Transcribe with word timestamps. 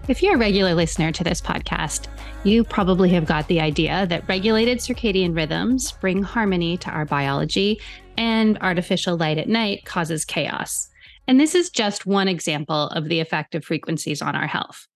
If 0.08 0.20
you're 0.20 0.34
a 0.34 0.38
regular 0.38 0.74
listener 0.74 1.12
to 1.12 1.22
this 1.22 1.40
podcast, 1.40 2.08
you 2.42 2.64
probably 2.64 3.08
have 3.10 3.24
got 3.24 3.46
the 3.46 3.60
idea 3.60 4.04
that 4.08 4.28
regulated 4.28 4.78
circadian 4.78 5.36
rhythms 5.36 5.92
bring 5.92 6.24
harmony 6.24 6.76
to 6.78 6.90
our 6.90 7.04
biology 7.04 7.80
and 8.16 8.58
artificial 8.62 9.16
light 9.16 9.38
at 9.38 9.48
night 9.48 9.84
causes 9.84 10.24
chaos. 10.24 10.88
And 11.28 11.38
this 11.38 11.54
is 11.54 11.70
just 11.70 12.04
one 12.04 12.26
example 12.26 12.88
of 12.88 13.04
the 13.08 13.20
effect 13.20 13.54
of 13.54 13.64
frequencies 13.64 14.20
on 14.20 14.34
our 14.34 14.48
health. 14.48 14.88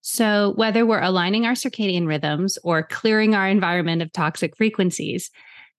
So, 0.00 0.54
whether 0.56 0.86
we're 0.86 1.02
aligning 1.02 1.44
our 1.44 1.52
circadian 1.52 2.06
rhythms 2.06 2.56
or 2.64 2.82
clearing 2.82 3.34
our 3.34 3.48
environment 3.48 4.00
of 4.00 4.10
toxic 4.12 4.56
frequencies, 4.56 5.30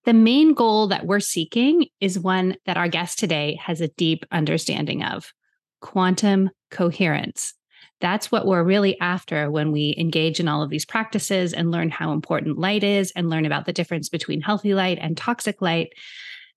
the 0.06 0.14
main 0.14 0.54
goal 0.54 0.86
that 0.90 1.08
we're 1.08 1.20
seeking 1.20 1.88
is 2.00 2.20
one 2.20 2.56
that 2.68 2.78
our 2.78 2.90
guest 2.90 3.18
today 3.18 3.58
has 3.60 3.82
a 3.82 3.88
deep 3.88 4.24
understanding 4.32 5.04
of 5.04 5.34
quantum 5.82 6.52
coherence. 6.70 7.57
That's 8.00 8.32
what 8.32 8.46
we're 8.46 8.64
really 8.64 9.00
after 9.00 9.50
when 9.50 9.72
we 9.72 9.96
engage 9.98 10.40
in 10.40 10.48
all 10.48 10.62
of 10.62 10.70
these 10.70 10.86
practices 10.86 11.54
and 11.54 11.72
learn 11.72 11.90
how 11.90 12.12
important 12.12 12.60
light 12.60 12.84
is 12.84 13.12
and 13.16 13.30
learn 13.30 13.46
about 13.46 13.66
the 13.66 13.74
difference 13.74 14.10
between 14.10 14.42
healthy 14.42 14.74
light 14.74 15.00
and 15.02 15.18
toxic 15.18 15.62
light 15.62 15.94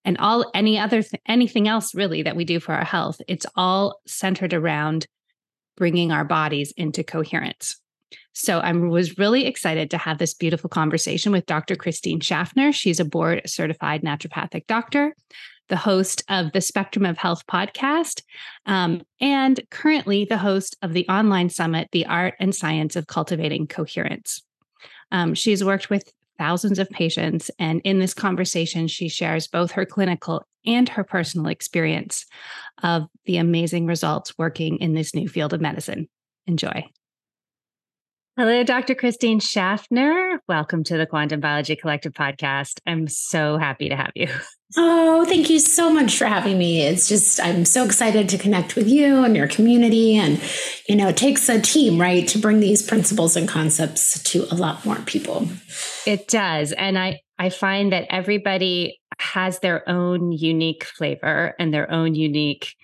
and 0.05 0.19
all 0.19 0.51
any 0.55 0.79
other 0.79 1.03
th- 1.03 1.23
anything 1.27 1.69
else 1.69 1.95
really 1.95 2.23
that 2.23 2.37
we 2.37 2.45
do 2.45 2.61
for 2.61 2.75
our 2.75 2.85
health. 2.85 3.21
It's 3.27 3.47
all 3.57 4.01
centered 4.07 4.53
around 4.53 5.07
bringing 5.77 6.13
our 6.13 6.25
bodies 6.25 6.73
into 6.77 7.03
coherence. 7.03 7.81
So 8.33 8.59
I 8.59 8.73
was 8.73 9.19
really 9.19 9.47
excited 9.47 9.91
to 9.91 9.99
have 9.99 10.19
this 10.19 10.35
beautiful 10.35 10.69
conversation 10.71 11.33
with 11.33 11.47
Dr. 11.47 11.75
Christine 11.75 12.21
Schaffner. 12.21 12.73
She's 12.73 13.01
a 13.01 13.05
board 13.05 13.43
certified 13.47 14.03
naturopathic 14.03 14.67
doctor 14.67 15.15
the 15.71 15.77
host 15.77 16.23
of 16.29 16.53
the 16.53 16.61
Spectrum 16.61 17.07
of 17.07 17.17
Health 17.17 17.47
podcast, 17.47 18.23
um, 18.67 19.03
and 19.21 19.59
currently 19.71 20.27
the 20.27 20.37
host 20.37 20.77
of 20.83 20.93
the 20.93 21.09
online 21.09 21.49
summit, 21.49 21.89
The 21.93 22.05
Art 22.05 22.35
and 22.39 22.55
Science 22.55 22.97
of 22.97 23.07
Cultivating 23.07 23.67
Coherence. 23.67 24.43
Um, 25.11 25.35
she's 25.35 25.65
worked 25.65 25.89
with 25.89 26.13
thousands 26.39 26.79
of 26.79 26.91
patients, 26.91 27.51
and 27.59 27.81
in 27.85 27.99
this 27.99 28.13
conversation, 28.13 28.89
she 28.89 29.09
shares 29.09 29.49
both 29.49 29.71
her 29.73 29.87
clinical 29.87 30.45
and 30.67 30.89
her 30.91 31.05
personal 31.05 31.47
experience 31.47 32.27
of 32.83 33.07
the 33.25 33.39
amazing 33.39 33.87
results 33.87 34.37
working 34.37 34.77
in 34.79 34.93
this 34.93 35.15
new 35.15 35.29
field 35.29 35.55
of 35.55 35.61
medicine. 35.61 36.09
Enjoy. 36.47 36.85
Hello, 38.37 38.63
Dr. 38.63 38.95
Christine 38.95 39.41
Schaffner. 39.41 40.41
Welcome 40.49 40.85
to 40.85 40.97
the 40.97 41.05
Quantum 41.05 41.41
Biology 41.41 41.75
Collective 41.75 42.13
podcast. 42.13 42.81
I'm 42.87 43.09
so 43.09 43.59
happy 43.59 43.89
to 43.89 43.97
have 43.97 44.13
you. 44.15 44.29
Oh, 44.77 45.25
thank 45.25 45.51
you 45.51 45.59
so 45.59 45.91
much 45.91 46.17
for 46.17 46.27
having 46.27 46.57
me. 46.57 46.83
It's 46.83 47.09
just, 47.09 47.41
I'm 47.41 47.65
so 47.65 47.85
excited 47.85 48.29
to 48.29 48.39
connect 48.39 48.77
with 48.77 48.87
you 48.87 49.25
and 49.25 49.37
your 49.37 49.49
community. 49.49 50.17
And, 50.17 50.41
you 50.89 50.95
know, 50.95 51.09
it 51.09 51.17
takes 51.17 51.49
a 51.49 51.61
team, 51.61 52.01
right, 52.01 52.27
to 52.29 52.39
bring 52.39 52.61
these 52.61 52.81
principles 52.81 53.35
and 53.35 53.49
concepts 53.49 54.23
to 54.23 54.47
a 54.53 54.55
lot 54.55 54.87
more 54.87 55.01
people. 55.07 55.49
It 56.07 56.29
does. 56.29 56.71
And 56.71 56.97
I, 56.97 57.23
I 57.37 57.51
find 57.51 57.93
that 57.93 58.07
everybody 58.11 59.01
has 59.19 59.59
their 59.59 59.87
own 59.89 60.31
unique 60.31 60.85
flavor 60.85 61.57
and 61.59 61.75
their 61.75 61.91
own 61.91 62.15
unique 62.15 62.77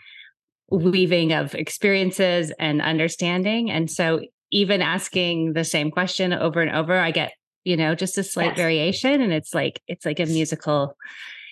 weaving 0.71 1.33
of 1.33 1.55
experiences 1.55 2.53
and 2.59 2.83
understanding. 2.83 3.71
And 3.71 3.89
so 3.89 4.23
even 4.51 4.83
asking 4.83 5.53
the 5.53 5.65
same 5.65 5.91
question 5.91 6.33
over 6.33 6.61
and 6.61 6.75
over, 6.75 6.97
I 6.97 7.11
get, 7.11 7.33
you 7.65 7.77
know, 7.77 7.95
just 7.95 8.19
a 8.19 8.23
slight 8.23 8.51
yes. 8.51 8.57
variation. 8.57 9.21
And 9.21 9.33
it's 9.33 9.55
like, 9.55 9.81
it's 9.89 10.05
like 10.05 10.21
a 10.21 10.27
musical 10.27 10.97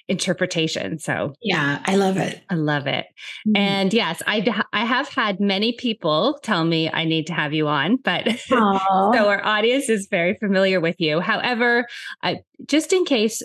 interpretation. 0.09 0.99
So 0.99 1.35
yeah, 1.41 1.83
I 1.87 1.97
love 1.97 2.19
it. 2.19 2.43
I 2.51 2.55
love 2.57 2.87
it. 2.87 3.07
Mm-hmm. 3.49 3.57
And 3.57 3.95
yes, 3.95 4.23
I 4.27 4.65
I 4.73 4.85
have 4.85 5.09
had 5.09 5.41
many 5.41 5.73
people 5.73 6.39
tell 6.43 6.65
me 6.65 6.91
I 6.91 7.05
need 7.05 7.27
to 7.29 7.33
have 7.33 7.55
you 7.55 7.69
on, 7.69 7.97
but 7.97 8.39
so 8.47 8.57
our 8.59 9.45
audience 9.45 9.89
is 9.89 10.07
very 10.11 10.35
familiar 10.35 10.81
with 10.81 10.97
you. 10.99 11.21
However, 11.21 11.87
I, 12.23 12.41
just 12.67 12.93
in 12.93 13.05
case 13.05 13.43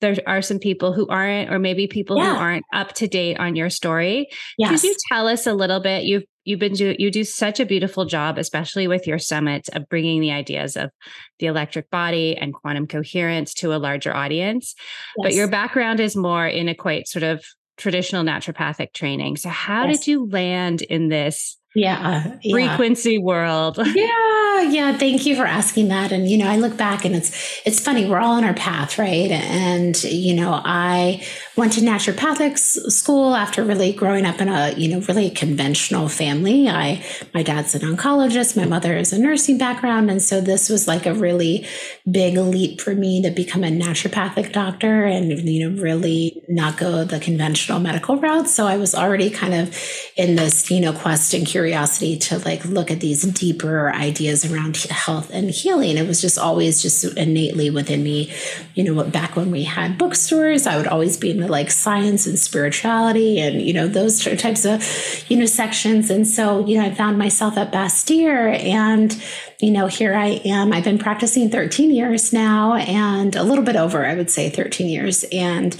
there 0.00 0.16
are 0.26 0.42
some 0.42 0.58
people 0.58 0.92
who 0.92 1.06
aren't, 1.08 1.52
or 1.52 1.58
maybe 1.58 1.86
people 1.86 2.16
yeah. 2.16 2.34
who 2.34 2.40
aren't 2.40 2.64
up 2.72 2.92
to 2.94 3.06
date 3.06 3.38
on 3.38 3.56
your 3.56 3.70
story. 3.70 4.28
Yes. 4.58 4.80
Could 4.80 4.88
you 4.88 4.96
tell 5.10 5.28
us 5.28 5.46
a 5.46 5.54
little 5.54 5.80
bit? 5.80 6.04
You've 6.04 6.24
you've 6.44 6.58
been 6.58 6.72
do 6.72 6.96
you 6.98 7.10
do 7.10 7.24
such 7.24 7.60
a 7.60 7.66
beautiful 7.66 8.06
job, 8.06 8.38
especially 8.38 8.88
with 8.88 9.06
your 9.06 9.18
summits, 9.18 9.68
of 9.68 9.88
bringing 9.88 10.20
the 10.20 10.32
ideas 10.32 10.76
of 10.76 10.90
the 11.38 11.46
electric 11.46 11.90
body 11.90 12.36
and 12.36 12.54
quantum 12.54 12.86
coherence 12.86 13.54
to 13.54 13.74
a 13.74 13.78
larger 13.78 14.14
audience. 14.14 14.74
Yes. 15.18 15.24
But 15.24 15.34
your 15.34 15.48
background 15.48 16.00
is 16.00 16.16
more 16.16 16.46
in 16.46 16.68
a 16.68 16.74
quite 16.74 17.06
sort 17.06 17.22
of 17.22 17.44
traditional 17.76 18.24
naturopathic 18.24 18.92
training. 18.92 19.36
So 19.36 19.48
how 19.48 19.86
yes. 19.86 20.00
did 20.00 20.06
you 20.06 20.28
land 20.28 20.82
in 20.82 21.08
this 21.08 21.56
yeah, 21.74 22.36
yeah, 22.42 22.52
frequency 22.52 23.18
world. 23.18 23.78
Yeah 23.94 24.40
yeah 24.62 24.96
thank 24.96 25.24
you 25.26 25.36
for 25.36 25.46
asking 25.46 25.88
that. 25.88 26.12
And 26.12 26.28
you 26.28 26.36
know 26.36 26.48
i 26.48 26.56
look 26.56 26.76
back 26.76 27.04
and 27.04 27.14
it's 27.14 27.30
it's 27.64 27.80
funny 27.80 28.08
we're 28.08 28.18
all 28.18 28.32
on 28.32 28.44
our 28.44 28.54
path 28.54 28.98
right? 28.98 29.30
And 29.30 30.02
you 30.04 30.34
know 30.34 30.60
i 30.64 31.26
went 31.56 31.72
to 31.72 31.80
naturopathic 31.80 32.58
school 32.58 33.34
after 33.34 33.64
really 33.64 33.92
growing 33.92 34.24
up 34.24 34.40
in 34.40 34.48
a 34.48 34.72
you 34.76 34.88
know 34.88 35.04
really 35.06 35.30
conventional 35.30 36.08
family 36.08 36.68
i 36.68 37.04
my 37.34 37.42
dad's 37.42 37.74
an 37.74 37.82
oncologist 37.82 38.56
my 38.56 38.64
mother 38.64 38.96
is 38.96 39.12
a 39.12 39.18
nursing 39.18 39.58
background 39.58 40.10
and 40.10 40.22
so 40.22 40.40
this 40.40 40.68
was 40.68 40.86
like 40.88 41.06
a 41.06 41.14
really 41.14 41.66
big 42.10 42.36
leap 42.36 42.80
for 42.80 42.94
me 42.94 43.22
to 43.22 43.30
become 43.30 43.64
a 43.64 43.68
naturopathic 43.68 44.52
doctor 44.52 45.04
and 45.04 45.48
you 45.48 45.68
know 45.68 45.82
really 45.82 46.42
not 46.48 46.76
go 46.76 47.04
the 47.04 47.20
conventional 47.20 47.78
medical 47.78 48.16
route 48.16 48.48
so 48.48 48.66
i 48.66 48.76
was 48.76 48.94
already 48.94 49.30
kind 49.30 49.54
of 49.54 49.76
in 50.16 50.36
this 50.36 50.70
you 50.70 50.80
know 50.80 50.92
quest 50.92 51.34
and 51.34 51.46
curiosity 51.46 52.16
to 52.16 52.38
like 52.40 52.64
look 52.64 52.90
at 52.90 53.00
these 53.00 53.22
deeper 53.22 53.90
ideas 53.92 54.50
around 54.50 54.76
health 54.76 55.30
and 55.30 55.50
healing. 55.50 55.96
It 55.96 56.06
was 56.06 56.20
just 56.20 56.38
always 56.38 56.82
just 56.82 57.04
innately 57.16 57.70
within 57.70 58.02
me. 58.02 58.32
You 58.74 58.84
know, 58.84 59.04
back 59.04 59.36
when 59.36 59.50
we 59.50 59.64
had 59.64 59.98
bookstores, 59.98 60.66
I 60.66 60.76
would 60.76 60.86
always 60.86 61.16
be 61.16 61.30
into 61.30 61.48
like 61.50 61.70
science 61.70 62.26
and 62.26 62.38
spirituality 62.38 63.38
and, 63.40 63.60
you 63.60 63.72
know, 63.72 63.86
those 63.86 64.22
types 64.24 64.64
of, 64.64 64.82
you 65.28 65.36
know, 65.36 65.46
sections. 65.46 66.10
And 66.10 66.26
so, 66.26 66.64
you 66.66 66.78
know, 66.78 66.84
I 66.86 66.94
found 66.94 67.18
myself 67.18 67.56
at 67.58 67.72
Bastyr 67.72 68.58
and, 68.58 69.22
you 69.60 69.70
know, 69.70 69.86
here 69.86 70.14
I 70.14 70.40
am. 70.44 70.72
I've 70.72 70.84
been 70.84 70.98
practicing 70.98 71.50
13 71.50 71.90
years 71.90 72.32
now 72.32 72.74
and 72.74 73.36
a 73.36 73.42
little 73.42 73.64
bit 73.64 73.76
over, 73.76 74.06
I 74.06 74.14
would 74.14 74.30
say 74.30 74.48
13 74.48 74.88
years. 74.88 75.24
And 75.32 75.76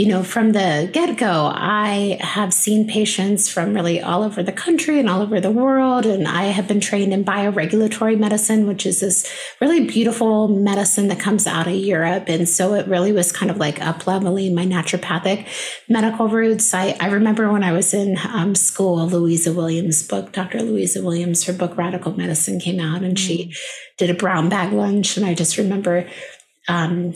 you 0.00 0.06
know, 0.06 0.22
from 0.22 0.52
the 0.52 0.88
get 0.94 1.18
go, 1.18 1.52
I 1.54 2.16
have 2.22 2.54
seen 2.54 2.88
patients 2.88 3.50
from 3.50 3.74
really 3.74 4.00
all 4.00 4.22
over 4.22 4.42
the 4.42 4.50
country 4.50 4.98
and 4.98 5.10
all 5.10 5.20
over 5.20 5.42
the 5.42 5.50
world. 5.50 6.06
And 6.06 6.26
I 6.26 6.44
have 6.44 6.66
been 6.66 6.80
trained 6.80 7.12
in 7.12 7.22
bioregulatory 7.22 8.18
medicine, 8.18 8.66
which 8.66 8.86
is 8.86 9.00
this 9.00 9.30
really 9.60 9.84
beautiful 9.84 10.48
medicine 10.48 11.08
that 11.08 11.20
comes 11.20 11.46
out 11.46 11.66
of 11.66 11.74
Europe. 11.74 12.30
And 12.30 12.48
so 12.48 12.72
it 12.72 12.88
really 12.88 13.12
was 13.12 13.30
kind 13.30 13.50
of 13.50 13.58
like 13.58 13.82
up 13.82 14.06
leveling 14.06 14.54
my 14.54 14.64
naturopathic 14.64 15.46
medical 15.86 16.28
roots. 16.28 16.72
I, 16.72 16.96
I 16.98 17.08
remember 17.08 17.52
when 17.52 17.62
I 17.62 17.72
was 17.72 17.92
in 17.92 18.16
um, 18.24 18.54
school, 18.54 19.06
Louisa 19.06 19.52
Williams' 19.52 20.02
book, 20.02 20.32
Dr. 20.32 20.62
Louisa 20.62 21.02
Williams, 21.02 21.44
her 21.44 21.52
book 21.52 21.76
Radical 21.76 22.16
Medicine 22.16 22.58
came 22.58 22.80
out, 22.80 23.02
and 23.02 23.18
she 23.18 23.48
mm. 23.48 23.56
did 23.98 24.08
a 24.08 24.14
brown 24.14 24.48
bag 24.48 24.72
lunch. 24.72 25.18
And 25.18 25.26
I 25.26 25.34
just 25.34 25.58
remember 25.58 26.08
um, 26.68 27.12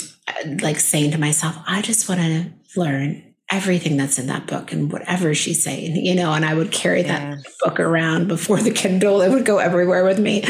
like 0.60 0.80
saying 0.80 1.12
to 1.12 1.18
myself, 1.18 1.56
I 1.66 1.80
just 1.80 2.10
want 2.10 2.20
to 2.20 2.52
learn 2.76 3.34
everything 3.50 3.96
that's 3.98 4.18
in 4.18 4.26
that 4.26 4.46
book 4.46 4.72
and 4.72 4.90
whatever 4.90 5.34
she's 5.34 5.62
saying, 5.62 5.96
you 5.96 6.14
know, 6.14 6.32
and 6.32 6.44
I 6.46 6.54
would 6.54 6.72
carry 6.72 7.02
that 7.02 7.44
book 7.62 7.78
around 7.78 8.26
before 8.26 8.58
the 8.58 8.70
Kindle. 8.70 9.20
It 9.20 9.28
would 9.28 9.44
go 9.44 9.58
everywhere 9.58 10.02
with 10.02 10.18
me. 10.18 10.42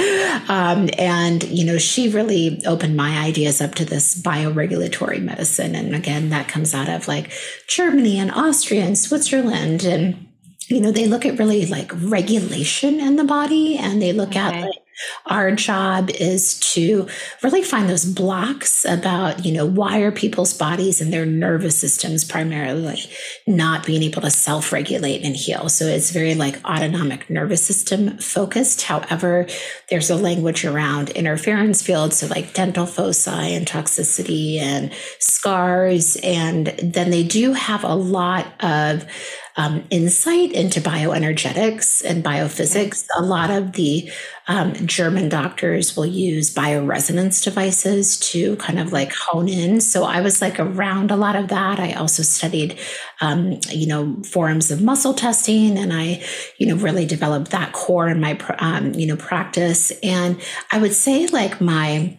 Um, 0.49 0.89
and, 0.97 1.43
you 1.45 1.65
know, 1.65 1.77
she 1.77 2.09
really 2.09 2.63
opened 2.65 2.97
my 2.97 3.19
ideas 3.19 3.61
up 3.61 3.75
to 3.75 3.85
this 3.85 4.23
bioregulatory 4.23 5.21
medicine. 5.21 5.75
And 5.75 5.95
again, 5.95 6.31
that 6.31 6.47
comes 6.47 6.73
out 6.73 6.89
of 6.89 7.09
like 7.09 7.33
Germany 7.69 8.19
and 8.19 8.31
Austria 8.31 8.85
and 8.85 8.97
Switzerland. 8.97 9.85
And, 9.85 10.29
you 10.69 10.81
know, 10.81 10.93
they 10.93 11.09
look 11.09 11.27
at 11.27 11.39
really 11.39 11.67
like 11.67 11.91
regulation 11.95 13.01
in 13.01 13.17
the 13.17 13.25
body 13.25 13.77
and 13.77 14.01
they 14.01 14.13
look 14.13 14.31
okay. 14.31 14.39
at 14.39 14.61
like, 14.63 14.84
our 15.27 15.53
job 15.53 16.11
is 16.11 16.59
to 16.61 17.09
really 17.43 17.63
find 17.63 17.89
those 17.89 18.05
blocks 18.05 18.85
about, 18.85 19.45
you 19.45 19.53
know, 19.53 19.67
why 19.67 20.01
are 20.01 20.13
people's 20.13 20.55
bodies 20.55 21.01
and 21.01 21.13
their 21.13 21.27
nervous 21.27 21.79
systems 21.79 22.25
primarily 22.25 23.03
not 23.47 23.87
being 23.87 24.03
able 24.03 24.23
to 24.23 24.31
self 24.31 24.73
regulate 24.73 25.23
and 25.23 25.37
heal. 25.37 25.69
So 25.69 25.87
it's 25.87 26.11
very 26.11 26.35
like 26.35 26.65
autonomic 26.65 27.29
nervous 27.29 27.65
system 27.65 28.19
focused. 28.19 28.83
However, 28.83 29.47
there's 29.91 30.11
a 30.11 30.17
language 30.17 30.65
around 30.65 31.11
interference 31.11 31.83
fields, 31.83 32.19
so 32.19 32.27
like 32.27 32.55
dental 32.55 32.87
foci 32.87 33.31
and 33.31 33.67
toxicity 33.67 34.59
and 34.59 34.93
scars. 35.19 36.17
And 36.23 36.69
then 36.83 37.11
they 37.11 37.25
do 37.25 37.53
have 37.53 37.85
a 37.85 37.95
lot 37.95 38.47
of 38.63 39.07
um, 39.57 39.85
insight 39.91 40.53
into 40.53 40.81
bioenergetics 40.81 42.05
and 42.05 42.25
biophysics. 42.25 43.07
A 43.17 43.23
lot 43.23 43.51
of 43.51 43.73
the 43.73 44.11
um, 44.49 44.75
German 44.87 45.29
doctors 45.29 45.97
will 45.97 46.07
use 46.07 46.53
bioresonance 46.53 47.43
devices 47.43 48.19
to 48.19 48.57
kind 48.57 48.79
of 48.79 48.93
like 48.93 49.13
hone 49.13 49.49
in. 49.49 49.81
So 49.81 50.05
I 50.05 50.21
was 50.21 50.43
like 50.43 50.59
around 50.59 51.11
a 51.11 51.17
lot 51.17 51.37
of 51.37 51.49
that. 51.49 51.79
I 51.79 51.93
also 51.93 52.23
studied, 52.23 52.79
um, 53.21 53.61
you 53.71 53.87
know, 53.87 54.23
forms 54.25 54.71
of 54.71 54.83
muscle 54.83 55.15
testing, 55.15 55.79
and 55.79 55.93
I, 55.93 56.23
you 56.59 56.67
know, 56.67 56.77
really 56.77 57.07
developed 57.07 57.51
that 57.53 57.73
core 57.73 58.09
in 58.09 58.21
my, 58.21 58.39
um, 58.59 58.93
you 58.95 59.07
know, 59.07 59.17
practice. 59.17 59.93
And 60.03 60.41
I 60.71 60.79
would 60.79 60.95
say 60.95 61.27
like 61.29 61.61
my 61.61 62.19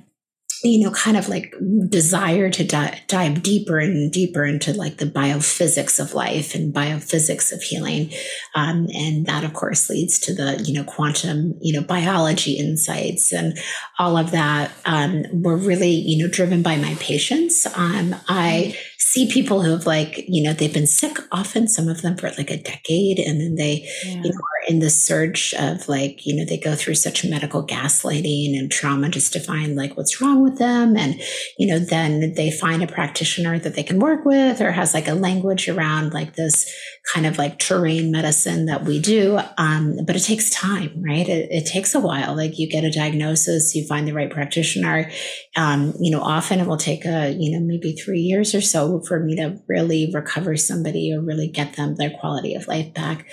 you 0.65 0.83
know, 0.83 0.91
kind 0.91 1.17
of 1.17 1.29
like 1.29 1.53
desire 1.87 2.49
to 2.49 2.63
di- 2.63 3.01
dive 3.07 3.43
deeper 3.43 3.79
and 3.79 4.11
deeper 4.11 4.45
into 4.45 4.73
like 4.73 4.97
the 4.97 5.05
biophysics 5.05 5.99
of 5.99 6.13
life 6.13 6.55
and 6.55 6.73
biophysics 6.73 7.51
of 7.51 7.61
healing. 7.61 8.11
Um, 8.55 8.87
and 8.93 9.25
that, 9.27 9.43
of 9.43 9.53
course, 9.53 9.89
leads 9.89 10.19
to 10.19 10.33
the, 10.33 10.61
you 10.63 10.73
know, 10.73 10.83
quantum, 10.83 11.57
you 11.61 11.73
know, 11.73 11.85
biology 11.85 12.53
insights 12.53 13.31
and 13.31 13.57
all 13.99 14.17
of 14.17 14.31
that 14.31 14.71
um, 14.85 15.23
were 15.31 15.57
really, 15.57 15.91
you 15.91 16.23
know, 16.23 16.31
driven 16.31 16.61
by 16.61 16.77
my 16.77 16.95
patients. 16.99 17.65
Um, 17.75 18.15
I 18.27 18.77
see 19.15 19.31
people 19.31 19.61
who 19.61 19.71
have 19.71 19.85
like, 19.85 20.25
you 20.27 20.43
know, 20.43 20.51
they've 20.51 20.73
been 20.73 20.85
sick 20.85 21.17
often, 21.31 21.69
some 21.69 21.87
of 21.87 22.01
them 22.01 22.17
for 22.17 22.29
like 22.31 22.51
a 22.51 22.61
decade, 22.61 23.17
and 23.17 23.39
then 23.39 23.55
they, 23.55 23.87
yeah. 24.03 24.15
you 24.15 24.29
know, 24.29 24.35
are 24.35 24.67
in 24.67 24.79
the 24.79 24.89
search 24.89 25.53
of 25.53 25.87
like, 25.87 26.25
you 26.25 26.35
know, 26.35 26.43
they 26.43 26.57
go 26.57 26.75
through 26.75 26.95
such 26.95 27.23
medical 27.23 27.65
gaslighting 27.65 28.57
and 28.57 28.69
trauma 28.69 29.07
just 29.07 29.31
to 29.31 29.39
find 29.39 29.77
like 29.77 29.95
what's 29.95 30.19
wrong 30.19 30.43
with 30.43 30.57
them. 30.57 30.97
And, 30.97 31.21
you 31.57 31.67
know, 31.67 31.79
then 31.79 32.33
they 32.33 32.51
find 32.51 32.83
a 32.83 32.87
practitioner 32.87 33.57
that 33.59 33.75
they 33.75 33.83
can 33.83 33.99
work 33.99 34.25
with 34.25 34.59
or 34.59 34.71
has 34.71 34.93
like 34.93 35.07
a 35.07 35.13
language 35.13 35.69
around 35.69 36.13
like 36.13 36.35
this 36.35 36.69
kind 37.13 37.25
of 37.25 37.37
like 37.37 37.59
terrain 37.59 38.11
medicine 38.11 38.65
that 38.65 38.83
we 38.83 38.99
do. 38.99 39.39
Um, 39.57 39.99
but 40.05 40.15
it 40.15 40.23
takes 40.23 40.49
time, 40.49 41.01
right? 41.01 41.27
It, 41.27 41.51
it, 41.51 41.65
takes 41.65 41.95
a 41.95 41.99
while. 41.99 42.35
Like 42.35 42.59
you 42.59 42.69
get 42.69 42.83
a 42.83 42.91
diagnosis, 42.91 43.75
you 43.75 43.87
find 43.87 44.07
the 44.07 44.13
right 44.13 44.29
practitioner. 44.29 45.09
Um, 45.55 45.93
you 45.99 46.11
know, 46.11 46.21
often 46.21 46.59
it 46.59 46.67
will 46.67 46.77
take 46.77 47.05
a, 47.05 47.31
you 47.31 47.51
know, 47.51 47.65
maybe 47.65 47.93
three 47.93 48.19
years 48.19 48.53
or 48.53 48.61
so 48.61 48.99
for 49.05 49.19
me 49.19 49.35
to 49.35 49.59
really 49.67 50.11
recover 50.13 50.55
somebody 50.55 51.13
or 51.13 51.21
really 51.21 51.47
get 51.47 51.75
them 51.75 51.95
their 51.95 52.09
quality 52.09 52.55
of 52.55 52.67
life 52.67 52.93
back. 52.93 53.25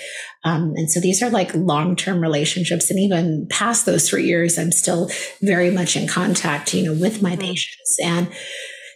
Um, 0.44 0.74
and 0.76 0.90
so 0.90 1.00
these 1.00 1.22
are 1.22 1.30
like 1.30 1.54
long 1.54 1.96
term 1.96 2.20
relationships. 2.20 2.90
And 2.90 2.98
even 2.98 3.46
past 3.48 3.86
those 3.86 4.08
three 4.08 4.24
years, 4.24 4.58
I'm 4.58 4.72
still 4.72 5.10
very 5.40 5.70
much 5.70 5.96
in 5.96 6.08
contact, 6.08 6.74
you 6.74 6.84
know, 6.84 6.94
with 7.00 7.22
my 7.22 7.32
mm-hmm. 7.32 7.40
patients. 7.40 7.96
And 8.02 8.28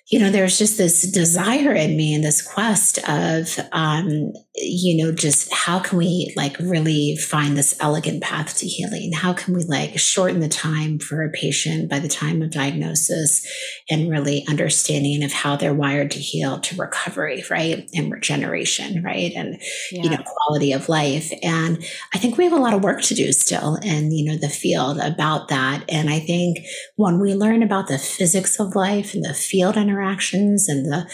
you 0.09 0.21
know, 0.21 0.31
there's 0.31 0.57
just 0.57 0.79
this 0.79 1.03
desire 1.11 1.73
in 1.73 1.97
me 1.97 2.15
and 2.15 2.23
this 2.23 2.41
quest 2.41 2.99
of, 3.09 3.59
um, 3.73 4.33
you 4.55 5.05
know, 5.05 5.11
just 5.11 5.53
how 5.53 5.81
can 5.81 5.99
we 5.99 6.33
like 6.37 6.57
really 6.61 7.17
find 7.17 7.57
this 7.57 7.77
elegant 7.81 8.23
path 8.23 8.57
to 8.59 8.67
healing? 8.67 9.13
How 9.13 9.33
can 9.33 9.53
we 9.53 9.65
like 9.65 9.99
shorten 9.99 10.39
the 10.39 10.49
time 10.49 11.01
for 11.01 11.25
a 11.25 11.31
patient 11.31 11.91
by 11.91 11.99
the 11.99 12.09
time 12.09 12.41
of 12.41 12.53
diagnosis 12.53 13.45
and 13.91 14.09
really 14.09 14.47
understanding 14.49 15.25
of 15.25 15.33
how 15.33 15.57
they're 15.57 15.75
wired 15.75 16.13
to 16.13 16.21
heal 16.21 16.61
to 16.61 16.77
recovery, 16.77 17.43
right? 17.51 17.91
And 17.93 18.13
regeneration, 18.13 19.03
right? 19.03 19.33
And, 19.35 19.61
yeah. 19.91 20.03
you 20.05 20.11
know, 20.11 20.23
quality 20.25 20.73
of 20.73 20.89
life. 20.89 21.33
And 21.43 21.85
I 22.15 22.19
think 22.19 22.39
we 22.39 22.45
have 22.45 22.53
a 22.53 22.57
lot 22.57 22.75
of 22.75 22.85
work 22.85 23.03
to 23.03 23.15
do 23.15 23.33
still 23.33 23.75
in, 23.83 24.13
you 24.13 24.25
know, 24.31 24.39
the 24.39 24.49
field 24.49 24.99
about 24.99 25.49
that. 25.49 25.85
And 25.89 26.09
I 26.09 26.21
think 26.21 26.59
when 26.95 27.19
we 27.19 27.35
learn 27.35 27.65
about 27.65 27.89
the 27.89 27.99
physics 27.99 28.61
of 28.61 28.77
life 28.77 29.13
and 29.13 29.25
the 29.25 29.35
field 29.35 29.77
and 29.77 29.96
interactions 29.97 30.69
and 30.69 30.87
the 30.87 31.09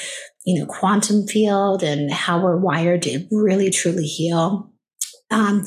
you 0.45 0.59
know 0.59 0.67
quantum 0.67 1.27
field 1.27 1.83
and 1.83 2.11
how 2.13 2.43
we're 2.43 2.57
wired 2.57 3.03
to 3.03 3.27
really 3.31 3.71
truly 3.71 4.07
heal. 4.07 4.71
Um, 5.31 5.65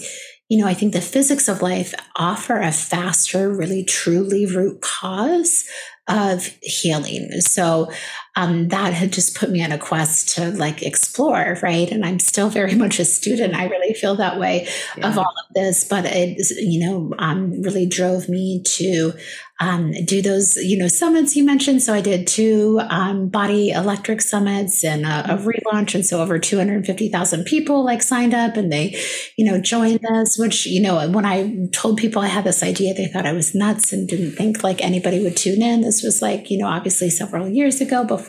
you 0.48 0.60
know 0.60 0.68
i 0.68 0.76
think 0.76 0.94
the 0.94 1.02
physics 1.02 1.48
of 1.48 1.64
life 1.64 1.96
offer 2.18 2.62
a 2.62 2.72
faster 2.72 3.52
really 3.52 3.84
truly 3.84 4.46
root 4.46 4.80
cause 4.82 5.66
of 6.08 6.46
healing. 6.62 7.30
So 7.42 7.92
um, 8.36 8.68
that 8.70 8.94
had 8.94 9.14
just 9.14 9.38
put 9.38 9.50
me 9.50 9.64
on 9.64 9.72
a 9.72 9.78
quest 9.78 10.36
to 10.36 10.52
like 10.52 10.84
explore 10.84 11.58
right 11.62 11.92
and 11.92 12.06
i'm 12.06 12.20
still 12.20 12.50
very 12.50 12.76
much 12.84 13.00
a 13.00 13.06
student 13.06 13.56
i 13.56 13.66
really 13.68 13.94
feel 13.94 14.16
that 14.16 14.40
way 14.40 14.68
yeah. 14.98 15.08
of 15.08 15.18
all 15.18 15.24
of 15.48 15.54
this 15.54 15.84
but 15.84 16.06
it 16.06 16.38
you 16.58 16.80
know 16.80 17.14
um, 17.20 17.62
really 17.62 17.86
drove 17.86 18.30
me 18.30 18.62
to 18.64 19.14
um, 19.62 19.94
do 20.04 20.22
those, 20.22 20.58
you 20.58 20.78
know, 20.78 20.90
summits 20.90 21.36
you 21.36 21.44
mentioned. 21.44 21.82
So 21.82 21.94
I 21.94 22.02
did 22.02 22.28
two 22.28 22.82
um, 22.90 23.30
body 23.30 23.72
electric 23.72 24.22
summits 24.22 24.84
and 24.84 25.06
a, 25.06 25.34
a, 25.34 25.38
relaunch. 25.38 25.96
And 25.96 26.06
so 26.06 26.22
over 26.22 26.38
250,000 26.38 27.46
people 27.46 27.86
like 27.86 28.02
signed 28.02 28.34
up 28.34 28.58
and 28.58 28.70
they, 28.70 29.00
you 29.38 29.46
know, 29.46 29.62
joined 29.62 30.06
us, 30.12 30.38
which, 30.38 30.66
you 30.66 30.82
know, 30.82 31.10
when 31.10 31.26
I 31.26 31.68
told 31.72 31.98
people 31.98 32.22
I 32.22 32.28
had 32.28 32.44
this 32.44 32.64
idea, 32.64 32.94
they 32.94 33.08
thought 33.08 33.26
I 33.26 33.32
was 33.32 33.56
nuts 33.56 33.94
and 33.94 34.10
didn't 34.10 34.34
think 34.34 34.62
like 34.62 34.84
anybody 34.84 35.24
would 35.24 35.38
tune 35.38 35.62
in. 35.62 35.82
This 35.82 36.04
was 36.04 36.22
like, 36.22 36.52
you 36.52 36.58
know, 36.58 36.68
obviously 36.68 37.10
several 37.10 37.48
years 37.48 37.80
ago 37.80 38.04
before 38.04 38.25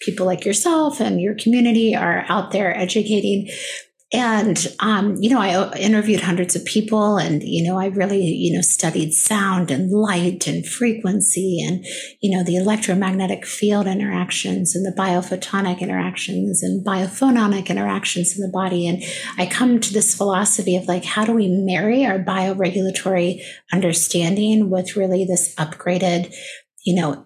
people 0.00 0.26
like 0.26 0.44
yourself 0.44 1.00
and 1.00 1.20
your 1.20 1.34
community 1.34 1.94
are 1.94 2.24
out 2.28 2.50
there 2.50 2.76
educating 2.76 3.48
and, 4.10 4.74
um, 4.80 5.16
you 5.20 5.28
know, 5.28 5.38
I 5.38 5.52
uh, 5.52 5.70
interviewed 5.76 6.22
hundreds 6.22 6.56
of 6.56 6.64
people 6.64 7.18
and, 7.18 7.42
you 7.42 7.62
know, 7.62 7.78
I 7.78 7.86
really, 7.86 8.24
you 8.24 8.54
know, 8.54 8.62
studied 8.62 9.12
sound 9.12 9.70
and 9.70 9.90
light 9.90 10.46
and 10.46 10.64
frequency 10.64 11.62
and, 11.62 11.84
you 12.22 12.34
know, 12.34 12.42
the 12.42 12.56
electromagnetic 12.56 13.44
field 13.44 13.86
interactions 13.86 14.74
and 14.74 14.86
the 14.86 14.98
biophotonic 14.98 15.80
interactions 15.80 16.62
and 16.62 16.86
biophononic 16.86 17.68
interactions 17.68 18.34
in 18.34 18.40
the 18.40 18.50
body. 18.50 18.88
And 18.88 19.02
I 19.36 19.44
come 19.44 19.78
to 19.78 19.92
this 19.92 20.14
philosophy 20.14 20.74
of 20.76 20.88
like, 20.88 21.04
how 21.04 21.26
do 21.26 21.34
we 21.34 21.48
marry 21.48 22.06
our 22.06 22.18
bioregulatory 22.18 23.42
understanding 23.74 24.70
with 24.70 24.96
really 24.96 25.26
this 25.26 25.54
upgraded 25.56 26.34
you 26.88 26.94
know, 26.94 27.22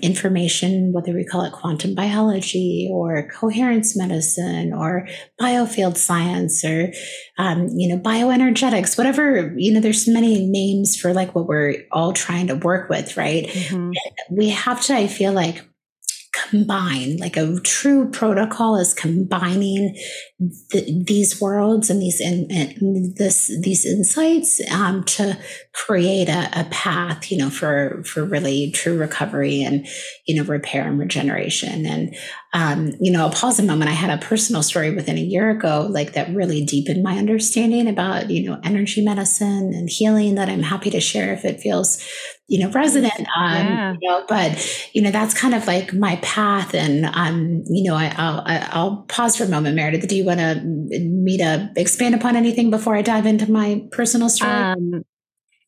information, 0.00 0.90
whether 0.94 1.12
we 1.12 1.22
call 1.22 1.44
it 1.44 1.52
quantum 1.52 1.94
biology 1.94 2.88
or 2.90 3.28
coherence 3.28 3.94
medicine 3.94 4.72
or 4.72 5.06
biofield 5.38 5.98
science 5.98 6.64
or, 6.64 6.90
um, 7.36 7.68
you 7.76 7.86
know, 7.88 7.98
bioenergetics, 7.98 8.96
whatever, 8.96 9.52
you 9.58 9.70
know, 9.70 9.80
there's 9.80 10.08
many 10.08 10.46
names 10.46 10.96
for 10.96 11.12
like 11.12 11.34
what 11.34 11.46
we're 11.46 11.74
all 11.92 12.14
trying 12.14 12.46
to 12.46 12.56
work 12.56 12.88
with, 12.88 13.18
right? 13.18 13.48
Mm-hmm. 13.48 13.90
We 14.34 14.48
have 14.48 14.80
to, 14.84 14.94
I 14.94 15.08
feel 15.08 15.34
like, 15.34 15.62
combine 16.32 17.18
like 17.18 17.36
a 17.36 17.60
true 17.60 18.08
protocol 18.10 18.76
is 18.76 18.94
combining 18.94 19.94
the, 20.38 21.04
these 21.06 21.40
worlds 21.40 21.90
and 21.90 22.00
these 22.00 22.20
in, 22.20 23.14
this 23.18 23.54
these 23.60 23.84
insights 23.84 24.60
um, 24.70 25.04
to 25.04 25.38
create 25.74 26.28
a, 26.28 26.48
a, 26.58 26.64
path 26.70 27.30
you 27.30 27.36
know 27.36 27.50
for 27.50 28.02
for 28.04 28.24
really 28.24 28.70
true 28.70 28.96
recovery 28.96 29.62
and 29.62 29.86
you 30.26 30.34
know 30.34 30.44
repair 30.44 30.86
and 30.86 30.98
regeneration. 30.98 31.84
And 31.84 32.16
um, 32.54 32.92
you 32.98 33.12
know 33.12 33.20
i'll 33.20 33.30
pause 33.30 33.58
a 33.58 33.62
moment. 33.62 33.90
I 33.90 33.94
had 33.94 34.10
a 34.10 34.24
personal 34.24 34.62
story 34.62 34.94
within 34.94 35.18
a 35.18 35.22
year 35.22 35.50
ago 35.50 35.86
like 35.90 36.14
that 36.14 36.34
really 36.34 36.64
deepened 36.64 37.02
my 37.02 37.18
understanding 37.18 37.88
about 37.88 38.30
you 38.30 38.48
know 38.48 38.58
energy 38.64 39.04
medicine 39.04 39.72
and 39.74 39.88
healing 39.88 40.34
that 40.36 40.48
i'm 40.48 40.62
happy 40.62 40.90
to 40.90 41.00
share 41.00 41.32
if 41.32 41.44
it 41.44 41.60
feels 41.60 42.02
you 42.48 42.58
know, 42.58 42.70
resident. 42.70 43.20
Um, 43.36 43.66
yeah. 43.66 43.92
you 44.00 44.08
know, 44.08 44.24
but 44.28 44.88
you 44.92 45.02
know, 45.02 45.10
that's 45.10 45.34
kind 45.34 45.54
of 45.54 45.66
like 45.66 45.94
my 45.94 46.16
path. 46.16 46.74
And 46.74 47.06
um, 47.06 47.62
you 47.66 47.88
know, 47.88 47.94
I, 47.96 48.08
will 48.08 48.42
I'll 48.46 48.96
pause 49.08 49.36
for 49.36 49.44
a 49.44 49.48
moment, 49.48 49.76
Meredith. 49.76 50.06
Do 50.08 50.16
you 50.16 50.24
want 50.24 50.40
to 50.40 50.60
me 50.62 51.38
to 51.38 51.70
expand 51.76 52.14
upon 52.14 52.36
anything 52.36 52.70
before 52.70 52.94
I 52.96 53.02
dive 53.02 53.26
into 53.26 53.50
my 53.50 53.86
personal 53.90 54.28
story? 54.28 54.52
Um, 54.52 55.04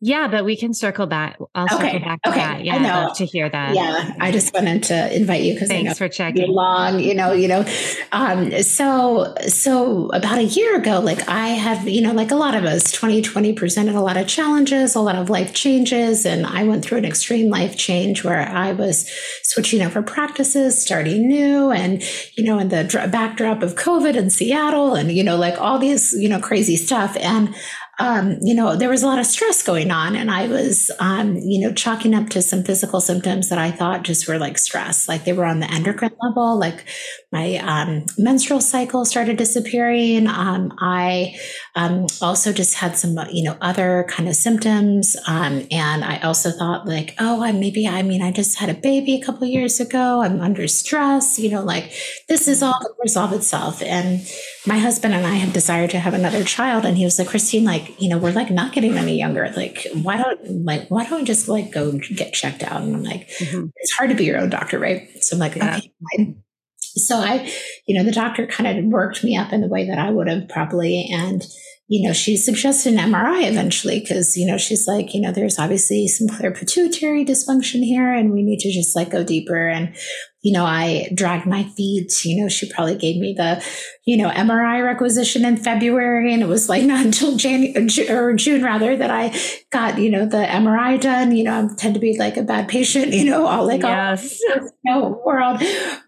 yeah, 0.04 0.28
but 0.28 0.44
we 0.44 0.54
can 0.54 0.74
circle 0.74 1.06
back. 1.06 1.38
I'll 1.54 1.64
okay. 1.64 1.92
circle 1.92 2.00
back 2.00 2.22
to 2.24 2.28
okay. 2.28 2.38
that. 2.38 2.62
Yeah, 2.62 2.74
I 2.74 2.78
know. 2.78 2.88
love 3.06 3.16
to 3.16 3.24
hear 3.24 3.48
that. 3.48 3.74
Yeah, 3.74 4.14
I 4.20 4.32
just 4.32 4.52
wanted 4.52 4.82
to 4.84 5.16
invite 5.16 5.42
you 5.44 5.54
because 5.54 5.68
thanks 5.68 5.96
for 5.96 6.10
checking. 6.10 6.50
Long, 6.50 7.00
you 7.00 7.14
know, 7.14 7.32
you 7.32 7.48
know. 7.48 7.64
Um, 8.12 8.50
so, 8.60 9.34
so 9.48 10.08
about 10.08 10.36
a 10.36 10.44
year 10.44 10.76
ago, 10.76 11.00
like 11.00 11.26
I 11.26 11.48
have, 11.48 11.88
you 11.88 12.02
know, 12.02 12.12
like 12.12 12.30
a 12.32 12.34
lot 12.34 12.54
of 12.54 12.64
us, 12.64 12.92
2020 12.92 13.54
presented 13.54 13.94
a 13.94 14.02
lot 14.02 14.18
of 14.18 14.28
challenges, 14.28 14.94
a 14.94 15.00
lot 15.00 15.16
of 15.16 15.30
life 15.30 15.54
changes, 15.54 16.26
and 16.26 16.44
I 16.44 16.64
went 16.64 16.84
through 16.84 16.98
an 16.98 17.06
extreme 17.06 17.48
life 17.48 17.78
change 17.78 18.24
where 18.24 18.46
I 18.46 18.72
was 18.72 19.10
switching 19.42 19.80
over 19.80 20.02
practices, 20.02 20.82
starting 20.82 21.26
new, 21.26 21.70
and 21.70 22.02
you 22.36 22.44
know, 22.44 22.58
in 22.58 22.68
the 22.68 23.08
backdrop 23.10 23.62
of 23.62 23.74
COVID 23.76 24.16
in 24.16 24.28
Seattle, 24.28 24.96
and 24.96 25.10
you 25.10 25.24
know, 25.24 25.36
like 25.36 25.58
all 25.58 25.78
these, 25.78 26.12
you 26.12 26.28
know, 26.28 26.40
crazy 26.40 26.76
stuff, 26.76 27.16
and 27.18 27.54
um, 27.98 28.38
you 28.42 28.54
know, 28.54 28.74
there 28.76 28.88
was 28.88 29.02
a 29.02 29.06
lot 29.06 29.18
of 29.18 29.26
stress 29.26 29.62
going 29.62 29.90
on, 29.90 30.16
and 30.16 30.30
I 30.30 30.48
was, 30.48 30.90
um, 30.98 31.36
you 31.36 31.60
know, 31.60 31.72
chalking 31.72 32.14
up 32.14 32.28
to 32.30 32.42
some 32.42 32.64
physical 32.64 33.00
symptoms 33.00 33.48
that 33.50 33.58
I 33.58 33.70
thought 33.70 34.02
just 34.02 34.26
were 34.26 34.38
like 34.38 34.58
stress, 34.58 35.08
like 35.08 35.24
they 35.24 35.32
were 35.32 35.44
on 35.44 35.60
the 35.60 35.70
endocrine 35.70 36.16
level. 36.20 36.58
Like 36.58 36.84
my 37.30 37.56
um, 37.58 38.06
menstrual 38.18 38.60
cycle 38.60 39.04
started 39.04 39.36
disappearing. 39.36 40.26
Um, 40.26 40.72
I 40.80 41.36
um, 41.76 42.06
also 42.20 42.52
just 42.52 42.74
had 42.74 42.96
some, 42.96 43.16
you 43.30 43.44
know, 43.44 43.56
other 43.60 44.06
kind 44.08 44.28
of 44.28 44.34
symptoms, 44.34 45.16
um, 45.28 45.66
and 45.70 46.04
I 46.04 46.18
also 46.18 46.50
thought 46.50 46.86
like, 46.86 47.14
oh, 47.18 47.42
I 47.42 47.52
maybe, 47.52 47.86
I 47.86 48.02
mean, 48.02 48.22
I 48.22 48.32
just 48.32 48.58
had 48.58 48.70
a 48.70 48.74
baby 48.74 49.14
a 49.14 49.24
couple 49.24 49.46
years 49.46 49.78
ago. 49.78 50.22
I'm 50.22 50.40
under 50.40 50.66
stress. 50.66 51.38
You 51.38 51.50
know, 51.50 51.62
like 51.62 51.92
this 52.28 52.48
is 52.48 52.62
all 52.62 52.78
resolve 53.00 53.32
itself, 53.32 53.82
and 53.82 54.26
my 54.66 54.78
husband 54.78 55.14
and 55.14 55.26
I 55.26 55.34
have 55.34 55.52
desired 55.52 55.90
to 55.90 55.98
have 55.98 56.14
another 56.14 56.42
child. 56.42 56.84
And 56.84 56.96
he 56.96 57.04
was 57.04 57.18
like, 57.18 57.28
Christine, 57.28 57.64
like, 57.64 58.00
you 58.00 58.08
know, 58.08 58.18
we're 58.18 58.32
like 58.32 58.50
not 58.50 58.72
getting 58.72 58.96
any 58.96 59.18
younger. 59.18 59.52
Like, 59.56 59.86
why 59.92 60.16
don't 60.16 60.64
like 60.64 60.88
why 60.88 61.04
don't 61.04 61.20
we 61.20 61.24
just 61.24 61.48
like 61.48 61.70
go 61.70 61.98
get 61.98 62.32
checked 62.32 62.62
out? 62.62 62.82
And 62.82 62.96
I'm 62.96 63.02
like, 63.02 63.28
mm-hmm. 63.28 63.66
it's 63.76 63.92
hard 63.92 64.10
to 64.10 64.16
be 64.16 64.24
your 64.24 64.38
own 64.38 64.50
doctor, 64.50 64.78
right? 64.78 65.08
So 65.22 65.36
I'm 65.36 65.40
like, 65.40 65.56
yeah. 65.56 65.76
okay, 65.76 65.92
fine. 66.16 66.42
So 66.78 67.16
I, 67.16 67.50
you 67.86 67.96
know, 67.96 68.04
the 68.04 68.12
doctor 68.12 68.46
kind 68.46 68.78
of 68.78 68.84
worked 68.86 69.24
me 69.24 69.36
up 69.36 69.52
in 69.52 69.60
the 69.60 69.68
way 69.68 69.86
that 69.88 69.98
I 69.98 70.10
would 70.10 70.28
have 70.28 70.48
probably. 70.48 71.08
And 71.12 71.44
you 71.86 72.06
know, 72.06 72.14
she 72.14 72.38
suggested 72.38 72.94
an 72.94 73.12
MRI 73.12 73.46
eventually 73.46 74.00
because, 74.00 74.38
you 74.38 74.46
know, 74.46 74.56
she's 74.56 74.88
like, 74.88 75.12
you 75.12 75.20
know, 75.20 75.32
there's 75.32 75.58
obviously 75.58 76.08
some 76.08 76.28
clear 76.28 76.50
pituitary 76.50 77.26
dysfunction 77.26 77.84
here 77.84 78.10
and 78.10 78.32
we 78.32 78.42
need 78.42 78.60
to 78.60 78.72
just 78.72 78.96
like 78.96 79.10
go 79.10 79.22
deeper. 79.22 79.68
And, 79.68 79.94
you 80.40 80.54
know, 80.54 80.64
I 80.64 81.10
dragged 81.14 81.44
my 81.44 81.64
feet. 81.76 82.10
You 82.24 82.42
know, 82.42 82.48
she 82.48 82.72
probably 82.72 82.96
gave 82.96 83.20
me 83.20 83.34
the, 83.36 83.62
you 84.06 84.16
know, 84.16 84.30
MRI 84.30 84.82
requisition 84.82 85.44
in 85.44 85.58
February. 85.58 86.32
And 86.32 86.42
it 86.42 86.48
was 86.48 86.70
like 86.70 86.82
not 86.84 87.04
until 87.04 87.36
January 87.36 88.08
or 88.08 88.32
June 88.32 88.62
rather 88.62 88.96
that 88.96 89.10
I 89.10 89.38
got, 89.70 89.98
you 89.98 90.10
know, 90.10 90.24
the 90.24 90.38
MRI 90.38 90.98
done. 90.98 91.36
You 91.36 91.44
know, 91.44 91.68
I 91.70 91.74
tend 91.76 91.92
to 91.94 92.00
be 92.00 92.16
like 92.16 92.38
a 92.38 92.42
bad 92.42 92.66
patient, 92.66 93.12
you 93.12 93.26
know, 93.26 93.46
all 93.46 93.66
like 93.66 93.82
yes. 93.82 94.40
all 94.50 94.56
you 94.56 94.70
know, 94.84 95.22
world. 95.22 95.62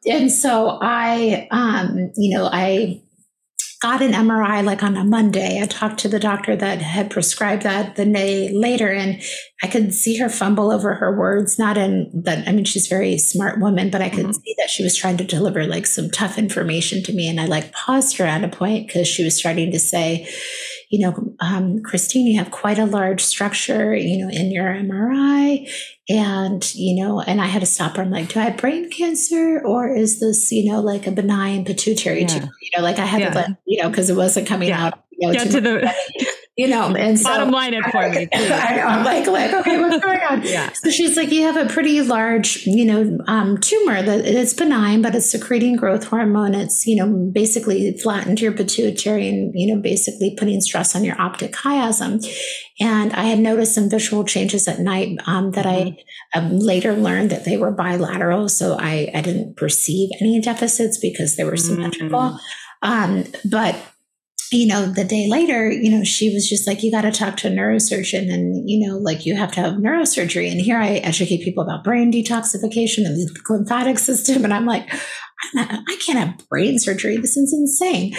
And 0.07 0.33
so 0.33 0.79
I, 0.81 1.49
um, 1.51 2.13
you 2.17 2.35
know, 2.35 2.49
I, 2.51 3.03
got 3.81 4.03
an 4.03 4.13
MRI 4.13 4.65
like 4.65 4.83
on 4.83 4.97
a 4.97 5.05
Monday. 5.05 5.61
I 5.61 5.67
talked 5.67 5.99
to 6.01 6.09
the 6.09 6.19
doctor 6.19 6.57
that 6.57 6.81
had 6.81 7.11
prescribed 7.11 7.63
that 7.63 7.97
the 7.97 8.05
day 8.05 8.53
later, 8.53 8.91
and 8.91 9.23
I 9.63 9.67
could 9.67 9.93
see 9.93 10.17
her 10.19 10.29
fumble 10.29 10.71
over 10.71 10.95
her 10.95 11.17
words. 11.17 11.59
Not 11.59 11.77
in 11.77 12.11
that, 12.25 12.49
I 12.49 12.53
mean, 12.53 12.65
she's 12.65 12.87
a 12.87 12.95
very 12.95 13.19
smart 13.19 13.61
woman, 13.61 13.91
but 13.91 14.03
I 14.03 14.09
could 14.09 14.27
mm-hmm. 14.27 14.33
see 14.33 14.55
that 14.59 14.71
she 14.71 14.83
was 14.83 14.97
trying 14.97 15.19
to 15.19 15.25
deliver 15.25 15.67
like 15.67 15.87
some 15.87 16.11
tough 16.11 16.39
information 16.39 17.03
to 17.05 17.13
me. 17.13 17.29
And 17.29 17.41
I 17.41 17.47
like 17.47 17.73
paused 17.73 18.17
her 18.17 18.25
at 18.25 18.45
a 18.45 18.49
point 18.49 18.87
because 18.87 19.07
she 19.07 19.25
was 19.25 19.39
starting 19.39 19.71
to 19.73 19.79
say, 19.79 20.29
you 20.89 21.01
know, 21.01 21.35
um, 21.41 21.83
Christine, 21.83 22.27
you 22.27 22.39
have 22.39 22.51
quite 22.51 22.79
a 22.79 22.87
large 22.87 23.21
structure, 23.21 23.95
you 23.95 24.19
know, 24.19 24.31
in 24.31 24.51
your 24.51 24.67
MRI. 24.67 25.69
And, 26.09 26.75
you 26.75 27.03
know, 27.03 27.21
and 27.21 27.41
I 27.41 27.47
had 27.47 27.61
to 27.61 27.67
stop 27.67 27.97
her. 27.97 28.03
I'm 28.03 28.11
like, 28.11 28.29
do 28.29 28.39
I 28.39 28.45
have 28.45 28.57
brain 28.57 28.91
cancer 28.91 29.61
or 29.65 29.93
is 29.93 30.21
this, 30.21 30.53
you 30.53 30.71
know, 30.71 30.81
like 30.81 31.07
a 31.07 31.11
benign 31.11 31.65
pituitary 31.65 32.21
yeah. 32.21 32.27
tumor? 32.27 32.53
You 32.63 32.71
know, 32.77 32.85
like 32.85 32.99
I 32.99 33.07
had 33.07 33.21
yeah. 33.21 33.31
to 33.31 33.35
let, 33.35 33.51
you 33.67 33.83
know, 33.83 33.89
because 33.89 34.09
it 34.11 34.17
wasn't 34.17 34.47
coming 34.47 34.69
yeah. 34.69 34.87
out. 34.87 35.03
You 35.11 35.33
know, 35.33 35.45
to, 35.45 35.51
to 35.51 35.61
the 35.61 35.95
you 36.57 36.67
know, 36.67 36.95
and 36.99 37.19
so 37.19 37.25
bottom 37.25 37.51
line 37.51 37.75
it 37.75 37.85
for 37.85 38.09
me. 38.09 38.29
I 38.33 38.79
am 38.79 39.05
like, 39.05 39.27
like, 39.27 39.53
okay, 39.53 39.79
what's 39.79 40.03
going 40.03 40.21
on? 40.21 40.43
yeah. 40.45 40.73
So 40.73 40.91
she's 40.91 41.17
like, 41.17 41.31
you 41.31 41.43
have 41.43 41.57
a 41.57 41.67
pretty 41.67 42.01
large, 42.03 42.67
you 42.67 42.85
know, 42.85 43.19
um, 43.27 43.59
tumor 43.59 44.03
that 44.03 44.25
it's 44.25 44.55
benign, 44.55 45.03
but 45.03 45.15
it's 45.15 45.31
secreting 45.31 45.77
growth 45.77 46.05
hormone. 46.05 46.55
It's, 46.55 46.87
you 46.87 46.97
know, 46.97 47.31
basically 47.33 47.97
flattened 47.99 48.41
your 48.41 48.53
pituitary 48.53 49.29
and, 49.29 49.53
you 49.55 49.75
know, 49.75 49.81
basically 49.81 50.35
putting 50.37 50.61
stress 50.61 50.97
on 50.97 51.05
your 51.05 51.21
optic 51.21 51.53
chiasm. 51.53 52.27
And 52.81 53.13
I 53.13 53.25
had 53.25 53.39
noticed 53.39 53.75
some 53.75 53.89
visual 53.89 54.25
changes 54.25 54.69
at 54.69 54.81
night 54.81 55.19
um, 55.27 55.53
that 55.53 55.67
mm-hmm. 55.67 55.95
I 56.35 56.39
um, 56.39 56.59
later 56.59 56.95
learned 56.95 57.31
that 57.31 57.45
they 57.45 57.57
were 57.57 57.71
bilateral. 57.71 58.49
So 58.49 58.77
I, 58.79 59.11
I 59.15 59.21
didn't 59.21 59.57
perceive 59.57 60.11
any 60.21 60.41
deficits 60.41 60.99
because 60.99 61.37
they 61.37 61.45
were 61.45 61.57
symmetrical. 61.57 62.19
Mm-hmm. 62.21 62.37
Um, 62.83 63.25
but 63.51 63.77
you 64.53 64.67
know, 64.67 64.87
the 64.87 65.05
day 65.05 65.29
later, 65.29 65.71
you 65.71 65.91
know, 65.91 66.05
she 66.05 66.33
was 66.33 66.49
just 66.49 66.67
like, 66.67 66.83
you 66.83 66.91
got 66.91 67.03
to 67.03 67.11
talk 67.11 67.37
to 67.39 67.49
a 67.49 67.51
neurosurgeon 67.51 68.33
and, 68.33 68.69
you 68.69 68.87
know, 68.87 68.97
like 68.97 69.27
you 69.27 69.35
have 69.37 69.53
to 69.53 69.61
have 69.61 69.75
neurosurgery. 69.75 70.51
And 70.51 70.61
here 70.61 70.79
I 70.79 70.97
educate 70.97 71.43
people 71.43 71.65
about 71.65 71.85
brain 71.85 72.13
detoxification 72.13 73.07
and 73.07 73.17
the 73.17 73.41
lymphatic 73.49 73.99
system. 74.01 74.45
And 74.45 74.55
I'm 74.55 74.67
like, 74.67 74.89
I 75.55 75.99
can't 76.05 76.19
have 76.19 76.49
brain 76.49 76.79
surgery. 76.79 77.19
This 77.19 77.37
is 77.37 77.53
insane. 77.53 78.17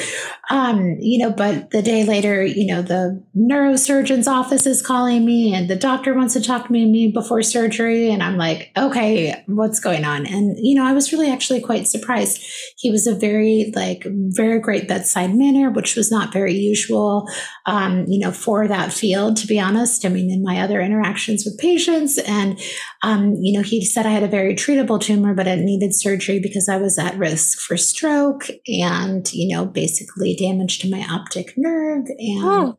Um, 0.49 0.97
you 0.99 1.17
know, 1.17 1.31
but 1.31 1.71
the 1.71 1.81
day 1.81 2.05
later, 2.05 2.45
you 2.45 2.67
know, 2.67 2.81
the 2.81 3.23
neurosurgeon's 3.35 4.27
office 4.27 4.65
is 4.67 4.85
calling 4.85 5.25
me 5.25 5.53
and 5.53 5.67
the 5.67 5.75
doctor 5.75 6.13
wants 6.13 6.33
to 6.33 6.41
talk 6.41 6.67
to 6.67 6.71
me 6.71 7.11
before 7.11 7.41
surgery. 7.41 8.11
And 8.11 8.21
I'm 8.21 8.37
like, 8.37 8.71
okay, 8.77 9.43
what's 9.47 9.79
going 9.79 10.05
on? 10.05 10.27
And, 10.27 10.57
you 10.59 10.75
know, 10.75 10.85
I 10.85 10.93
was 10.93 11.11
really 11.11 11.31
actually 11.31 11.61
quite 11.61 11.87
surprised. 11.87 12.45
He 12.77 12.91
was 12.91 13.07
a 13.07 13.15
very, 13.15 13.71
like, 13.75 14.05
very 14.05 14.59
great 14.59 14.87
bedside 14.87 15.33
manner, 15.33 15.71
which 15.71 15.95
was 15.95 16.11
not 16.11 16.31
very 16.31 16.53
usual, 16.53 17.27
um, 17.65 18.05
you 18.07 18.19
know, 18.19 18.31
for 18.31 18.67
that 18.67 18.93
field, 18.93 19.37
to 19.37 19.47
be 19.47 19.59
honest. 19.59 20.05
I 20.05 20.09
mean, 20.09 20.29
in 20.31 20.43
my 20.43 20.61
other 20.61 20.81
interactions 20.81 21.45
with 21.45 21.57
patients. 21.57 22.19
And, 22.19 22.59
um, 23.01 23.33
you 23.39 23.57
know, 23.57 23.63
he 23.63 23.83
said 23.83 24.05
I 24.05 24.11
had 24.11 24.23
a 24.23 24.27
very 24.27 24.53
treatable 24.53 25.01
tumor, 25.01 25.33
but 25.33 25.47
it 25.47 25.59
needed 25.59 25.95
surgery 25.95 26.39
because 26.39 26.69
I 26.69 26.77
was 26.77 26.97
at 27.07 27.17
risk 27.17 27.59
for 27.59 27.77
stroke 27.77 28.47
and, 28.67 29.31
you 29.33 29.55
know, 29.55 29.65
basically 29.65 30.35
damage 30.35 30.79
to 30.79 30.89
my 30.89 31.05
optic 31.09 31.53
nerve. 31.57 32.05
And 32.17 32.43
oh, 32.43 32.77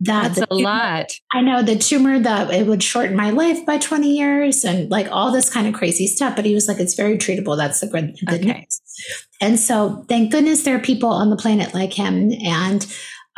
that 0.00 0.34
that's 0.34 0.38
a 0.38 0.46
tumor, 0.46 0.62
lot. 0.62 1.12
I 1.32 1.42
know 1.42 1.62
the 1.62 1.76
tumor 1.76 2.18
that 2.18 2.52
it 2.52 2.66
would 2.66 2.82
shorten 2.82 3.16
my 3.16 3.30
life 3.30 3.64
by 3.66 3.78
20 3.78 4.08
years 4.08 4.64
and 4.64 4.90
like 4.90 5.08
all 5.10 5.30
this 5.32 5.52
kind 5.52 5.66
of 5.66 5.74
crazy 5.74 6.06
stuff. 6.06 6.34
But 6.36 6.44
he 6.44 6.54
was 6.54 6.68
like, 6.68 6.80
it's 6.80 6.94
very 6.94 7.18
treatable. 7.18 7.56
That's 7.56 7.80
the 7.80 7.86
good, 7.86 8.16
the 8.22 8.36
okay. 8.36 8.52
news. 8.60 8.80
And 9.40 9.58
so 9.60 10.04
thank 10.08 10.32
goodness 10.32 10.62
there 10.62 10.76
are 10.76 10.80
people 10.80 11.10
on 11.10 11.30
the 11.30 11.36
planet 11.36 11.74
like 11.74 11.92
him. 11.92 12.32
And 12.44 12.86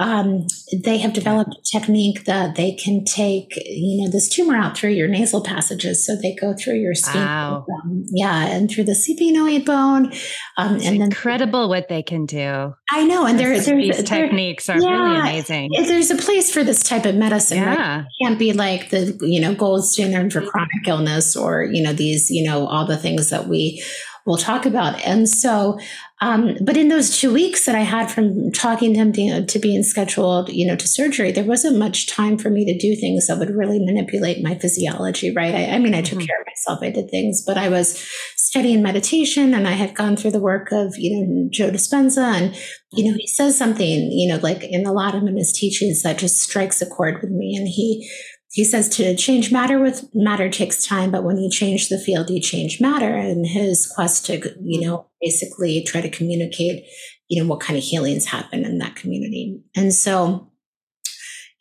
um, 0.01 0.47
they 0.85 0.99
have 0.99 1.13
developed 1.13 1.57
a 1.57 1.79
technique 1.79 2.25
that 2.25 2.55
they 2.55 2.73
can 2.73 3.05
take, 3.05 3.57
you 3.67 4.05
know, 4.05 4.11
this 4.11 4.29
tumor 4.29 4.55
out 4.57 4.79
through 4.79 4.91
your 4.91 5.09
nasal 5.09 5.43
passages. 5.43 6.07
So 6.07 6.15
they 6.15 6.37
go 6.37 6.55
through 6.55 6.77
your 6.77 6.95
skin, 6.95 7.21
wow. 7.21 7.67
um, 7.83 8.05
yeah, 8.13 8.47
and 8.47 8.71
through 8.71 8.85
the 8.85 8.93
sphenoid 8.93 9.65
bone. 9.65 10.13
Um, 10.57 10.77
it's 10.77 10.87
and 10.87 11.01
then, 11.01 11.03
incredible 11.03 11.69
what 11.69 11.89
they 11.89 12.05
can 12.05 12.27
do. 12.27 12.75
I 12.91 13.05
know, 13.05 13.27
and 13.27 13.39
there, 13.41 13.49
there's 13.49 13.67
these 13.67 14.05
techniques 14.05 14.69
are 14.69 14.79
yeah, 14.79 14.89
really 14.89 15.21
amazing. 15.21 15.71
There's 15.75 16.13
a 16.13 16.17
place 16.17 16.53
for 16.53 16.63
this 16.63 16.85
type 16.85 17.05
of 17.05 17.17
medicine. 17.17 17.59
Yeah, 17.59 17.97
right? 17.97 18.01
it 18.01 18.25
can't 18.25 18.39
be 18.39 18.53
like 18.53 18.91
the 18.91 19.19
you 19.21 19.41
know 19.41 19.53
gold 19.55 19.85
standard 19.85 20.33
for 20.33 20.43
chronic 20.43 20.87
illness 20.87 21.35
or 21.35 21.65
you 21.65 21.83
know 21.83 21.93
these 21.93 22.31
you 22.31 22.45
know 22.45 22.69
all 22.69 22.87
the 22.87 22.97
things 22.97 23.31
that 23.31 23.49
we 23.49 23.83
will 24.27 24.37
talk 24.37 24.67
about. 24.67 25.01
And 25.05 25.29
so 25.29 25.79
um, 26.21 26.57
but 26.61 26.77
in 26.77 26.89
those 26.89 27.17
two 27.17 27.33
weeks 27.33 27.67
that 27.67 27.77
I 27.77 27.83
had 27.83 28.11
from 28.11 28.51
talking 28.51 28.93
to 28.93 28.99
him 28.99 29.13
to, 29.13 29.47
to, 29.47 29.59
being 29.61 29.85
scheduled, 29.85 30.49
you 30.49 30.67
know, 30.67 30.75
to 30.75 30.89
surgery, 30.89 31.31
there 31.31 31.45
wasn't 31.45 31.79
much 31.79 32.09
time 32.09 32.39
for 32.39 32.51
me 32.51 32.65
to 32.65 32.77
do 32.77 32.97
things 32.97 33.29
that 33.29 33.39
would 33.39 33.51
really 33.51 33.79
manipulate 33.79 34.43
my 34.43 34.57
physiology, 34.57 35.33
right? 35.33 35.55
I, 35.55 35.67
I 35.77 35.79
mean, 35.79 35.95
I 35.95 36.03
took 36.03 36.19
mm-hmm. 36.19 36.27
care 36.27 36.41
of 36.41 36.47
myself, 36.47 36.81
I 36.83 36.91
did 36.91 37.09
things, 37.09 37.45
but 37.47 37.57
I 37.57 37.69
was 37.69 38.05
studying 38.35 38.83
meditation 38.83 39.55
and 39.55 39.69
I 39.69 39.73
had 39.73 39.95
gone 39.95 40.17
through 40.17 40.33
the 40.33 40.41
work 40.41 40.73
of, 40.73 40.99
you 40.99 41.25
know, 41.25 41.49
Joe 41.53 41.71
Dispenza. 41.71 42.25
And, 42.25 42.57
you 42.91 43.09
know, 43.09 43.17
he 43.17 43.29
says 43.29 43.57
something, 43.57 44.11
you 44.11 44.29
know, 44.29 44.41
like 44.43 44.65
in 44.65 44.87
a 44.87 44.93
lot 44.93 45.15
of 45.15 45.23
his 45.23 45.53
teachings 45.53 46.03
that 46.03 46.19
just 46.19 46.39
strikes 46.39 46.83
a 46.83 46.87
chord 46.87 47.23
with 47.23 47.31
me. 47.31 47.55
And 47.57 47.69
he 47.69 48.11
he 48.51 48.65
says 48.65 48.89
to 48.89 49.15
change 49.15 49.53
matter 49.53 49.79
with 49.79 50.09
matter 50.15 50.49
takes 50.49 50.85
time, 50.85 51.11
but 51.11 51.25
when 51.25 51.37
you 51.37 51.51
change 51.51 51.89
the 51.89 51.99
field, 51.99 52.31
you 52.31 52.41
change 52.41 52.81
matter. 52.81 53.15
And 53.15 53.47
his 53.47 53.87
quest 53.87 54.27
to, 54.27 54.55
you 54.63 54.81
know, 54.81 55.07
basically 55.21 55.83
try 55.83 56.01
to 56.01 56.09
communicate, 56.09 56.85
you 57.29 57.41
know, 57.41 57.49
what 57.49 57.61
kind 57.61 57.77
of 57.77 57.85
healings 57.85 58.25
happen 58.25 58.65
in 58.65 58.79
that 58.79 58.97
community. 58.97 59.61
And 59.77 59.93
so, 59.93 60.51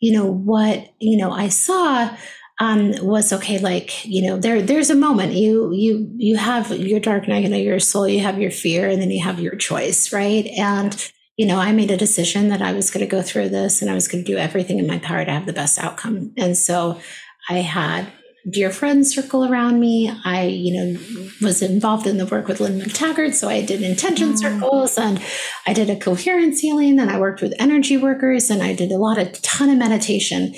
you 0.00 0.12
know, 0.12 0.24
what, 0.24 0.94
you 0.98 1.18
know, 1.18 1.30
I 1.30 1.48
saw 1.48 2.16
um, 2.60 2.94
was 3.02 3.32
okay, 3.32 3.58
like, 3.58 4.04
you 4.04 4.26
know, 4.26 4.36
there 4.38 4.62
there's 4.62 4.90
a 4.90 4.96
moment 4.96 5.34
you 5.34 5.72
you 5.72 6.10
you 6.16 6.36
have 6.36 6.70
your 6.72 6.98
dark 6.98 7.28
night 7.28 7.44
you 7.44 7.48
know, 7.48 7.56
your 7.56 7.78
soul, 7.78 8.08
you 8.08 8.20
have 8.20 8.40
your 8.40 8.50
fear, 8.50 8.88
and 8.88 9.00
then 9.00 9.10
you 9.10 9.22
have 9.22 9.38
your 9.38 9.54
choice, 9.54 10.12
right? 10.12 10.46
And 10.46 11.12
you 11.38 11.46
know, 11.46 11.58
I 11.58 11.72
made 11.72 11.92
a 11.92 11.96
decision 11.96 12.48
that 12.48 12.60
I 12.60 12.72
was 12.72 12.90
going 12.90 13.06
to 13.06 13.10
go 13.10 13.22
through 13.22 13.50
this 13.50 13.80
and 13.80 13.90
I 13.90 13.94
was 13.94 14.08
going 14.08 14.24
to 14.24 14.30
do 14.30 14.36
everything 14.36 14.80
in 14.80 14.88
my 14.88 14.98
power 14.98 15.24
to 15.24 15.30
have 15.30 15.46
the 15.46 15.52
best 15.52 15.78
outcome. 15.78 16.32
And 16.36 16.56
so 16.56 17.00
I 17.48 17.58
had 17.58 18.12
dear 18.50 18.70
friends 18.70 19.14
circle 19.14 19.48
around 19.48 19.78
me. 19.78 20.12
I, 20.24 20.46
you 20.46 20.74
know, 20.74 21.00
was 21.40 21.62
involved 21.62 22.08
in 22.08 22.18
the 22.18 22.26
work 22.26 22.48
with 22.48 22.58
Lynne 22.58 22.80
McTaggart. 22.80 23.34
So 23.34 23.48
I 23.48 23.62
did 23.64 23.82
intention 23.82 24.32
mm. 24.32 24.38
circles 24.38 24.98
and 24.98 25.22
I 25.64 25.72
did 25.72 25.90
a 25.90 25.96
coherence 25.96 26.58
healing 26.58 26.98
and 26.98 27.08
I 27.08 27.20
worked 27.20 27.40
with 27.40 27.54
energy 27.60 27.96
workers 27.96 28.50
and 28.50 28.60
I 28.60 28.74
did 28.74 28.90
a 28.90 28.96
lot 28.96 29.18
of 29.18 29.40
ton 29.42 29.70
of 29.70 29.78
meditation 29.78 30.54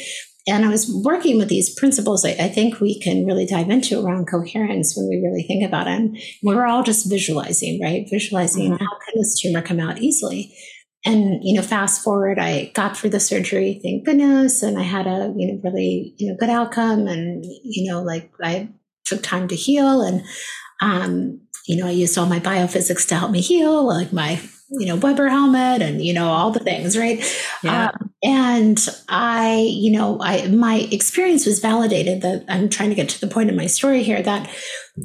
and 0.48 0.64
I 0.64 0.68
was 0.68 0.90
working 1.04 1.38
with 1.38 1.48
these 1.48 1.74
principles 1.74 2.24
I, 2.24 2.30
I, 2.30 2.48
think 2.48 2.80
we 2.80 2.98
can 3.00 3.26
really 3.26 3.46
dive 3.46 3.68
into 3.68 4.04
around 4.04 4.26
coherence 4.26 4.96
when 4.96 5.08
we 5.08 5.20
really 5.22 5.42
think 5.42 5.66
about 5.66 5.86
it. 5.86 5.92
And 5.92 6.18
we 6.42 6.54
are 6.54 6.66
all 6.66 6.82
just 6.82 7.10
visualizing, 7.10 7.80
right? 7.82 8.06
Visualizing 8.10 8.72
mm-hmm. 8.72 8.84
how 8.84 8.98
can 9.04 9.14
this 9.16 9.38
tumor 9.38 9.62
come 9.62 9.80
out 9.80 9.98
easily? 9.98 10.54
and 11.04 11.42
you 11.42 11.54
know 11.54 11.62
fast 11.62 12.02
forward 12.02 12.38
i 12.38 12.70
got 12.74 12.96
through 12.96 13.10
the 13.10 13.20
surgery 13.20 13.80
thank 13.82 14.04
goodness 14.04 14.62
and 14.62 14.78
i 14.78 14.82
had 14.82 15.06
a 15.06 15.32
you 15.36 15.46
know 15.46 15.60
really 15.64 16.14
you 16.18 16.28
know 16.28 16.36
good 16.38 16.50
outcome 16.50 17.06
and 17.06 17.44
you 17.62 17.90
know 17.90 18.02
like 18.02 18.30
i 18.42 18.68
took 19.04 19.22
time 19.22 19.48
to 19.48 19.54
heal 19.54 20.02
and 20.02 20.22
um 20.82 21.40
you 21.66 21.76
know 21.76 21.86
i 21.86 21.90
used 21.90 22.18
all 22.18 22.26
my 22.26 22.40
biophysics 22.40 23.06
to 23.08 23.14
help 23.14 23.30
me 23.30 23.40
heal 23.40 23.86
like 23.86 24.12
my 24.12 24.40
you 24.70 24.86
know 24.86 24.96
weber 24.96 25.28
helmet 25.28 25.82
and 25.82 26.02
you 26.02 26.12
know 26.12 26.28
all 26.28 26.50
the 26.50 26.60
things 26.60 26.96
right 26.96 27.18
yeah. 27.62 27.86
Um, 27.86 28.12
and 28.22 28.88
i 29.08 29.66
you 29.68 29.90
know 29.90 30.18
i 30.20 30.46
my 30.48 30.88
experience 30.92 31.44
was 31.46 31.58
validated 31.58 32.22
that 32.22 32.44
i'm 32.48 32.68
trying 32.68 32.90
to 32.90 32.94
get 32.94 33.08
to 33.08 33.20
the 33.20 33.32
point 33.32 33.50
of 33.50 33.56
my 33.56 33.66
story 33.66 34.02
here 34.02 34.22
that 34.22 34.48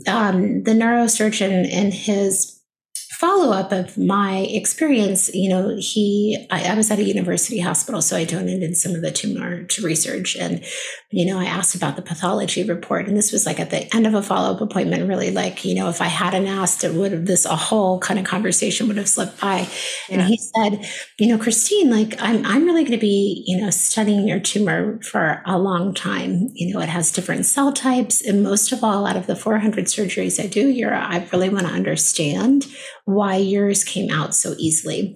um, 0.08 0.64
the 0.64 0.72
neurosurgeon 0.72 1.70
in 1.70 1.92
his 1.92 2.55
follow 3.16 3.54
up 3.54 3.72
of 3.72 3.98
my 3.98 4.40
experience, 4.40 5.34
you 5.34 5.48
know, 5.48 5.78
he, 5.80 6.46
I, 6.52 6.66
I, 6.66 6.76
was 6.76 6.92
at 6.92 7.00
a 7.00 7.04
university 7.04 7.60
hospital, 7.60 8.02
so 8.02 8.18
I 8.18 8.26
donated 8.26 8.76
some 8.76 8.94
of 8.94 9.02
the 9.02 9.10
tumor 9.10 9.64
to 9.64 9.86
research. 9.86 10.36
And, 10.36 10.62
you 11.12 11.26
know, 11.26 11.40
I 11.40 11.46
asked 11.46 11.76
about 11.76 11.96
the 11.96 12.02
pathology 12.02 12.64
report. 12.66 13.08
And 13.08 13.16
this 13.16 13.32
was 13.32 13.46
like 13.46 13.58
at 13.58 13.70
the 13.70 13.88
end 13.96 14.06
of 14.06 14.16
a 14.16 14.22
follow 14.22 14.54
up 14.54 14.60
appointment, 14.60 15.08
really 15.08 15.32
like, 15.32 15.64
you 15.64 15.76
know, 15.76 15.88
if 15.88 16.02
I 16.02 16.08
hadn't 16.08 16.48
asked, 16.48 16.84
it 16.84 16.94
would 16.94 17.14
have 17.14 17.26
this, 17.26 17.46
a 17.46 17.56
whole 17.56 18.00
kind 18.00 18.20
of 18.20 18.26
conversation 18.26 18.88
would 18.88 18.98
have 18.98 19.08
slipped 19.08 19.40
by. 19.40 19.60
Yeah. 19.60 19.68
And 20.10 20.22
he 20.24 20.38
said, 20.38 20.86
you 21.18 21.30
know, 21.30 21.42
Christine, 21.42 21.90
like, 21.90 22.22
I'm, 22.22 22.46
I'm 22.46 22.66
really 22.66 22.84
going 22.84 22.92
to 22.92 22.98
be, 22.98 23.46
you 23.48 23.62
know, 23.62 23.70
studying 23.70 24.28
your 24.28 24.42
tumor 24.42 25.00
for 25.04 25.42
a 25.46 25.58
long 25.58 25.94
time. 25.94 26.50
You 26.54 26.74
know, 26.74 26.82
it 26.82 26.90
has 26.90 27.14
different 27.14 27.46
cell 27.46 27.72
types. 27.72 28.22
And 28.22 28.44
most 28.44 28.74
of 28.74 28.84
all, 28.84 29.08
out 29.08 29.16
of 29.16 29.26
the 29.26 29.38
400 29.38 29.86
surgeries 29.86 30.44
I 30.44 30.48
do, 30.48 30.68
you're, 30.68 30.94
I 30.94 31.26
really 31.32 31.48
want 31.48 31.66
to 31.66 31.72
understand 31.72 32.68
why 33.06 33.38
yours 33.38 33.84
came 33.84 34.12
out 34.12 34.36
so 34.36 34.56
easily. 34.58 35.16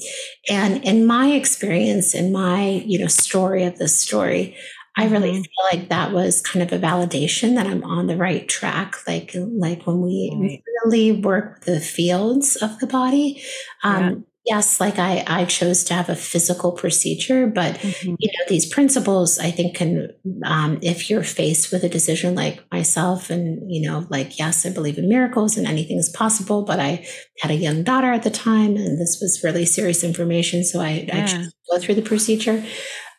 And 0.50 0.84
in 0.84 1.06
my 1.06 1.32
experience, 1.32 2.16
in 2.16 2.32
my, 2.32 2.84
you 2.86 3.00
know, 3.00 3.08
story 3.08 3.64
of 3.64 3.78
the 3.78 3.88
story, 3.88 4.56
I 4.96 5.08
really 5.08 5.32
mm-hmm. 5.32 5.42
feel 5.42 5.80
like 5.80 5.90
that 5.90 6.12
was 6.12 6.42
kind 6.42 6.62
of 6.62 6.72
a 6.72 6.84
validation 6.84 7.56
that 7.56 7.68
I'm 7.68 7.84
on 7.84 8.08
the 8.08 8.18
right 8.18 8.48
track. 8.48 8.96
Like, 9.08 9.32
like 9.36 9.88
when 9.88 10.02
we 10.02 10.32
right. 10.40 10.64
really 10.84 11.14
work 11.14 11.56
with 11.56 11.66
the 11.66 11.80
fields 11.80 12.56
of 12.58 12.80
the 12.80 12.88
body, 12.88 13.42
um, 13.84 14.26
yes, 14.50 14.80
like 14.80 14.98
I, 14.98 15.24
I 15.28 15.46
chose 15.46 15.84
to 15.86 15.94
have 15.94 16.10
a 16.10 16.16
physical 16.16 16.72
procedure, 16.72 17.46
but 17.46 17.76
mm-hmm. 17.76 18.16
you 18.18 18.28
know, 18.28 18.46
these 18.48 18.66
principles 18.66 19.38
I 19.38 19.52
think 19.52 19.76
can, 19.76 20.10
um, 20.44 20.80
if 20.82 21.10
you're 21.10 21.24
faced 21.24 21.72
with 21.72 21.84
a 21.84 21.90
decision 21.90 22.34
like 22.34 22.64
myself 22.72 23.30
and, 23.30 23.72
you 23.72 23.88
know, 23.88 24.08
like, 24.10 24.40
yes, 24.40 24.66
I 24.66 24.72
believe 24.72 24.98
in 24.98 25.08
miracles 25.08 25.56
and 25.56 25.68
anything 25.68 25.98
is 25.98 26.10
possible, 26.10 26.64
but 26.64 26.80
I 26.80 27.06
had 27.40 27.52
a 27.52 27.56
young 27.56 27.84
daughter 27.84 28.12
at 28.12 28.24
the 28.24 28.32
time 28.32 28.76
and 28.76 29.00
this 29.00 29.20
was 29.22 29.42
really 29.44 29.66
serious 29.66 30.04
information. 30.04 30.64
So 30.64 30.80
I, 30.80 31.06
yeah. 31.08 31.18
I 31.18 31.28
chose 31.28 31.48
to 31.48 31.54
go 31.72 31.80
through 31.80 31.96
the 31.96 32.02
procedure. 32.02 32.66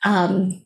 Um, 0.04 0.62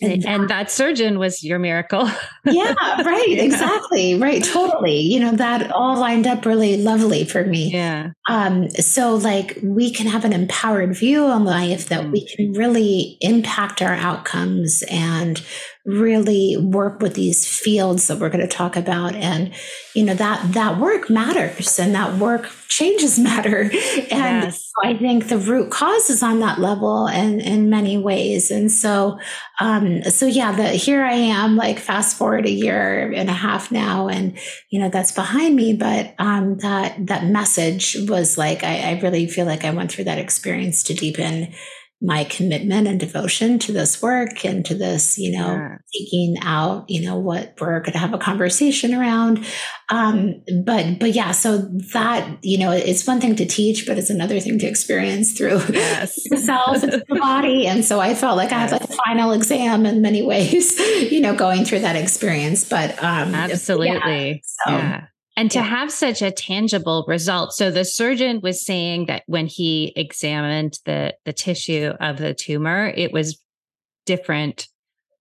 and, 0.00 0.26
and 0.26 0.50
that 0.50 0.70
surgeon 0.70 1.18
was 1.18 1.42
your 1.42 1.58
miracle. 1.58 2.08
yeah, 2.44 2.74
right. 3.02 3.38
Exactly. 3.38 4.18
Right. 4.18 4.42
Totally. 4.44 5.00
You 5.00 5.20
know, 5.20 5.32
that 5.32 5.70
all 5.72 5.98
lined 5.98 6.26
up 6.26 6.44
really 6.44 6.76
lovely 6.76 7.24
for 7.24 7.44
me. 7.44 7.72
Yeah. 7.72 8.10
Um, 8.28 8.70
so 8.70 9.14
like 9.14 9.58
we 9.62 9.90
can 9.92 10.06
have 10.06 10.24
an 10.24 10.32
empowered 10.32 10.96
view 10.96 11.24
on 11.24 11.44
life 11.44 11.88
that 11.88 12.04
mm. 12.04 12.12
we 12.12 12.26
can 12.26 12.52
really 12.52 13.16
impact 13.20 13.82
our 13.82 13.94
outcomes 13.94 14.84
and 14.90 15.42
really 15.88 16.54
work 16.58 17.00
with 17.00 17.14
these 17.14 17.46
fields 17.46 18.06
that 18.06 18.18
we're 18.18 18.28
going 18.28 18.46
to 18.46 18.56
talk 18.56 18.76
about. 18.76 19.14
And 19.14 19.52
you 19.94 20.04
know 20.04 20.14
that 20.14 20.52
that 20.52 20.78
work 20.78 21.08
matters 21.08 21.78
and 21.78 21.94
that 21.94 22.18
work 22.18 22.50
changes 22.68 23.18
matter. 23.30 23.62
And 23.62 24.44
yes. 24.44 24.70
i 24.84 24.94
think 24.94 25.28
the 25.28 25.38
root 25.38 25.70
cause 25.70 26.10
is 26.10 26.22
on 26.22 26.40
that 26.40 26.60
level 26.60 27.08
and 27.08 27.40
in 27.40 27.70
many 27.70 27.96
ways. 27.96 28.50
And 28.50 28.70
so 28.70 29.18
um 29.60 30.02
so 30.04 30.26
yeah 30.26 30.52
the 30.52 30.68
here 30.68 31.02
i 31.02 31.14
am 31.14 31.56
like 31.56 31.78
fast 31.78 32.18
forward 32.18 32.44
a 32.44 32.50
year 32.50 33.10
and 33.10 33.30
a 33.30 33.32
half 33.32 33.72
now 33.72 34.08
and 34.08 34.38
you 34.70 34.78
know 34.78 34.90
that's 34.90 35.12
behind 35.12 35.56
me. 35.56 35.74
But 35.74 36.14
um 36.18 36.58
that 36.58 37.06
that 37.06 37.24
message 37.24 37.96
was 38.08 38.36
like 38.36 38.62
i, 38.62 38.90
I 38.90 39.00
really 39.00 39.26
feel 39.26 39.46
like 39.46 39.64
i 39.64 39.70
went 39.70 39.90
through 39.90 40.04
that 40.04 40.18
experience 40.18 40.82
to 40.84 40.94
deepen 40.94 41.54
my 42.00 42.22
commitment 42.24 42.86
and 42.86 43.00
devotion 43.00 43.58
to 43.58 43.72
this 43.72 44.00
work 44.00 44.44
and 44.44 44.64
to 44.64 44.74
this, 44.74 45.18
you 45.18 45.36
know, 45.36 45.52
yeah. 45.52 45.78
seeking 45.92 46.36
out, 46.42 46.88
you 46.88 47.04
know, 47.04 47.18
what 47.18 47.54
we're 47.60 47.80
going 47.80 47.92
to 47.92 47.98
have 47.98 48.14
a 48.14 48.18
conversation 48.18 48.94
around. 48.94 49.44
Um, 49.88 50.40
but, 50.64 51.00
but 51.00 51.12
yeah, 51.12 51.32
so 51.32 51.58
that, 51.92 52.38
you 52.42 52.56
know, 52.56 52.70
it's 52.70 53.04
one 53.04 53.20
thing 53.20 53.34
to 53.34 53.46
teach, 53.46 53.84
but 53.84 53.98
it's 53.98 54.10
another 54.10 54.38
thing 54.38 54.60
to 54.60 54.66
experience 54.66 55.36
through 55.36 55.60
yes. 55.72 56.14
the 56.30 56.36
cells 56.36 56.84
and 56.84 56.92
the 56.92 57.04
body. 57.16 57.66
And 57.66 57.84
so 57.84 57.98
I 57.98 58.14
felt 58.14 58.36
like 58.36 58.52
yes. 58.52 58.72
I 58.72 58.76
had 58.76 58.80
like 58.80 58.90
a 58.90 59.02
final 59.04 59.32
exam 59.32 59.84
in 59.84 60.00
many 60.00 60.22
ways, 60.22 60.78
you 61.10 61.20
know, 61.20 61.34
going 61.34 61.64
through 61.64 61.80
that 61.80 61.96
experience. 61.96 62.68
But, 62.68 62.92
um, 63.02 63.34
absolutely. 63.34 64.28
Yeah, 64.28 64.38
so. 64.42 64.70
yeah. 64.70 65.06
And 65.38 65.52
to 65.52 65.60
yeah. 65.60 65.66
have 65.66 65.92
such 65.92 66.20
a 66.20 66.32
tangible 66.32 67.04
result. 67.06 67.52
So 67.52 67.70
the 67.70 67.84
surgeon 67.84 68.40
was 68.42 68.66
saying 68.66 69.06
that 69.06 69.22
when 69.26 69.46
he 69.46 69.92
examined 69.94 70.80
the 70.84 71.14
the 71.24 71.32
tissue 71.32 71.92
of 72.00 72.18
the 72.18 72.34
tumor, 72.34 72.92
it 72.96 73.12
was 73.12 73.40
different 74.04 74.66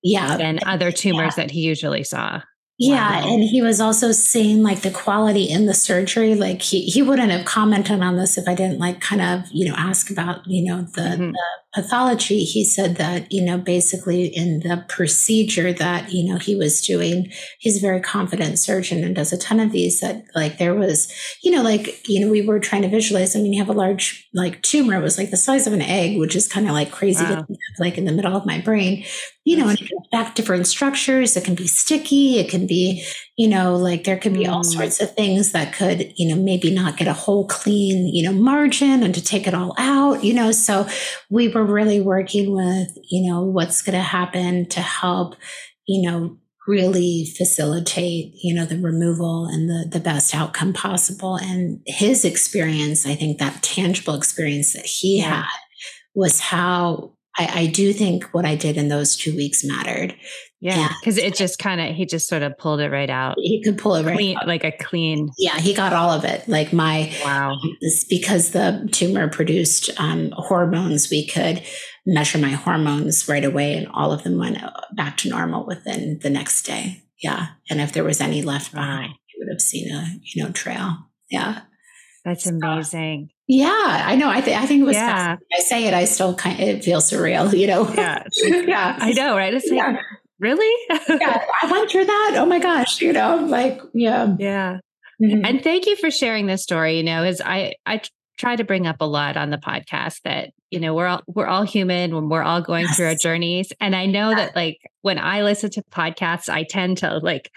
yeah. 0.01 0.35
than 0.35 0.59
other 0.65 0.91
tumors 1.03 1.35
yeah. 1.37 1.43
that 1.43 1.51
he 1.51 1.59
usually 1.59 2.03
saw. 2.03 2.41
Yeah, 2.79 3.21
wow. 3.21 3.33
and 3.33 3.43
he 3.43 3.61
was 3.61 3.79
also 3.79 4.11
saying 4.11 4.63
like 4.63 4.81
the 4.81 4.89
quality 4.89 5.43
in 5.43 5.67
the 5.67 5.73
surgery. 5.75 6.33
Like 6.33 6.63
he 6.63 6.81
he 6.81 7.03
wouldn't 7.03 7.31
have 7.31 7.45
commented 7.45 8.01
on 8.01 8.17
this 8.17 8.39
if 8.39 8.47
I 8.47 8.55
didn't 8.55 8.79
like 8.79 8.99
kind 8.99 9.21
of 9.21 9.47
you 9.51 9.69
know 9.69 9.75
ask 9.77 10.09
about 10.09 10.47
you 10.47 10.63
know 10.63 10.81
the, 10.81 11.01
mm-hmm. 11.01 11.31
the 11.31 11.43
pathology. 11.77 12.43
He 12.43 12.65
said 12.65 12.95
that 12.95 13.31
you 13.31 13.43
know 13.43 13.59
basically 13.59 14.25
in 14.25 14.61
the 14.61 14.83
procedure 14.89 15.71
that 15.71 16.11
you 16.11 16.27
know 16.27 16.39
he 16.39 16.55
was 16.55 16.81
doing, 16.81 17.31
he's 17.59 17.77
a 17.77 17.81
very 17.81 18.01
confident 18.01 18.57
surgeon 18.57 19.03
and 19.03 19.15
does 19.15 19.31
a 19.31 19.37
ton 19.37 19.59
of 19.59 19.71
these. 19.71 19.99
That 19.99 20.23
like 20.33 20.57
there 20.57 20.73
was 20.73 21.13
you 21.43 21.51
know 21.51 21.61
like 21.61 22.09
you 22.09 22.19
know 22.19 22.31
we 22.31 22.41
were 22.41 22.59
trying 22.59 22.81
to 22.81 22.89
visualize. 22.89 23.35
I 23.35 23.39
mean, 23.39 23.53
you 23.53 23.59
have 23.63 23.69
a 23.69 23.79
large 23.79 24.27
like 24.33 24.63
tumor. 24.63 24.95
It 24.95 25.03
was 25.03 25.19
like 25.19 25.29
the 25.29 25.37
size 25.37 25.67
of 25.67 25.73
an 25.73 25.83
egg, 25.83 26.17
which 26.17 26.35
is 26.35 26.47
kind 26.47 26.65
of 26.65 26.73
like 26.73 26.91
crazy 26.91 27.23
wow. 27.23 27.29
to 27.29 27.45
think 27.45 27.59
of, 27.75 27.79
like 27.79 27.99
in 27.99 28.05
the 28.05 28.11
middle 28.11 28.35
of 28.35 28.47
my 28.47 28.59
brain 28.59 29.05
you 29.47 29.55
know, 29.55 29.69
and 29.69 29.79
it 29.79 29.87
can 29.87 29.97
affect 30.11 30.35
different 30.35 30.67
structures. 30.67 31.37
It 31.37 31.45
can 31.45 31.55
be 31.55 31.67
sticky. 31.67 32.37
It 32.37 32.49
can 32.49 32.67
be, 32.67 33.05
you 33.37 33.47
know, 33.47 33.77
like 33.77 34.03
there 34.03 34.17
can 34.17 34.33
be 34.33 34.45
all 34.45 34.61
mm. 34.61 34.65
sorts 34.65 34.99
of 34.99 35.15
things 35.15 35.53
that 35.53 35.73
could, 35.73 36.11
you 36.17 36.27
know, 36.27 36.35
maybe 36.35 36.69
not 36.69 36.97
get 36.97 37.07
a 37.07 37.13
whole 37.13 37.47
clean, 37.47 38.13
you 38.13 38.23
know, 38.23 38.33
margin 38.33 39.03
and 39.03 39.15
to 39.15 39.23
take 39.23 39.47
it 39.47 39.53
all 39.53 39.73
out, 39.77 40.21
you 40.21 40.33
know. 40.33 40.51
So 40.51 40.85
we 41.29 41.47
were 41.47 41.63
really 41.67 42.01
working 42.01 42.55
with, 42.55 42.97
you 43.09 43.29
know, 43.29 43.43
what's 43.43 43.81
going 43.81 43.97
to 43.97 44.01
happen 44.01 44.67
to 44.69 44.81
help, 44.81 45.35
you 45.87 46.09
know, 46.09 46.37
really 46.67 47.25
facilitate 47.37 48.33
you 48.43 48.53
know 48.53 48.65
the 48.65 48.77
removal 48.77 49.45
and 49.45 49.69
the 49.69 49.87
the 49.89 50.01
best 50.01 50.35
outcome 50.35 50.73
possible 50.73 51.37
and 51.37 51.79
his 51.85 52.25
experience 52.25 53.07
i 53.07 53.15
think 53.15 53.37
that 53.37 53.63
tangible 53.63 54.13
experience 54.13 54.73
that 54.73 54.85
he 54.85 55.19
yeah. 55.19 55.43
had 55.43 55.59
was 56.13 56.41
how 56.41 57.13
I, 57.37 57.61
I 57.61 57.65
do 57.67 57.93
think 57.93 58.25
what 58.31 58.45
I 58.45 58.55
did 58.55 58.77
in 58.77 58.89
those 58.89 59.15
two 59.15 59.35
weeks 59.35 59.63
mattered. 59.63 60.15
Yeah, 60.59 60.89
because 60.99 61.17
it 61.17 61.35
just 61.35 61.59
kind 61.59 61.79
of 61.79 61.95
he 61.95 62.05
just 62.05 62.27
sort 62.27 62.41
of 62.41 62.57
pulled 62.57 62.79
it 62.79 62.89
right 62.89 63.09
out. 63.09 63.35
He 63.37 63.61
could 63.63 63.77
pull 63.77 63.93
it 63.95 64.05
right 64.05 64.15
clean, 64.15 64.37
out. 64.37 64.47
like 64.47 64.63
a 64.63 64.71
clean. 64.71 65.29
Yeah, 65.37 65.59
he 65.59 65.73
got 65.73 65.93
all 65.93 66.09
of 66.09 66.23
it. 66.23 66.47
Like 66.47 66.73
my 66.73 67.13
wow, 67.23 67.55
because 68.09 68.51
the 68.51 68.89
tumor 68.91 69.29
produced 69.29 69.91
um, 69.99 70.31
hormones, 70.35 71.11
we 71.11 71.27
could 71.27 71.61
measure 72.07 72.39
my 72.39 72.51
hormones 72.51 73.27
right 73.27 73.45
away, 73.45 73.75
and 73.75 73.87
all 73.93 74.11
of 74.11 74.23
them 74.23 74.39
went 74.39 74.63
uh, 74.63 74.71
back 74.95 75.17
to 75.17 75.29
normal 75.29 75.65
within 75.65 76.19
the 76.23 76.29
next 76.29 76.63
day. 76.63 77.03
Yeah, 77.21 77.49
and 77.69 77.79
if 77.79 77.93
there 77.93 78.03
was 78.03 78.19
any 78.19 78.41
left 78.41 78.73
behind, 78.73 79.13
you 79.33 79.39
would 79.45 79.53
have 79.53 79.61
seen 79.61 79.91
a 79.93 80.07
you 80.23 80.43
know 80.43 80.51
trail. 80.51 80.97
Yeah. 81.29 81.61
That's 82.25 82.45
amazing. 82.45 83.29
Yeah, 83.47 83.69
I 83.71 84.17
know. 84.17 84.29
I, 84.29 84.41
th- 84.41 84.57
I 84.57 84.65
think 84.65 84.81
it 84.81 84.85
was. 84.85 84.95
Yeah. 84.95 85.37
I 85.53 85.59
say 85.61 85.85
it, 85.85 85.93
I 85.93 86.03
still 86.03 86.35
kind 86.35 86.59
of, 86.61 86.67
it 86.67 86.83
feels 86.83 87.09
surreal. 87.09 87.53
You 87.57 87.67
know. 87.67 87.89
Yeah. 87.93 88.23
yeah. 88.43 88.97
I 88.99 89.13
know, 89.13 89.37
right? 89.37 89.53
It's 89.53 89.69
like, 89.69 89.77
yeah. 89.77 90.01
Really? 90.39 90.85
yeah, 91.09 91.45
I 91.61 91.71
went 91.71 91.89
through 91.89 92.05
that. 92.05 92.33
Oh 92.35 92.45
my 92.45 92.59
gosh! 92.59 93.01
You 93.01 93.13
know, 93.13 93.37
like 93.37 93.81
yeah, 93.93 94.35
yeah. 94.39 94.79
Mm-hmm. 95.21 95.45
And 95.45 95.63
thank 95.63 95.85
you 95.87 95.95
for 95.95 96.11
sharing 96.11 96.45
this 96.45 96.63
story. 96.63 96.97
You 96.97 97.03
know, 97.03 97.23
as 97.23 97.41
I 97.41 97.75
I 97.85 98.01
try 98.37 98.55
to 98.55 98.63
bring 98.63 98.85
up 98.85 98.97
a 99.01 99.05
lot 99.05 99.35
on 99.35 99.49
the 99.49 99.57
podcast 99.57 100.21
that 100.23 100.51
you 100.69 100.79
know 100.79 100.93
we're 100.93 101.07
all 101.07 101.23
we're 101.27 101.47
all 101.47 101.63
human 101.63 102.13
when 102.13 102.29
we're 102.29 102.43
all 102.43 102.61
going 102.61 102.85
yes. 102.85 102.95
through 102.95 103.07
our 103.07 103.15
journeys 103.15 103.71
and 103.79 103.95
i 103.95 104.05
know 104.05 104.35
that 104.35 104.55
like 104.55 104.77
when 105.01 105.17
i 105.17 105.41
listen 105.41 105.69
to 105.69 105.81
podcasts 105.91 106.49
i 106.49 106.63
tend 106.63 106.97
to 106.97 107.17
like 107.17 107.49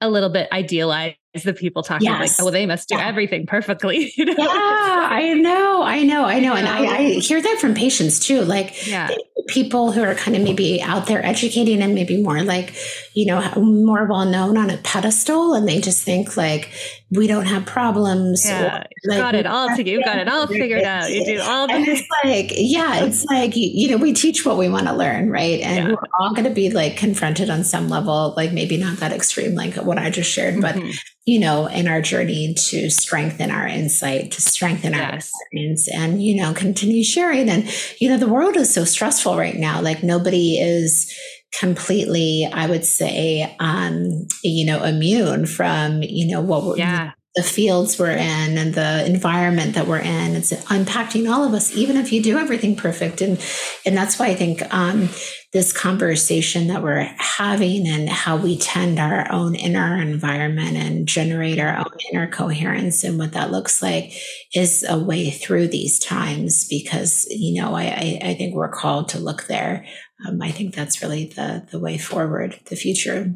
a 0.00 0.08
little 0.08 0.30
bit 0.30 0.50
idealize 0.52 1.14
the 1.42 1.52
people 1.52 1.82
talking 1.82 2.06
yes. 2.06 2.20
like, 2.20 2.30
oh, 2.40 2.44
well, 2.44 2.52
they 2.52 2.66
must 2.66 2.88
do 2.88 2.94
yeah. 2.94 3.06
everything 3.08 3.46
perfectly. 3.46 4.12
You 4.24 4.26
know? 4.26 4.34
Yeah, 4.38 5.08
I 5.10 5.34
know, 5.34 5.82
I 5.82 6.04
know, 6.04 6.24
I 6.24 6.38
know. 6.38 6.54
And 6.54 6.68
I, 6.68 6.84
I, 6.84 7.02
hear 7.14 7.42
that 7.42 7.58
from 7.60 7.74
patients 7.74 8.20
too. 8.20 8.42
Like, 8.42 8.86
yeah. 8.86 9.08
People 9.46 9.92
who 9.92 10.02
are 10.02 10.14
kind 10.14 10.36
of 10.36 10.42
maybe 10.42 10.80
out 10.82 11.06
there 11.06 11.24
educating 11.24 11.82
and 11.82 11.94
maybe 11.94 12.22
more 12.22 12.42
like, 12.42 12.74
you 13.12 13.26
know, 13.26 13.40
more 13.56 14.06
well 14.06 14.24
known 14.24 14.56
on 14.56 14.70
a 14.70 14.76
pedestal, 14.78 15.54
and 15.54 15.68
they 15.68 15.80
just 15.80 16.02
think 16.02 16.36
like 16.36 16.70
we 17.10 17.26
don't 17.26 17.46
have 17.46 17.66
problems. 17.66 18.44
Yeah, 18.46 18.78
or, 18.78 18.84
like, 19.04 19.18
got 19.18 19.34
it 19.34 19.46
all 19.46 19.68
together. 19.68 19.90
You've 19.90 20.04
got 20.04 20.18
it 20.18 20.28
all 20.28 20.46
figured 20.46 20.82
out. 20.82 21.10
You 21.10 21.24
do 21.24 21.40
all 21.40 21.66
the. 21.66 21.74
And 21.74 21.86
it's 21.88 22.08
like, 22.24 22.52
yeah, 22.56 23.04
it's 23.04 23.24
like 23.24 23.54
you, 23.56 23.70
you 23.72 23.88
know, 23.90 23.96
we 23.96 24.12
teach 24.12 24.44
what 24.44 24.56
we 24.56 24.68
want 24.68 24.86
to 24.86 24.92
learn, 24.94 25.30
right? 25.30 25.60
And 25.60 25.88
yeah. 25.88 25.94
we're 25.94 26.08
all 26.18 26.30
going 26.32 26.44
to 26.44 26.54
be 26.54 26.70
like 26.70 26.96
confronted 26.96 27.50
on 27.50 27.64
some 27.64 27.88
level, 27.88 28.34
like 28.36 28.52
maybe 28.52 28.76
not 28.76 28.98
that 28.98 29.12
extreme, 29.12 29.54
like 29.54 29.74
what 29.76 29.98
I 29.98 30.10
just 30.10 30.30
shared, 30.30 30.60
but 30.60 30.74
mm-hmm. 30.74 30.90
You 31.26 31.38
know, 31.38 31.66
in 31.66 31.88
our 31.88 32.02
journey 32.02 32.54
to 32.54 32.90
strengthen 32.90 33.50
our 33.50 33.66
insight, 33.66 34.32
to 34.32 34.42
strengthen 34.42 34.92
yes. 34.92 35.02
our 35.02 35.16
experience, 35.16 35.88
and 35.88 36.22
you 36.22 36.36
know, 36.36 36.52
continue 36.52 37.02
sharing. 37.02 37.48
And 37.48 37.68
you 38.00 38.08
know, 38.08 38.18
the 38.18 38.28
world 38.28 38.56
is 38.56 38.72
so 38.72 38.84
stressful 38.84 39.36
right 39.36 39.56
now. 39.56 39.80
Like 39.80 40.02
nobody 40.02 40.58
is 40.58 41.12
completely, 41.58 42.48
I 42.52 42.66
would 42.66 42.84
say, 42.84 43.56
um, 43.58 44.26
you 44.42 44.66
know, 44.66 44.82
immune 44.82 45.46
from, 45.46 46.02
you 46.02 46.32
know, 46.32 46.40
what 46.40 46.78
yeah. 46.78 47.12
the 47.36 47.42
fields 47.42 47.98
we're 47.98 48.10
in 48.10 48.58
and 48.58 48.74
the 48.74 49.06
environment 49.06 49.74
that 49.74 49.86
we're 49.86 49.98
in. 49.98 50.36
It's 50.36 50.52
impacting 50.52 51.32
all 51.32 51.44
of 51.44 51.54
us, 51.54 51.74
even 51.74 51.96
if 51.96 52.12
you 52.12 52.22
do 52.22 52.38
everything 52.38 52.76
perfect. 52.76 53.20
And 53.20 53.40
and 53.86 53.96
that's 53.96 54.18
why 54.18 54.26
I 54.26 54.34
think 54.34 54.62
um, 54.74 55.08
this 55.54 55.72
conversation 55.72 56.66
that 56.66 56.82
we're 56.82 57.08
having 57.16 57.88
and 57.88 58.10
how 58.10 58.36
we 58.36 58.58
tend 58.58 58.98
our 58.98 59.30
own 59.32 59.54
inner 59.54 59.96
environment 59.96 60.76
and 60.76 61.08
generate 61.08 61.58
our 61.58 61.78
own 61.78 61.96
inner 62.12 62.26
coherence 62.26 63.02
and 63.02 63.18
what 63.18 63.32
that 63.32 63.50
looks 63.50 63.80
like 63.80 64.12
is 64.52 64.84
a 64.86 64.98
way 64.98 65.30
through 65.30 65.68
these 65.68 65.98
times 65.98 66.68
because 66.68 67.26
you 67.30 67.62
know 67.62 67.74
I, 67.74 68.18
I, 68.22 68.34
think 68.34 68.54
we're 68.54 68.68
called 68.68 69.08
to 69.10 69.18
look 69.18 69.46
there 69.46 69.86
um, 70.26 70.40
I 70.40 70.50
think 70.50 70.74
that's 70.74 71.02
really 71.02 71.26
the 71.26 71.66
the 71.70 71.78
way 71.78 71.98
forward, 71.98 72.58
the 72.66 72.76
future. 72.76 73.34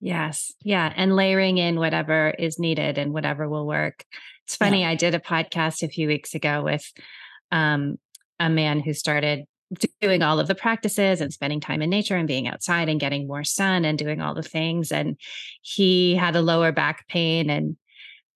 Yes, 0.00 0.52
yeah, 0.62 0.92
and 0.94 1.16
layering 1.16 1.58
in 1.58 1.78
whatever 1.78 2.34
is 2.38 2.58
needed 2.58 2.98
and 2.98 3.12
whatever 3.12 3.48
will 3.48 3.66
work. 3.66 4.04
It's 4.46 4.56
funny. 4.56 4.82
Yeah. 4.82 4.90
I 4.90 4.94
did 4.96 5.14
a 5.14 5.20
podcast 5.20 5.82
a 5.82 5.88
few 5.88 6.08
weeks 6.08 6.34
ago 6.34 6.62
with 6.62 6.84
um, 7.50 7.96
a 8.38 8.50
man 8.50 8.80
who 8.80 8.92
started 8.92 9.44
doing 10.00 10.22
all 10.22 10.40
of 10.40 10.48
the 10.48 10.54
practices 10.54 11.20
and 11.20 11.32
spending 11.32 11.60
time 11.60 11.82
in 11.82 11.90
nature 11.90 12.16
and 12.16 12.28
being 12.28 12.48
outside 12.48 12.88
and 12.88 13.00
getting 13.00 13.26
more 13.26 13.44
sun 13.44 13.84
and 13.84 13.98
doing 13.98 14.20
all 14.20 14.34
the 14.34 14.42
things. 14.42 14.92
And 14.92 15.16
he 15.62 16.14
had 16.14 16.36
a 16.36 16.42
lower 16.42 16.72
back 16.72 17.06
pain 17.08 17.50
and 17.50 17.76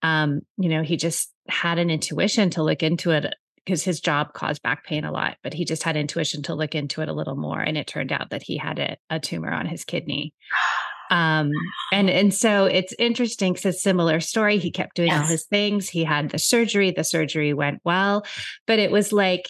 um, 0.02 0.42
you 0.56 0.68
know, 0.68 0.82
he 0.82 0.96
just 0.96 1.32
had 1.48 1.78
an 1.78 1.90
intuition 1.90 2.50
to 2.50 2.62
look 2.62 2.82
into 2.82 3.10
it 3.10 3.34
because 3.64 3.84
his 3.84 4.00
job 4.00 4.32
caused 4.32 4.62
back 4.62 4.84
pain 4.84 5.04
a 5.04 5.12
lot, 5.12 5.36
but 5.42 5.52
he 5.52 5.64
just 5.64 5.82
had 5.82 5.96
intuition 5.96 6.42
to 6.42 6.54
look 6.54 6.74
into 6.74 7.02
it 7.02 7.08
a 7.08 7.12
little 7.12 7.36
more. 7.36 7.60
And 7.60 7.76
it 7.76 7.86
turned 7.86 8.12
out 8.12 8.30
that 8.30 8.42
he 8.42 8.56
had 8.56 8.78
a, 8.78 8.96
a 9.10 9.20
tumor 9.20 9.52
on 9.52 9.66
his 9.66 9.84
kidney. 9.84 10.34
Um, 11.10 11.52
and 11.90 12.10
and 12.10 12.34
so 12.34 12.66
it's 12.66 12.92
interesting 12.98 13.54
because 13.54 13.64
it's 13.64 13.78
a 13.78 13.80
similar 13.80 14.20
story. 14.20 14.58
He 14.58 14.70
kept 14.70 14.94
doing 14.94 15.08
yes. 15.08 15.22
all 15.22 15.26
his 15.26 15.44
things. 15.46 15.88
He 15.88 16.04
had 16.04 16.28
the 16.28 16.38
surgery. 16.38 16.90
The 16.90 17.02
surgery 17.02 17.54
went 17.54 17.80
well, 17.82 18.26
but 18.66 18.78
it 18.78 18.90
was 18.90 19.10
like 19.10 19.48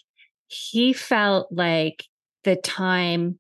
he 0.48 0.92
felt 0.92 1.52
like 1.52 2.04
the 2.44 2.56
time 2.56 3.38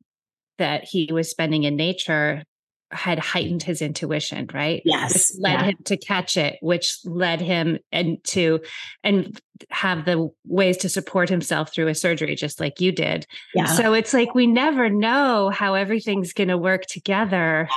that 0.58 0.84
he 0.84 1.10
was 1.12 1.30
spending 1.30 1.64
in 1.64 1.76
nature 1.76 2.44
had 2.90 3.18
mm. 3.18 3.22
heightened 3.22 3.62
his 3.62 3.82
intuition, 3.82 4.48
right? 4.52 4.82
Yes. 4.84 5.32
Which 5.32 5.42
led 5.42 5.52
yeah. 5.52 5.64
him 5.64 5.76
to 5.84 5.96
catch 5.96 6.36
it, 6.36 6.58
which 6.60 6.98
led 7.04 7.40
him 7.40 7.78
and 7.92 8.22
to 8.24 8.60
and 9.02 9.40
have 9.70 10.04
the 10.04 10.30
ways 10.46 10.76
to 10.78 10.88
support 10.88 11.28
himself 11.28 11.72
through 11.72 11.88
a 11.88 11.94
surgery, 11.94 12.34
just 12.34 12.60
like 12.60 12.80
you 12.80 12.92
did. 12.92 13.26
Yeah. 13.54 13.66
So 13.66 13.92
it's 13.94 14.14
like 14.14 14.34
we 14.34 14.46
never 14.46 14.88
know 14.88 15.50
how 15.50 15.74
everything's 15.74 16.32
gonna 16.32 16.58
work 16.58 16.86
together. 16.86 17.68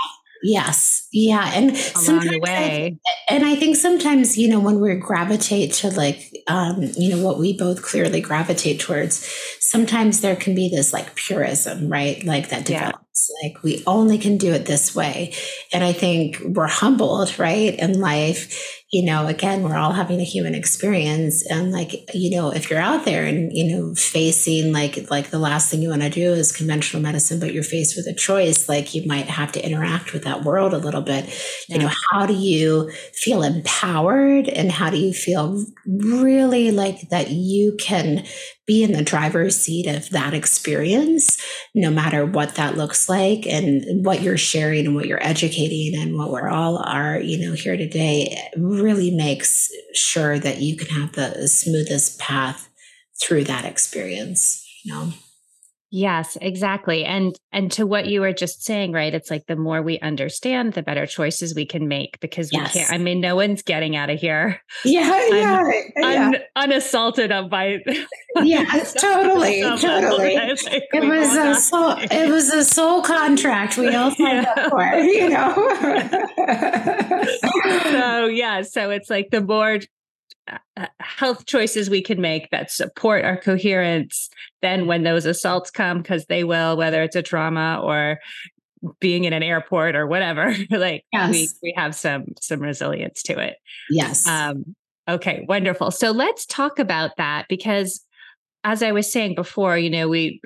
Yes. 0.43 1.07
Yeah. 1.11 1.51
And 1.53 1.71
along 1.95 2.27
the 2.27 2.39
way. 2.39 2.99
I, 3.05 3.33
and 3.33 3.45
I 3.45 3.55
think 3.55 3.75
sometimes, 3.75 4.37
you 4.37 4.49
know, 4.49 4.59
when 4.59 4.79
we 4.79 4.95
gravitate 4.95 5.73
to 5.75 5.89
like, 5.89 6.33
um, 6.47 6.91
you 6.97 7.15
know, 7.15 7.23
what 7.23 7.37
we 7.37 7.57
both 7.57 7.81
clearly 7.81 8.21
gravitate 8.21 8.79
towards, 8.79 9.27
sometimes 9.71 10.19
there 10.19 10.35
can 10.35 10.53
be 10.53 10.67
this 10.67 10.91
like 10.91 11.15
purism, 11.15 11.87
right? 11.87 12.21
Like 12.25 12.49
that 12.49 12.65
develops. 12.65 13.29
Yeah. 13.41 13.47
Like 13.47 13.63
we 13.63 13.81
only 13.87 14.17
can 14.17 14.37
do 14.37 14.51
it 14.51 14.65
this 14.65 14.93
way. 14.93 15.33
And 15.71 15.81
I 15.81 15.93
think 15.93 16.41
we're 16.43 16.67
humbled, 16.67 17.39
right? 17.39 17.73
In 17.79 18.01
life 18.01 18.81
you 18.91 19.05
know, 19.05 19.27
again, 19.27 19.63
we're 19.63 19.77
all 19.77 19.93
having 19.93 20.19
a 20.19 20.25
human 20.25 20.53
experience. 20.53 21.49
And 21.49 21.71
like, 21.71 22.13
you 22.13 22.29
know, 22.29 22.51
if 22.51 22.69
you're 22.69 22.79
out 22.79 23.05
there 23.05 23.25
and, 23.25 23.51
you 23.53 23.63
know, 23.73 23.95
facing 23.95 24.73
like, 24.73 25.09
like 25.09 25.29
the 25.29 25.39
last 25.39 25.71
thing 25.71 25.81
you 25.81 25.89
want 25.89 26.01
to 26.01 26.09
do 26.09 26.33
is 26.33 26.51
conventional 26.51 27.01
medicine, 27.01 27.39
but 27.39 27.53
you're 27.53 27.63
faced 27.63 27.95
with 27.95 28.05
a 28.07 28.13
choice, 28.13 28.67
like 28.67 28.93
you 28.93 29.07
might 29.07 29.27
have 29.27 29.53
to 29.53 29.65
interact 29.65 30.11
with 30.11 30.25
that 30.25 30.43
world 30.43 30.73
a 30.73 30.77
little 30.77 31.01
bit. 31.01 31.25
Yeah. 31.69 31.77
You 31.77 31.83
know, 31.83 31.91
how 32.11 32.25
do 32.25 32.33
you 32.33 32.91
feel 33.13 33.43
empowered 33.43 34.49
and 34.49 34.69
how 34.69 34.89
do 34.89 34.97
you 34.97 35.13
feel 35.13 35.63
really 35.87 36.71
like 36.71 37.09
that 37.11 37.29
you 37.29 37.77
can 37.79 38.25
be 38.71 38.83
in 38.83 38.93
the 38.93 39.03
driver's 39.03 39.57
seat 39.57 39.85
of 39.85 40.09
that 40.11 40.33
experience, 40.33 41.37
no 41.75 41.91
matter 41.91 42.25
what 42.25 42.55
that 42.55 42.77
looks 42.77 43.09
like 43.09 43.45
and 43.45 44.05
what 44.05 44.21
you're 44.21 44.37
sharing 44.37 44.85
and 44.85 44.95
what 44.95 45.07
you're 45.07 45.21
educating 45.21 46.01
and 46.01 46.17
what 46.17 46.31
we're 46.31 46.47
all 46.47 46.77
are, 46.77 47.19
you 47.19 47.37
know, 47.37 47.53
here 47.53 47.75
today 47.75 48.37
really 48.55 49.11
makes 49.11 49.69
sure 49.93 50.39
that 50.39 50.61
you 50.61 50.77
can 50.77 50.87
have 50.87 51.11
the 51.11 51.49
smoothest 51.49 52.17
path 52.17 52.69
through 53.21 53.43
that 53.43 53.65
experience, 53.65 54.65
you 54.85 54.93
know. 54.93 55.11
Yes, 55.93 56.37
exactly. 56.39 57.03
And 57.03 57.37
and 57.51 57.69
to 57.73 57.85
what 57.85 58.05
mm. 58.05 58.11
you 58.11 58.21
were 58.21 58.31
just 58.31 58.63
saying, 58.63 58.93
right? 58.93 59.13
It's 59.13 59.29
like 59.29 59.45
the 59.47 59.57
more 59.57 59.81
we 59.81 59.99
understand, 59.99 60.71
the 60.71 60.81
better 60.81 61.05
choices 61.05 61.53
we 61.53 61.65
can 61.65 61.89
make 61.89 62.17
because 62.21 62.49
we 62.53 62.59
can't 62.59 62.89
I 62.89 62.97
mean 62.97 63.19
no 63.19 63.35
one's 63.35 63.61
getting 63.61 63.97
out 63.97 64.09
of 64.09 64.17
here. 64.17 64.61
Yeah, 64.85 65.01
un, 65.31 65.37
yeah, 65.37 65.71
yeah. 65.97 66.27
Un, 66.27 66.35
unassaulted 66.55 67.33
up 67.33 67.49
by 67.49 67.79
Yes, 68.41 68.93
totally. 69.01 69.61
totally. 69.61 70.35
It 70.35 71.03
was 71.03 71.35
a 71.35 71.59
soul 71.59 71.95
it 71.97 72.31
was 72.31 72.49
a 72.53 72.63
soul 72.63 73.01
contract 73.01 73.77
we 73.77 73.93
all 73.93 74.11
signed 74.11 74.47
yeah. 74.47 74.63
up 74.63 74.69
for, 74.69 74.95
you 74.95 75.27
know. 75.27 75.53
so 77.91 78.27
yeah, 78.27 78.61
so 78.61 78.91
it's 78.91 79.09
like 79.09 79.31
the 79.31 79.41
more 79.41 79.79
health 80.99 81.45
choices 81.45 81.89
we 81.89 82.01
can 82.01 82.19
make 82.19 82.49
that 82.49 82.71
support 82.71 83.23
our 83.23 83.37
coherence 83.37 84.29
then 84.61 84.87
when 84.87 85.03
those 85.03 85.25
assaults 85.25 85.69
come 85.69 86.01
because 86.01 86.25
they 86.25 86.43
will 86.43 86.77
whether 86.77 87.01
it's 87.03 87.15
a 87.15 87.21
trauma 87.21 87.79
or 87.83 88.19
being 88.99 89.25
in 89.25 89.33
an 89.33 89.43
airport 89.43 89.95
or 89.95 90.07
whatever 90.07 90.55
like 90.71 91.03
yes. 91.13 91.31
we 91.31 91.49
we 91.61 91.73
have 91.75 91.95
some 91.95 92.25
some 92.39 92.59
resilience 92.59 93.21
to 93.23 93.37
it 93.39 93.55
yes 93.89 94.27
um 94.27 94.75
okay 95.07 95.45
wonderful 95.47 95.91
so 95.91 96.11
let's 96.11 96.45
talk 96.45 96.79
about 96.79 97.11
that 97.17 97.45
because 97.47 98.05
as 98.63 98.81
i 98.81 98.91
was 98.91 99.11
saying 99.11 99.35
before 99.35 99.77
you 99.77 99.89
know 99.89 100.07
we 100.07 100.41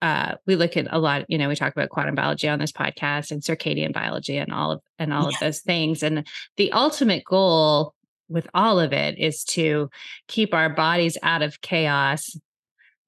uh, 0.00 0.34
we 0.46 0.54
look 0.54 0.76
at 0.76 0.86
a 0.90 0.98
lot, 0.98 1.24
you 1.28 1.36
know, 1.36 1.48
we 1.48 1.56
talk 1.56 1.72
about 1.72 1.88
quantum 1.88 2.14
biology 2.14 2.48
on 2.48 2.58
this 2.58 2.72
podcast 2.72 3.30
and 3.30 3.42
circadian 3.42 3.92
biology 3.92 4.36
and 4.36 4.52
all 4.52 4.70
of 4.70 4.80
and 4.98 5.12
all 5.12 5.24
yeah. 5.24 5.28
of 5.28 5.40
those 5.40 5.60
things. 5.60 6.02
And 6.02 6.26
the 6.56 6.70
ultimate 6.72 7.24
goal 7.24 7.94
with 8.28 8.48
all 8.54 8.78
of 8.78 8.92
it 8.92 9.18
is 9.18 9.44
to 9.44 9.90
keep 10.26 10.54
our 10.54 10.68
bodies 10.68 11.16
out 11.22 11.42
of 11.42 11.60
chaos 11.60 12.36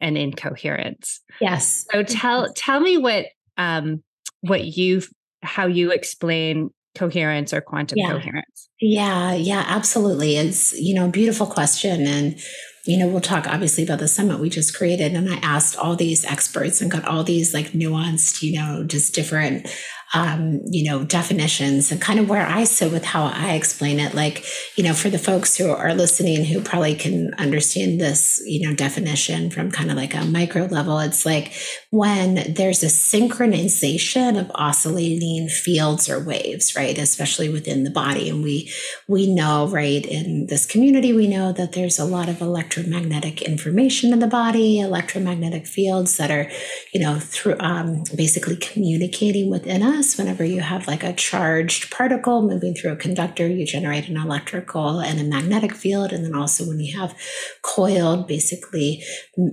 and 0.01 0.17
incoherence. 0.17 1.21
Yes. 1.41 1.87
So 1.93 2.03
tell 2.03 2.53
tell 2.55 2.81
me 2.81 2.97
what 2.97 3.27
um 3.59 4.03
what 4.41 4.65
you 4.65 5.03
how 5.43 5.67
you 5.67 5.91
explain 5.91 6.71
coherence 6.95 7.53
or 7.53 7.61
quantum 7.61 7.99
yeah. 7.99 8.13
coherence. 8.13 8.69
Yeah, 8.81 9.35
yeah, 9.35 9.65
absolutely. 9.67 10.37
It's 10.37 10.73
you 10.73 10.95
know 10.95 11.07
a 11.07 11.11
beautiful 11.11 11.47
question 11.47 12.07
and 12.07 12.41
you 12.87 12.97
know, 12.97 13.07
we'll 13.07 13.21
talk 13.21 13.47
obviously 13.47 13.85
about 13.85 13.99
the 13.99 14.09
summit 14.09 14.41
we 14.41 14.49
just 14.49 14.77
created. 14.77 15.13
And 15.13 15.29
I 15.29 15.37
asked 15.43 15.77
all 15.77 15.97
these 15.97 16.25
experts 16.25 16.81
and 16.81 16.91
got 16.91 17.05
all 17.05 17.23
these 17.23 17.53
like 17.53 17.73
nuanced, 17.73 18.43
you 18.43 18.55
know, 18.59 18.85
just 18.85 19.15
different 19.15 19.69
um, 20.13 20.61
you 20.67 20.91
know, 20.91 21.05
definitions 21.05 21.93
and 21.93 22.01
kind 22.01 22.19
of 22.19 22.29
where 22.29 22.45
I 22.45 22.65
sit 22.65 22.91
with 22.91 23.05
how 23.05 23.27
I 23.27 23.53
explain 23.53 24.01
it. 24.01 24.13
Like, 24.13 24.45
you 24.75 24.83
know, 24.83 24.93
for 24.93 25.09
the 25.09 25.19
folks 25.19 25.57
who 25.57 25.71
are 25.71 25.95
listening 25.95 26.45
who 26.45 26.61
probably 26.61 26.97
can 26.97 27.33
understand 27.35 28.01
this, 28.01 28.43
you 28.45 28.67
know, 28.67 28.75
definition 28.75 29.51
from 29.51 29.71
kind 29.71 29.89
of 29.89 29.97
like 29.97 30.15
a 30.15 30.25
micro 30.25 30.65
level, 30.65 30.99
it's 30.99 31.25
like 31.25 31.53
when 31.91 32.55
there's 32.55 32.83
a 32.83 32.87
synchronization 32.87 34.39
of 34.39 34.51
oscillating 34.57 35.49
fields 35.49 36.09
or 36.09 36.25
waves, 36.25 36.75
right? 36.75 36.99
Especially 36.99 37.49
within 37.49 37.85
the 37.85 37.91
body. 37.91 38.29
And 38.31 38.43
we 38.43 38.73
we 39.07 39.33
know, 39.33 39.69
right, 39.69 40.05
in 40.05 40.47
this 40.47 40.67
community, 40.67 41.13
we 41.13 41.29
know 41.29 41.53
that 41.53 41.73
there's 41.73 42.01
a 42.01 42.05
lot 42.05 42.29
of 42.29 42.41
electromagnetic 42.41 43.43
information 43.43 44.13
in 44.13 44.19
the 44.19 44.27
body, 44.27 44.81
electromagnetic 44.81 45.69
fields 45.69 46.17
that 46.17 46.33
are, 46.33 46.51
you 46.93 47.01
know, 47.01 47.21
through 47.21 47.57
um, 47.61 48.03
basically 48.17 48.57
communicating 48.57 49.51
within 49.51 49.85
us 49.85 50.00
us. 50.01 50.19
Whenever 50.19 50.45
you 50.45 50.61
have 50.61 50.89
like 50.89 51.05
a 51.05 51.13
charged 51.13 51.91
particle 51.91 52.43
moving 52.43 52.75
through 52.75 52.93
a 52.93 52.97
conductor, 52.97 53.47
you 53.47 53.65
generate 53.65 54.09
an 54.09 54.17
electrical 54.17 54.99
and 54.99 55.21
a 55.21 55.25
magnetic 55.25 55.75
field. 55.75 56.13
And 56.13 56.25
then 56.25 56.35
also 56.35 56.67
when 56.67 56.81
you 56.81 56.99
have 56.99 57.15
coiled, 57.63 58.27
basically 58.27 59.05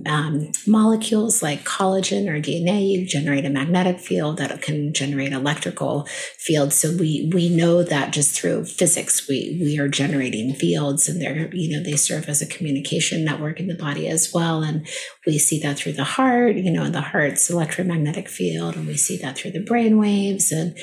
um, 0.06 0.50
molecules 0.66 1.42
like 1.42 1.64
collagen 1.64 2.28
or 2.28 2.40
DNA, 2.40 2.90
you 2.90 3.06
generate 3.06 3.44
a 3.44 3.50
magnetic 3.50 4.00
field 4.00 4.38
that 4.38 4.60
can 4.62 4.92
generate 4.92 5.32
electrical 5.32 6.06
fields. 6.38 6.76
So 6.76 6.96
we 6.96 7.30
we 7.32 7.48
know 7.48 7.82
that 7.82 8.12
just 8.12 8.34
through 8.34 8.64
physics, 8.64 9.28
we 9.28 9.58
we 9.60 9.78
are 9.78 9.88
generating 9.88 10.54
fields, 10.54 11.08
and 11.08 11.20
they're 11.20 11.54
you 11.54 11.76
know 11.76 11.84
they 11.84 11.96
serve 11.96 12.28
as 12.28 12.40
a 12.42 12.46
communication 12.46 13.24
network 13.24 13.60
in 13.60 13.68
the 13.68 13.74
body 13.74 14.08
as 14.08 14.32
well. 14.32 14.62
And 14.62 14.88
we 15.28 15.38
see 15.38 15.60
that 15.60 15.76
through 15.76 15.92
the 15.92 16.04
heart, 16.04 16.56
you 16.56 16.72
know, 16.72 16.88
the 16.88 17.02
heart's 17.02 17.50
electromagnetic 17.50 18.28
field, 18.28 18.76
and 18.76 18.86
we 18.86 18.96
see 18.96 19.18
that 19.18 19.36
through 19.36 19.50
the 19.50 19.62
brain 19.62 19.98
waves 19.98 20.50
and 20.50 20.76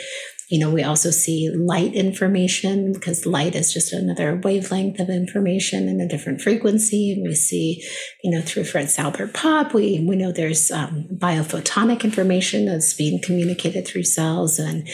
you 0.49 0.59
know, 0.59 0.69
we 0.69 0.83
also 0.83 1.09
see 1.09 1.49
light 1.49 1.95
information 1.95 2.93
because 2.93 3.25
light 3.25 3.55
is 3.55 3.73
just 3.73 3.91
another 3.91 4.39
wavelength 4.43 4.99
of 4.99 5.09
information 5.09 5.89
in 5.89 5.99
a 5.99 6.07
different 6.07 6.39
frequency. 6.39 7.13
And 7.13 7.27
we 7.27 7.33
see, 7.33 7.83
you 8.23 8.29
know, 8.29 8.41
through 8.41 8.65
Fritz 8.65 8.99
Albert 8.99 9.33
Popp, 9.33 9.73
we, 9.73 10.05
we 10.07 10.15
know 10.15 10.31
there's 10.31 10.69
um, 10.69 11.07
biophotonic 11.11 12.03
information 12.03 12.67
that's 12.67 12.93
being 12.93 13.19
communicated 13.23 13.87
through 13.87 14.03
cells. 14.03 14.59
And 14.59 14.87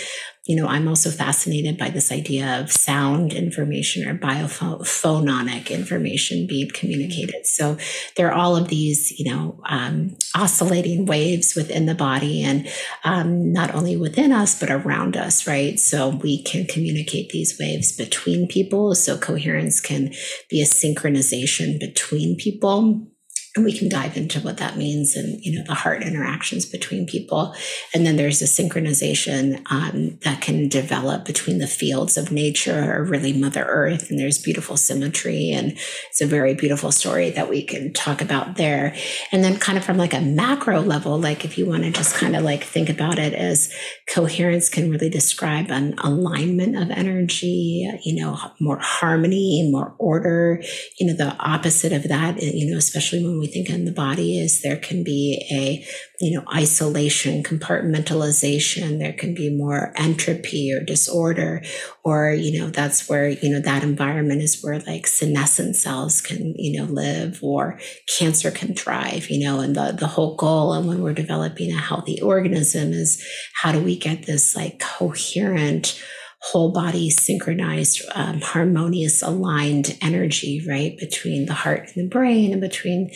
you 0.45 0.55
know, 0.55 0.67
I'm 0.67 0.87
also 0.87 1.11
fascinated 1.11 1.77
by 1.77 1.89
this 1.89 2.11
idea 2.11 2.59
of 2.59 2.71
sound 2.71 3.31
information 3.31 4.07
or 4.07 4.17
biophonic 4.17 5.69
information 5.69 6.47
being 6.47 6.71
communicated. 6.71 7.45
So 7.45 7.77
there 8.17 8.27
are 8.31 8.33
all 8.33 8.55
of 8.55 8.67
these, 8.67 9.11
you 9.19 9.31
know, 9.31 9.61
um, 9.67 10.17
oscillating 10.33 11.05
waves 11.05 11.53
within 11.55 11.85
the 11.85 11.93
body 11.93 12.43
and 12.43 12.67
um, 13.03 13.53
not 13.53 13.75
only 13.75 13.95
within 13.95 14.31
us, 14.31 14.59
but 14.59 14.71
around 14.71 15.15
us, 15.15 15.45
right? 15.45 15.79
So 15.79 16.09
we 16.09 16.41
can 16.41 16.65
communicate 16.65 17.29
these 17.29 17.59
waves 17.59 17.95
between 17.95 18.47
people. 18.47 18.95
So 18.95 19.19
coherence 19.19 19.79
can 19.79 20.11
be 20.49 20.59
a 20.59 20.65
synchronization 20.65 21.79
between 21.79 22.35
people 22.35 23.10
and 23.55 23.65
we 23.65 23.77
can 23.77 23.89
dive 23.89 24.15
into 24.15 24.39
what 24.39 24.57
that 24.57 24.77
means 24.77 25.17
and 25.17 25.43
you 25.43 25.51
know 25.51 25.63
the 25.67 25.73
heart 25.73 26.03
interactions 26.03 26.65
between 26.65 27.05
people. 27.05 27.53
And 27.93 28.05
then 28.05 28.15
there's 28.15 28.41
a 28.41 28.45
synchronization 28.45 29.61
um, 29.69 30.17
that 30.23 30.39
can 30.39 30.69
develop 30.69 31.25
between 31.25 31.57
the 31.57 31.67
fields 31.67 32.15
of 32.15 32.31
nature 32.31 32.95
or 32.95 33.03
really 33.03 33.33
mother 33.33 33.65
earth. 33.67 34.09
And 34.09 34.17
there's 34.17 34.41
beautiful 34.41 34.77
symmetry 34.77 35.51
and 35.51 35.77
it's 36.09 36.21
a 36.21 36.25
very 36.25 36.53
beautiful 36.53 36.93
story 36.93 37.29
that 37.31 37.49
we 37.49 37.61
can 37.61 37.91
talk 37.91 38.21
about 38.21 38.55
there. 38.55 38.95
And 39.33 39.43
then 39.43 39.57
kind 39.59 39.77
of 39.77 39.83
from 39.83 39.97
like 39.97 40.13
a 40.13 40.21
macro 40.21 40.79
level 40.79 41.19
like 41.19 41.43
if 41.43 41.57
you 41.57 41.65
want 41.65 41.83
to 41.83 41.91
just 41.91 42.15
kind 42.15 42.37
of 42.37 42.43
like 42.43 42.63
think 42.63 42.89
about 42.89 43.19
it 43.19 43.33
as 43.33 43.73
coherence 44.13 44.69
can 44.69 44.89
really 44.89 45.09
describe 45.09 45.71
an 45.71 45.93
alignment 45.99 46.77
of 46.77 46.89
energy 46.89 47.89
you 48.03 48.15
know 48.15 48.37
more 48.61 48.79
harmony 48.79 49.69
more 49.69 49.93
order. 49.99 50.61
You 50.99 51.07
know 51.07 51.13
the 51.13 51.35
opposite 51.37 51.91
of 51.91 52.03
that 52.03 52.41
you 52.41 52.71
know 52.71 52.77
especially 52.77 53.23
when 53.23 53.40
we 53.41 53.47
think 53.47 53.69
in 53.69 53.85
the 53.85 53.91
body 53.91 54.39
is 54.39 54.61
there 54.61 54.77
can 54.77 55.03
be 55.03 55.45
a 55.51 55.85
you 56.23 56.37
know 56.37 56.45
isolation 56.53 57.43
compartmentalization. 57.43 58.99
There 58.99 59.13
can 59.13 59.33
be 59.33 59.49
more 59.49 59.91
entropy 59.95 60.71
or 60.71 60.83
disorder 60.83 61.63
or 62.03 62.31
you 62.31 62.59
know 62.59 62.69
that's 62.69 63.09
where 63.09 63.29
you 63.29 63.49
know 63.49 63.59
that 63.59 63.83
environment 63.83 64.41
is 64.41 64.61
where 64.61 64.79
like 64.79 65.07
senescent 65.07 65.75
cells 65.75 66.21
can 66.21 66.53
you 66.55 66.79
know 66.79 66.85
live 66.85 67.39
or 67.41 67.79
cancer 68.17 68.51
can 68.51 68.75
thrive 68.75 69.29
you 69.29 69.43
know 69.43 69.59
and 69.59 69.75
the 69.75 69.91
the 69.99 70.07
whole 70.07 70.35
goal 70.35 70.73
and 70.73 70.87
when 70.87 71.01
we're 71.01 71.13
developing 71.13 71.71
a 71.71 71.79
healthy 71.79 72.21
organism 72.21 72.93
is 72.93 73.25
how 73.55 73.71
do 73.71 73.81
we 73.81 73.97
get 73.97 74.25
this 74.25 74.55
like 74.55 74.79
coherent 74.79 76.01
whole 76.41 76.71
body 76.71 77.09
synchronized, 77.09 78.01
um, 78.15 78.41
harmonious, 78.41 79.21
aligned 79.21 79.97
energy, 80.01 80.63
right? 80.67 80.97
Between 80.97 81.45
the 81.45 81.53
heart 81.53 81.91
and 81.93 82.05
the 82.05 82.09
brain 82.09 82.51
and 82.51 82.61
between, 82.61 83.11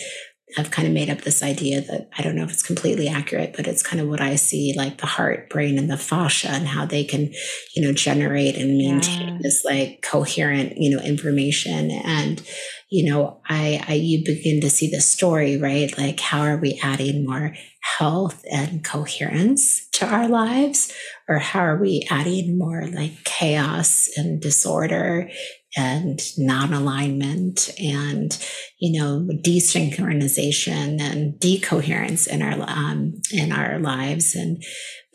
I've 0.58 0.70
kind 0.70 0.88
of 0.88 0.94
made 0.94 1.10
up 1.10 1.22
this 1.22 1.42
idea 1.42 1.82
that 1.82 2.08
I 2.16 2.22
don't 2.22 2.36
know 2.36 2.44
if 2.44 2.52
it's 2.52 2.62
completely 2.62 3.08
accurate, 3.08 3.56
but 3.58 3.68
it's 3.68 3.82
kind 3.82 4.00
of 4.00 4.08
what 4.08 4.22
I 4.22 4.36
see 4.36 4.76
like 4.78 5.00
the 5.00 5.08
heart, 5.08 5.50
brain, 5.50 5.80
and 5.80 5.90
the 5.90 5.98
fascia 5.98 6.50
and 6.50 6.68
how 6.68 6.86
they 6.86 7.04
can, 7.04 7.34
you 7.76 7.82
know, 7.82 7.94
generate 7.94 8.56
and 8.56 8.78
maintain 8.78 9.28
yeah. 9.28 9.38
this 9.42 9.66
like 9.66 10.04
coherent, 10.04 10.78
you 10.78 10.96
know, 10.96 11.04
information. 11.04 11.90
And, 11.90 12.44
you 12.92 13.12
know, 13.12 13.42
I, 13.50 13.84
I, 13.88 13.94
you 13.94 14.24
begin 14.24 14.62
to 14.62 14.70
see 14.70 14.90
the 14.90 15.02
story, 15.02 15.58
right? 15.58 15.98
Like, 15.98 16.20
how 16.20 16.42
are 16.42 16.58
we 16.58 16.80
adding 16.82 17.26
more 17.26 17.56
health 17.98 18.46
and 18.52 18.84
coherence 18.84 19.90
to 19.94 20.06
our 20.06 20.28
lives? 20.28 20.94
Or 21.28 21.40
how 21.40 21.62
are 21.62 21.78
we 21.78 22.08
adding 22.10 22.58
more 22.58 22.88
like 22.88 23.24
chaos 23.24 24.08
and 24.16 24.40
disorder 24.40 25.30
and 25.78 26.22
non-alignment 26.38 27.72
and 27.80 28.38
you 28.80 29.02
know 29.02 29.28
desynchronization 29.44 31.02
and 31.02 31.40
decoherence 31.40 32.28
in 32.28 32.42
our 32.42 32.64
um, 32.70 33.14
in 33.32 33.52
our 33.52 33.80
lives? 33.80 34.36
And 34.36 34.62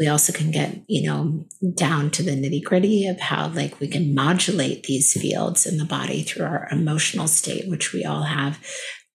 we 0.01 0.09
also 0.09 0.33
can 0.33 0.51
get 0.51 0.81
you 0.89 1.07
know 1.07 1.45
down 1.77 2.11
to 2.11 2.23
the 2.25 2.33
nitty 2.33 2.65
gritty 2.65 3.07
of 3.07 3.21
how 3.21 3.49
like 3.49 3.79
we 3.79 3.87
can 3.87 4.15
modulate 4.15 4.85
these 4.85 5.13
fields 5.13 5.67
in 5.67 5.77
the 5.77 5.85
body 5.85 6.23
through 6.23 6.47
our 6.47 6.67
emotional 6.73 7.29
state 7.29 7.69
which 7.69 7.93
we 7.93 8.05
all 8.05 8.23
have 8.23 8.59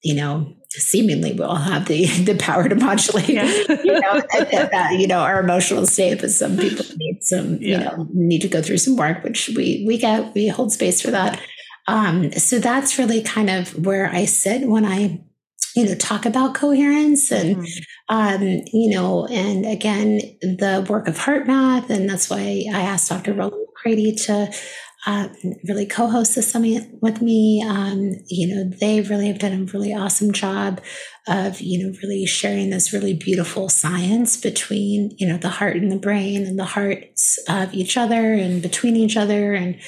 you 0.06 0.14
know, 0.14 0.54
seemingly 0.70 1.34
we 1.34 1.42
all 1.42 1.56
have 1.56 1.88
the 1.88 2.06
the 2.24 2.36
power 2.36 2.70
to 2.70 2.76
modulate, 2.76 3.28
yeah. 3.28 3.44
you 3.84 4.00
know, 4.00 4.22
that, 4.32 4.98
you 5.00 5.08
know, 5.08 5.20
our 5.20 5.40
emotional 5.40 5.88
state. 5.88 6.22
But 6.22 6.30
some 6.30 6.58
people 6.58 6.86
need 6.98 7.24
some, 7.24 7.56
yeah. 7.56 7.60
you 7.60 7.78
know, 7.78 8.08
need 8.14 8.42
to 8.44 8.48
go 8.48 8.62
through 8.62 8.78
some 8.78 8.96
work, 8.96 9.24
which 9.24 9.50
we 9.56 9.84
we 9.88 9.98
get 9.98 10.34
we 10.36 10.48
hold 10.48 10.72
space 10.72 11.02
for 11.02 11.10
that. 11.12 11.42
Um, 11.88 12.32
so 12.34 12.60
that's 12.60 13.00
really 13.00 13.22
kind 13.22 13.50
of 13.50 13.86
where 13.86 14.08
I 14.12 14.26
sit 14.26 14.68
when 14.68 14.86
I, 14.86 15.24
you 15.76 15.86
know, 15.86 15.96
talk 15.96 16.26
about 16.26 16.56
coherence 16.56 17.32
and, 17.32 17.58
mm-hmm. 17.58 18.16
um, 18.16 18.42
you 18.42 18.90
know, 18.90 19.28
and 19.28 19.66
again, 19.68 20.18
the 20.42 20.86
work 20.90 21.08
of 21.08 21.18
HeartMath 21.18 21.92
and 21.92 22.10
that's 22.10 22.28
why 22.28 22.66
I 22.74 22.82
asked 22.82 23.10
Dr. 23.10 23.34
Rollin 23.34 23.66
McCraty 23.86 24.26
to 24.26 24.52
uh, 25.06 25.30
really 25.68 25.86
co-host 25.86 26.36
the 26.36 26.42
summit 26.42 26.88
with 27.02 27.22
me. 27.22 27.64
Um, 27.68 28.14
you 28.28 28.48
know, 28.48 28.72
they 28.80 29.02
really 29.02 29.28
have 29.28 29.40
done 29.40 29.54
a 29.54 29.72
really 29.72 29.94
awesome 29.94 30.32
job 30.32 30.82
of, 31.28 31.62
you 31.62 31.84
know, 31.84 31.94
really 32.02 32.26
sharing 32.26 32.72
this 32.72 32.92
really 32.92 33.14
beautiful 33.14 33.70
science 33.70 34.38
between, 34.38 35.16
you 35.18 35.28
know, 35.28 35.38
the 35.38 35.50
heart 35.50 35.78
and 35.78 35.92
the 35.92 35.98
brain 35.98 36.46
and 36.46 36.58
the 36.58 36.66
hearts 36.66 37.38
of 37.48 37.74
each 37.74 37.98
other 37.98 38.34
and 38.34 38.62
between 38.62 38.96
each 38.96 39.16
other 39.16 39.54
and 39.54 39.80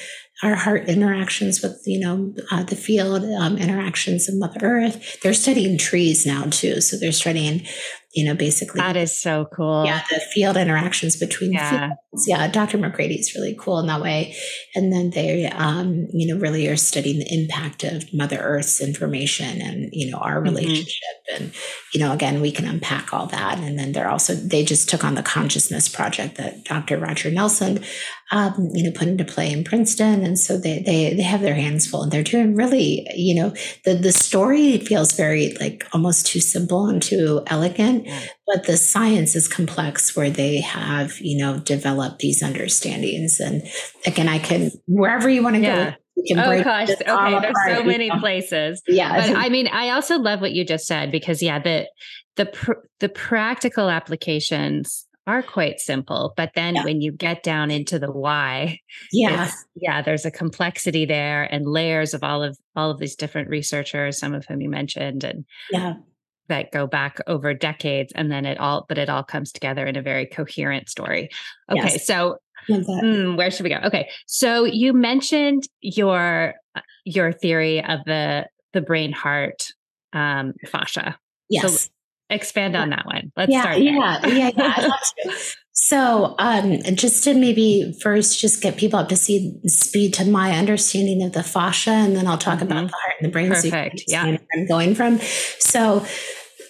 our 0.42 0.54
heart 0.54 0.88
interactions 0.88 1.62
with 1.62 1.82
you 1.84 1.98
know 1.98 2.32
uh, 2.52 2.62
the 2.62 2.76
field 2.76 3.24
um, 3.40 3.56
interactions 3.58 4.28
of 4.28 4.36
mother 4.36 4.60
earth 4.62 5.20
they're 5.20 5.34
studying 5.34 5.76
trees 5.76 6.24
now 6.24 6.44
too 6.44 6.80
so 6.80 6.96
they're 6.96 7.10
studying 7.10 7.66
you 8.14 8.24
know, 8.24 8.34
basically. 8.34 8.80
That 8.80 8.96
is 8.96 9.20
so 9.20 9.48
cool. 9.54 9.84
Yeah, 9.84 10.02
the 10.10 10.20
field 10.32 10.56
interactions 10.56 11.16
between 11.16 11.52
yeah. 11.52 11.88
fields. 11.88 12.26
Yeah, 12.26 12.48
Dr. 12.48 12.78
McCraty 12.78 13.18
is 13.18 13.34
really 13.34 13.54
cool 13.58 13.78
in 13.80 13.86
that 13.88 14.00
way. 14.00 14.34
And 14.74 14.90
then 14.90 15.10
they, 15.10 15.46
um, 15.46 16.06
you 16.10 16.26
know, 16.32 16.40
really 16.40 16.66
are 16.68 16.76
studying 16.76 17.18
the 17.18 17.28
impact 17.30 17.84
of 17.84 18.12
Mother 18.14 18.38
Earth's 18.38 18.80
information 18.80 19.60
and, 19.60 19.90
you 19.92 20.10
know, 20.10 20.18
our 20.18 20.36
mm-hmm. 20.36 20.44
relationship. 20.44 20.94
Mm-hmm. 21.30 21.44
And, 21.44 21.52
you 21.92 22.00
know, 22.00 22.12
again, 22.12 22.40
we 22.40 22.50
can 22.50 22.66
unpack 22.66 23.12
all 23.12 23.26
that. 23.26 23.58
And 23.58 23.78
then 23.78 23.92
they're 23.92 24.10
also, 24.10 24.34
they 24.34 24.64
just 24.64 24.88
took 24.88 25.04
on 25.04 25.14
the 25.14 25.22
consciousness 25.22 25.88
project 25.88 26.36
that 26.36 26.64
Dr. 26.64 26.96
Roger 26.96 27.30
Nelson, 27.30 27.84
um, 28.30 28.70
you 28.72 28.84
know, 28.84 28.90
put 28.90 29.08
into 29.08 29.24
play 29.24 29.52
in 29.52 29.64
Princeton. 29.64 30.24
And 30.24 30.38
so 30.38 30.58
they, 30.58 30.82
they, 30.82 31.14
they 31.14 31.22
have 31.22 31.42
their 31.42 31.54
hands 31.54 31.86
full 31.86 32.02
and 32.02 32.12
they're 32.12 32.22
doing 32.22 32.54
really, 32.54 33.06
you 33.14 33.34
know, 33.34 33.54
the, 33.84 33.94
the 33.94 34.12
story 34.12 34.78
feels 34.78 35.12
very 35.12 35.54
like 35.60 35.86
almost 35.92 36.26
too 36.26 36.40
simple 36.40 36.86
and 36.86 37.02
too 37.02 37.42
elegant 37.46 37.97
but 38.46 38.64
the 38.66 38.76
science 38.76 39.34
is 39.34 39.48
complex 39.48 40.16
where 40.16 40.30
they 40.30 40.60
have, 40.60 41.18
you 41.20 41.36
know, 41.38 41.58
developed 41.58 42.18
these 42.20 42.42
understandings. 42.42 43.40
And 43.40 43.62
again, 44.06 44.28
I 44.28 44.38
can, 44.38 44.70
wherever 44.86 45.28
you 45.28 45.42
want 45.42 45.56
to 45.56 45.62
yeah. 45.62 45.90
go, 45.90 45.96
oh 46.32 46.62
gosh. 46.62 46.90
Okay. 46.90 47.40
There's 47.40 47.78
so 47.78 47.84
many 47.84 48.10
places. 48.18 48.82
Yeah. 48.86 49.26
But 49.26 49.36
I 49.36 49.48
mean, 49.48 49.68
I 49.68 49.90
also 49.90 50.18
love 50.18 50.40
what 50.40 50.52
you 50.52 50.64
just 50.64 50.86
said 50.86 51.10
because 51.10 51.42
yeah, 51.42 51.58
the 51.58 51.88
the 52.36 52.46
pr- 52.46 52.84
the 53.00 53.08
practical 53.08 53.90
applications 53.90 55.06
are 55.26 55.42
quite 55.42 55.78
simple, 55.78 56.32
but 56.38 56.52
then 56.54 56.74
yeah. 56.74 56.84
when 56.84 57.02
you 57.02 57.12
get 57.12 57.42
down 57.42 57.70
into 57.70 57.98
the 57.98 58.10
why, 58.10 58.78
yeah, 59.12 59.50
yeah, 59.74 60.00
there's 60.00 60.24
a 60.24 60.30
complexity 60.30 61.04
there 61.04 61.44
and 61.44 61.66
layers 61.66 62.14
of 62.14 62.24
all 62.24 62.42
of 62.42 62.56
all 62.74 62.90
of 62.90 62.98
these 62.98 63.14
different 63.14 63.50
researchers, 63.50 64.18
some 64.18 64.34
of 64.34 64.46
whom 64.46 64.62
you 64.62 64.70
mentioned, 64.70 65.24
and 65.24 65.44
yeah, 65.70 65.94
that 66.48 66.72
go 66.72 66.86
back 66.86 67.18
over 67.26 67.54
decades 67.54 68.12
and 68.14 68.30
then 68.30 68.44
it 68.44 68.58
all 68.58 68.86
but 68.88 68.98
it 68.98 69.08
all 69.08 69.22
comes 69.22 69.52
together 69.52 69.86
in 69.86 69.96
a 69.96 70.02
very 70.02 70.26
coherent 70.26 70.88
story. 70.88 71.28
Okay 71.70 71.80
yes. 71.80 72.06
so 72.06 72.38
mm, 72.68 73.36
where 73.36 73.50
should 73.50 73.64
we 73.64 73.70
go? 73.70 73.80
Okay 73.84 74.08
so 74.26 74.64
you 74.64 74.92
mentioned 74.92 75.64
your 75.80 76.54
uh, 76.74 76.80
your 77.04 77.32
theory 77.32 77.84
of 77.84 78.00
the 78.06 78.46
the 78.72 78.80
brain 78.80 79.12
heart 79.12 79.68
um 80.12 80.54
fascia. 80.66 81.18
Yes. 81.48 81.82
so 81.82 81.88
expand 82.30 82.76
on 82.76 82.90
that 82.90 83.06
one. 83.06 83.32
Let's 83.36 83.52
yeah, 83.52 83.62
start 83.62 83.78
yeah 83.78 84.26
yeah 84.26 84.50
yeah 84.56 85.32
So, 85.80 86.34
um, 86.40 86.82
just 86.94 87.22
to 87.22 87.34
maybe 87.34 87.96
first 88.02 88.40
just 88.40 88.60
get 88.60 88.76
people 88.76 88.98
up 88.98 89.08
to 89.10 89.16
see, 89.16 89.60
speed 89.66 90.12
to 90.14 90.24
my 90.24 90.58
understanding 90.58 91.22
of 91.22 91.34
the 91.34 91.44
fascia, 91.44 91.92
and 91.92 92.16
then 92.16 92.26
I'll 92.26 92.36
talk 92.36 92.58
mm-hmm. 92.58 92.72
about 92.72 92.88
the 92.88 92.96
heart 92.96 93.14
and 93.20 93.28
the 93.28 93.32
brain. 93.32 93.48
Perfect. 93.48 94.00
So 94.00 94.04
yeah. 94.08 94.38
I'm 94.52 94.66
going 94.66 94.96
from. 94.96 95.20
So, 95.60 96.04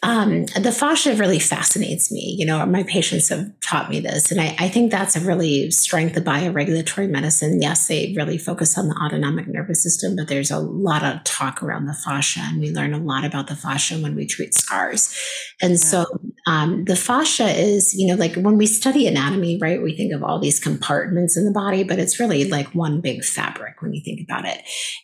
um, 0.03 0.47
the 0.47 0.73
fascia 0.73 1.15
really 1.15 1.39
fascinates 1.39 2.13
me. 2.13 2.37
You 2.39 2.47
know, 2.47 2.65
my 2.67 2.83
patients 2.85 3.29
have 3.31 3.49
taught 3.61 3.91
me 3.91 4.01
this, 4.01 4.31
and 4.31 4.41
I, 4.41 4.55
I, 4.59 4.69
think 4.69 4.91
that's 4.91 5.17
a 5.17 5.21
really 5.21 5.71
strength 5.71 6.17
of 6.17 6.25
bioregulatory 6.25 7.09
medicine. 7.09 7.61
Yes, 7.61 7.89
they 7.89 8.15
really 8.17 8.39
focus 8.39 8.79
on 8.79 8.89
the 8.89 8.95
autonomic 8.97 9.49
nervous 9.49 9.83
system, 9.83 10.15
but 10.17 10.29
there's 10.29 10.51
a 10.51 10.59
lot 10.59 11.03
of 11.03 11.25
talk 11.25 11.63
around 11.63 11.87
the 11.87 11.95
fascia, 11.95 12.41
and 12.43 12.61
we 12.61 12.71
learn 12.71 12.95
a 12.95 12.99
lot 12.99 13.25
about 13.25 13.49
the 13.49 13.57
fascia 13.57 13.97
when 13.97 14.15
we 14.15 14.27
treat 14.27 14.55
scars. 14.55 15.15
And 15.61 15.73
yeah. 15.73 15.77
so, 15.77 16.07
um, 16.47 16.85
the 16.85 16.97
fascia 16.97 17.49
is, 17.49 17.95
you 17.95 18.07
know, 18.07 18.15
like 18.15 18.35
when 18.37 18.57
we 18.57 18.67
study 18.67 19.07
anatomy, 19.07 19.59
right? 19.61 19.83
We 19.83 19.97
think 19.97 20.13
of 20.15 20.23
all 20.23 20.39
these 20.39 20.61
compartments 20.61 21.37
in 21.37 21.45
the 21.45 21.51
body, 21.51 21.83
but 21.83 21.99
it's 21.99 22.21
really 22.21 22.45
like 22.45 22.69
one 22.75 23.01
big 23.01 23.25
fabric 23.25 23.83
when 23.83 23.93
you 23.93 24.01
think 24.03 24.21
about 24.23 24.47
it. 24.47 24.63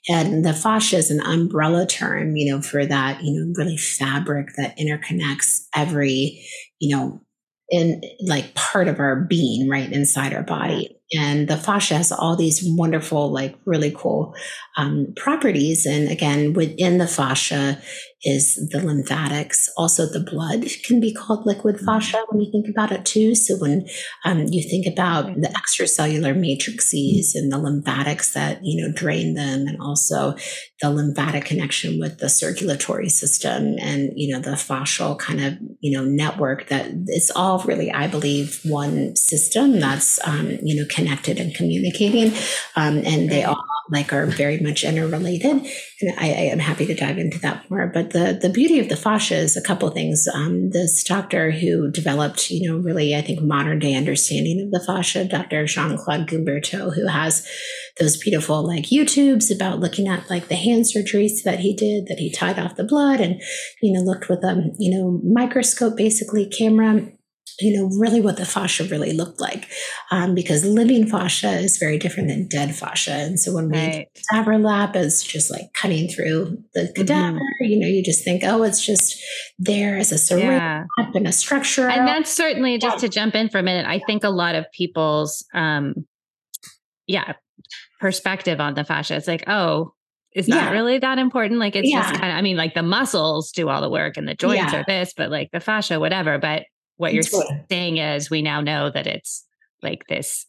And 0.09 0.45
the 0.45 0.55
fascia 0.55 0.97
is 0.97 1.11
an 1.11 1.21
umbrella 1.21 1.87
term, 1.87 2.37
you 2.37 2.51
know, 2.51 2.63
for 2.63 2.87
that, 2.87 3.23
you 3.23 3.33
know, 3.33 3.53
really 3.57 3.77
fabric 3.77 4.55
that 4.57 4.79
interconnects 4.87 5.67
every, 5.75 6.45
you 6.79 6.97
know, 6.97 7.21
in 7.71 8.03
like 8.21 8.55
part 8.55 8.89
of 8.89 9.01
our 9.01 9.17
being 9.17 9.69
right 9.69 9.91
inside 9.91 10.35
our 10.35 10.43
body. 10.43 10.97
And 11.15 11.49
the 11.49 11.57
fascia 11.57 11.97
has 11.97 12.13
all 12.13 12.37
these 12.37 12.63
wonderful 12.63 13.33
like 13.33 13.57
really 13.65 13.93
cool 13.97 14.35
um, 14.77 15.13
properties. 15.17 15.87
And 15.87 16.11
again 16.11 16.53
within 16.53 16.99
the 16.99 17.07
fascia 17.07 17.81
is 18.25 18.57
the 18.71 18.79
lymphatics. 18.79 19.69
Also, 19.77 20.07
the 20.07 20.21
blood 20.21 20.65
can 20.85 20.99
be 20.99 21.13
called 21.13 21.47
liquid 21.47 21.77
mm-hmm. 21.77 21.87
fascia 21.87 22.25
when 22.29 22.41
you 22.41 22.51
think 22.51 22.69
about 22.69 22.91
it 22.91 23.05
too. 23.05 23.35
So 23.35 23.57
when 23.57 23.87
um, 24.25 24.47
you 24.49 24.63
think 24.63 24.87
about 24.87 25.27
the 25.41 25.49
extracellular 25.49 26.37
matrices 26.37 27.35
and 27.35 27.53
the 27.53 27.59
lymphatics 27.59 28.33
that 28.33 28.61
you 28.63 28.83
know 28.83 28.93
drain 28.93 29.35
them, 29.35 29.67
and 29.67 29.81
also 29.81 30.35
the 30.81 30.91
lymphatic 30.91 31.45
connection 31.45 32.01
with 32.01 32.19
the 32.19 32.29
circulatory 32.29 33.09
system, 33.09 33.77
and 33.79 34.13
you 34.17 34.33
know 34.33 34.41
the 34.41 34.53
fascial 34.53 35.19
kind 35.19 35.45
of 35.45 35.55
you 35.81 35.97
know 35.97 36.05
network 36.05 36.69
that 36.69 36.91
it's 37.07 37.31
all 37.31 37.63
really, 37.65 37.93
I 37.93 38.09
believe, 38.09 38.61
one 38.65 39.17
system 39.17 39.81
that's 39.81 40.19
um, 40.27 40.59
you 40.63 40.75
know 40.75 40.87
connected 40.89 41.39
and 41.39 41.55
communicating, 41.55 42.33
um, 42.77 42.99
and 43.05 43.31
they 43.31 43.45
all 43.45 43.65
like 43.91 44.13
are 44.13 44.27
very 44.27 44.59
much 44.61 44.85
interrelated. 44.85 45.67
And 46.01 46.19
I, 46.19 46.27
I, 46.27 46.45
am 46.53 46.59
happy 46.59 46.87
to 46.87 46.95
dive 46.95 47.19
into 47.19 47.39
that 47.41 47.69
more. 47.71 47.91
But 47.93 48.11
the 48.15 48.39
the 48.41 48.49
beauty 48.49 48.79
of 48.79 48.89
the 48.89 48.97
fascia 48.97 49.35
is 49.35 49.57
a 49.57 49.61
couple 49.61 49.91
things. 49.91 50.27
Um, 50.33 50.71
this 50.71 51.03
doctor 51.03 51.51
who 51.51 51.91
developed, 51.91 52.49
you 52.49 52.71
know, 52.71 52.79
really 52.79 53.15
I 53.15 53.21
think 53.21 53.43
modern 53.43 53.81
day 53.81 53.95
understanding 53.95 54.61
of 54.61 54.71
the 54.71 54.85
fascia, 54.87 55.25
Dr. 55.25 55.67
Jean 55.67 55.99
Claude 55.99 56.29
Guimberteau, 56.29 56.95
who 56.95 57.09
has 57.09 57.47
those 57.99 58.17
beautiful 58.17 58.65
like 58.65 58.85
YouTubes 58.85 59.55
about 59.55 59.81
looking 59.81 60.07
at 60.09 60.31
like 60.31 60.47
the 60.47 60.55
hand 60.55 60.85
surgeries 60.85 61.43
that 61.45 61.59
he 61.59 61.75
did, 61.75 62.07
that 62.07 62.19
he 62.19 62.31
tied 62.31 62.59
off 62.59 62.77
the 62.77 62.85
blood 62.85 63.21
and 63.21 63.43
you 63.83 63.93
know 63.93 64.01
looked 64.01 64.29
with 64.29 64.45
a 64.45 64.73
you 64.79 64.97
know 64.97 65.21
microscope 65.25 65.97
basically 65.97 66.47
camera 66.47 67.09
you 67.61 67.77
know, 67.77 67.89
really 67.99 68.21
what 68.21 68.37
the 68.37 68.45
fascia 68.45 68.85
really 68.85 69.13
looked 69.13 69.41
like. 69.41 69.69
Um, 70.11 70.35
because 70.35 70.65
living 70.65 71.07
fascia 71.07 71.53
is 71.53 71.79
very 71.79 71.99
different 71.99 72.29
than 72.29 72.49
dead 72.49 72.75
fascia. 72.75 73.13
And 73.13 73.39
so 73.39 73.53
when 73.53 73.71
we 73.71 73.79
right. 73.79 74.09
cadaver 74.31 74.59
lap 74.59 74.97
is 74.97 75.23
just 75.23 75.51
like 75.51 75.73
cutting 75.75 76.09
through 76.09 76.63
the 76.75 76.93
cadaver, 76.95 77.39
mm-hmm. 77.39 77.65
you 77.65 77.79
know, 77.79 77.87
you 77.87 78.03
just 78.03 78.25
think, 78.25 78.43
oh, 78.45 78.63
it's 78.63 78.85
just 78.85 79.23
there 79.59 79.97
as 79.97 80.13
a 80.13 80.19
syringe 80.19 80.47
yeah. 80.47 80.85
and 81.15 81.27
a 81.27 81.33
structure. 81.33 81.89
And 81.89 82.09
that's 82.09 82.31
certainly 82.31 82.79
just 82.79 82.99
to 83.01 83.09
jump 83.09 83.35
in 83.35 83.49
for 83.49 83.59
a 83.59 83.63
minute. 83.63 83.87
I 83.87 84.01
think 84.07 84.25
a 84.25 84.31
lot 84.31 84.55
of 84.55 84.67
people's, 84.73 85.45
um, 85.55 86.07
yeah, 87.07 87.35
perspective 88.01 88.61
on 88.61 88.75
the 88.75 88.85
fascia. 88.85 89.17
It's 89.17 89.29
like, 89.29 89.45
oh, 89.49 89.95
is 90.35 90.49
not 90.49 90.65
yeah. 90.65 90.71
really 90.73 90.99
that 90.99 91.19
important. 91.19 91.61
Like 91.61 91.77
it's 91.77 91.89
yeah. 91.89 92.03
just 92.03 92.21
kind 92.21 92.33
of, 92.33 92.39
I 92.39 92.43
mean, 92.43 92.57
like 92.57 92.75
the 92.75 92.83
muscles 92.83 93.53
do 93.53 93.69
all 93.69 93.81
the 93.81 93.89
work 93.89 94.17
and 94.17 94.27
the 94.27 94.35
joints 94.35 94.73
yeah. 94.73 94.81
are 94.81 94.85
this, 94.87 95.15
but 95.17 95.31
like 95.31 95.51
the 95.53 95.61
fascia, 95.61 96.01
whatever. 96.01 96.39
But 96.39 96.65
what 96.97 97.15
you're 97.15 97.23
saying 97.23 97.99
is 97.99 98.31
we 98.31 98.43
now 98.43 98.61
know 98.61 98.91
that 98.91 99.07
it's 99.07 99.45
like 99.83 100.07
this 100.09 100.47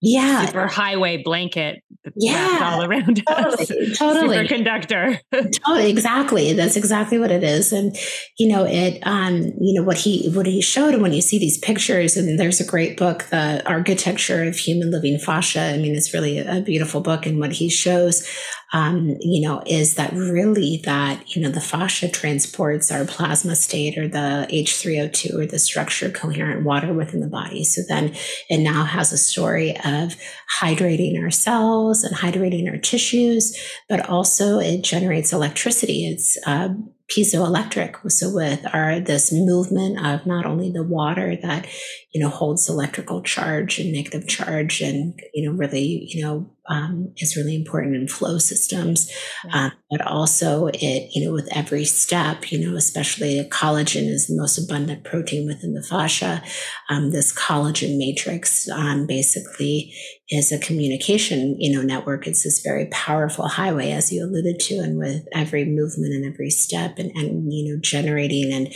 yeah. 0.00 0.46
super 0.46 0.66
highway 0.68 1.22
blanket 1.22 1.82
yeah. 2.14 2.60
all 2.62 2.84
around 2.84 3.22
totally, 3.26 3.54
us 3.90 3.98
totally. 3.98 4.36
superconductor. 4.36 5.18
Totally 5.32 5.90
exactly 5.90 6.52
that's 6.52 6.76
exactly 6.76 7.18
what 7.18 7.30
it 7.30 7.42
is 7.42 7.72
and 7.72 7.96
you 8.38 8.48
know 8.48 8.64
it 8.64 9.00
um 9.02 9.52
you 9.60 9.74
know 9.74 9.82
what 9.82 9.98
he 9.98 10.30
what 10.30 10.46
he 10.46 10.60
showed 10.60 10.94
and 10.94 11.02
when 11.02 11.12
you 11.12 11.20
see 11.20 11.38
these 11.38 11.58
pictures 11.58 12.16
and 12.16 12.38
there's 12.38 12.60
a 12.60 12.64
great 12.64 12.96
book 12.96 13.24
the 13.24 13.62
architecture 13.66 14.44
of 14.44 14.56
human 14.56 14.90
living 14.90 15.18
fascia 15.18 15.60
i 15.60 15.76
mean 15.76 15.94
it's 15.94 16.14
really 16.14 16.38
a 16.38 16.60
beautiful 16.60 17.00
book 17.00 17.26
and 17.26 17.38
what 17.38 17.52
he 17.52 17.68
shows 17.68 18.26
um, 18.72 19.16
you 19.20 19.40
know, 19.40 19.62
is 19.66 19.94
that 19.94 20.12
really 20.12 20.82
that, 20.84 21.34
you 21.34 21.40
know, 21.40 21.48
the 21.48 21.60
fascia 21.60 22.08
transports 22.08 22.90
our 22.90 23.06
plasma 23.06 23.56
state 23.56 23.96
or 23.96 24.08
the 24.08 24.46
H3O2 24.50 25.34
or 25.34 25.46
the 25.46 25.58
structured 25.58 26.14
coherent 26.14 26.64
water 26.64 26.92
within 26.92 27.20
the 27.20 27.28
body. 27.28 27.64
So 27.64 27.80
then 27.88 28.14
it 28.50 28.58
now 28.58 28.84
has 28.84 29.12
a 29.12 29.18
story 29.18 29.74
of 29.84 30.16
hydrating 30.60 31.22
our 31.22 31.30
cells 31.30 32.04
and 32.04 32.14
hydrating 32.14 32.70
our 32.70 32.78
tissues, 32.78 33.56
but 33.88 34.06
also 34.08 34.58
it 34.58 34.82
generates 34.82 35.32
electricity. 35.32 36.06
It's 36.06 36.36
uh, 36.46 36.68
piezoelectric. 37.10 38.10
So 38.12 38.32
with 38.32 38.66
our 38.72 39.00
this 39.00 39.32
movement 39.32 40.04
of 40.04 40.26
not 40.26 40.44
only 40.44 40.70
the 40.70 40.82
water 40.82 41.36
that 41.42 41.66
you 42.12 42.20
know 42.20 42.28
holds 42.28 42.68
electrical 42.68 43.22
charge 43.22 43.78
and 43.78 43.92
negative 43.92 44.28
charge, 44.28 44.80
and 44.80 45.18
you 45.32 45.48
know 45.48 45.56
really 45.56 46.06
you 46.06 46.22
know 46.22 46.50
um, 46.68 47.12
is 47.16 47.36
really 47.36 47.56
important 47.56 47.96
in 47.96 48.08
flow 48.08 48.38
systems, 48.38 49.10
uh, 49.52 49.70
but 49.90 50.00
also 50.02 50.66
it, 50.68 51.10
you 51.14 51.24
know, 51.24 51.32
with 51.32 51.48
every 51.56 51.84
step, 51.84 52.50
you 52.52 52.58
know, 52.58 52.76
especially 52.76 53.42
collagen 53.50 54.08
is 54.08 54.26
the 54.26 54.36
most 54.36 54.58
abundant 54.58 55.04
protein 55.04 55.46
within 55.46 55.74
the 55.74 55.82
fascia. 55.82 56.42
Um, 56.90 57.10
this 57.10 57.34
collagen 57.34 57.98
matrix 57.98 58.68
um, 58.68 59.06
basically 59.06 59.94
is 60.30 60.52
a 60.52 60.58
communication, 60.58 61.58
you 61.58 61.74
know, 61.74 61.82
network. 61.82 62.26
It's 62.26 62.44
this 62.44 62.60
very 62.60 62.86
powerful 62.86 63.48
highway, 63.48 63.92
as 63.92 64.12
you 64.12 64.24
alluded 64.24 64.60
to, 64.60 64.74
and 64.76 64.98
with 64.98 65.26
every 65.32 65.64
movement 65.64 66.12
and 66.12 66.26
every 66.26 66.50
step, 66.50 66.98
and, 66.98 67.10
and 67.12 67.50
you 67.52 67.72
know, 67.72 67.80
generating 67.80 68.52
and 68.52 68.74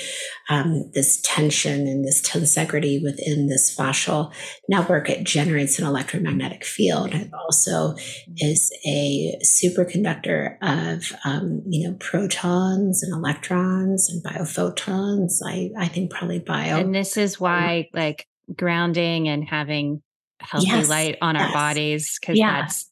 um, 0.49 0.91
this 0.95 1.21
tension 1.21 1.87
and 1.87 2.05
this 2.05 2.23
tensegrity 2.23 3.03
within 3.03 3.49
this 3.49 3.75
fascial 3.75 4.33
network, 4.69 5.11
it 5.11 5.25
generates 5.25 5.79
an 5.79 5.87
electromagnetic 5.87 6.65
field. 6.65 7.15
It 7.15 7.31
also 7.35 7.97
is 8.38 8.73
a 8.87 9.38
superconductor 9.45 10.57
of 10.62 11.12
um, 11.25 11.62
you 11.67 11.88
know 11.88 11.97
protons 11.99 13.03
and 13.03 13.12
electrons 13.12 14.09
and 14.11 14.25
biophotons. 14.25 15.41
I 15.45 15.71
I 15.79 15.88
think 15.88 16.11
probably 16.11 16.38
bio. 16.38 16.79
And 16.79 16.95
this 16.95 17.19
is 17.19 17.38
why 17.38 17.91
like 17.93 18.27
grounding 18.57 19.29
and 19.29 19.45
having 19.45 20.03
healthy 20.42 20.68
yes, 20.68 20.88
light 20.88 21.16
on 21.22 21.35
yes. 21.35 21.44
our 21.44 21.52
bodies 21.52 22.18
because 22.20 22.38
yeah. 22.38 22.62
that's 22.62 22.90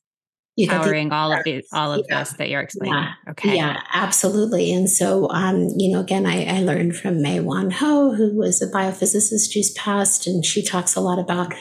powering 0.69 1.13
all 1.13 1.33
of 1.33 1.45
the 1.45 1.63
all 1.73 1.93
of 1.93 2.05
yeah. 2.09 2.19
this 2.19 2.33
that 2.35 2.49
you're 2.49 2.61
explaining. 2.61 2.95
Yeah. 2.95 3.31
Okay. 3.31 3.57
Yeah, 3.57 3.81
absolutely. 3.93 4.73
And 4.73 4.91
so, 4.91 5.29
um, 5.31 5.69
you 5.77 5.93
know, 5.93 6.01
again, 6.01 6.27
I, 6.27 6.45
I 6.45 6.61
learned 6.61 6.97
from 6.97 7.23
Mae-Wan 7.23 7.71
Ho, 7.71 8.15
who 8.15 8.37
was 8.37 8.61
a 8.61 8.67
biophysicist 8.67 9.55
who's 9.55 9.73
passed, 9.73 10.27
and 10.27 10.45
she 10.45 10.63
talks 10.63 10.95
a 10.95 11.01
lot 11.01 11.19
about 11.19 11.55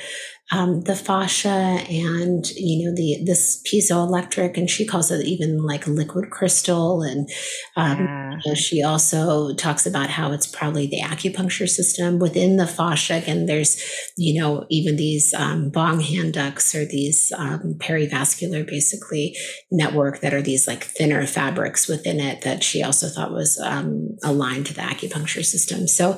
um, 0.51 0.81
the 0.81 0.95
fascia 0.95 1.49
and 1.49 2.49
you 2.55 2.85
know 2.85 2.95
the 2.95 3.23
this 3.23 3.61
piezoelectric 3.71 4.57
and 4.57 4.69
she 4.69 4.85
calls 4.85 5.11
it 5.11 5.25
even 5.25 5.63
like 5.63 5.85
liquid 5.85 6.31
crystal. 6.31 7.03
And 7.03 7.29
um, 7.75 7.99
yeah. 7.99 8.31
you 8.31 8.51
know, 8.51 8.55
she 8.55 8.81
also 8.81 9.53
talks 9.53 9.85
about 9.85 10.09
how 10.09 10.31
it's 10.31 10.47
probably 10.47 10.87
the 10.87 11.01
acupuncture 11.01 11.69
system 11.69 12.17
within 12.17 12.57
the 12.57 12.65
fascia. 12.65 13.21
And 13.27 13.47
there's 13.47 13.79
you 14.17 14.41
know 14.41 14.65
even 14.69 14.95
these 14.95 15.33
um, 15.35 15.71
Bonghan 15.71 16.31
ducts 16.31 16.73
or 16.73 16.83
these 16.83 17.31
um, 17.37 17.75
perivascular 17.77 18.65
basically 18.65 19.35
network 19.71 20.21
that 20.21 20.33
are 20.33 20.41
these 20.41 20.67
like 20.67 20.83
thinner 20.83 21.27
fabrics 21.27 21.87
within 21.87 22.19
it 22.19 22.41
that 22.41 22.63
she 22.63 22.81
also 22.81 23.07
thought 23.07 23.31
was 23.31 23.59
um, 23.59 24.17
aligned 24.23 24.65
to 24.65 24.73
the 24.73 24.81
acupuncture 24.81 25.45
system. 25.45 25.87
So 25.87 26.13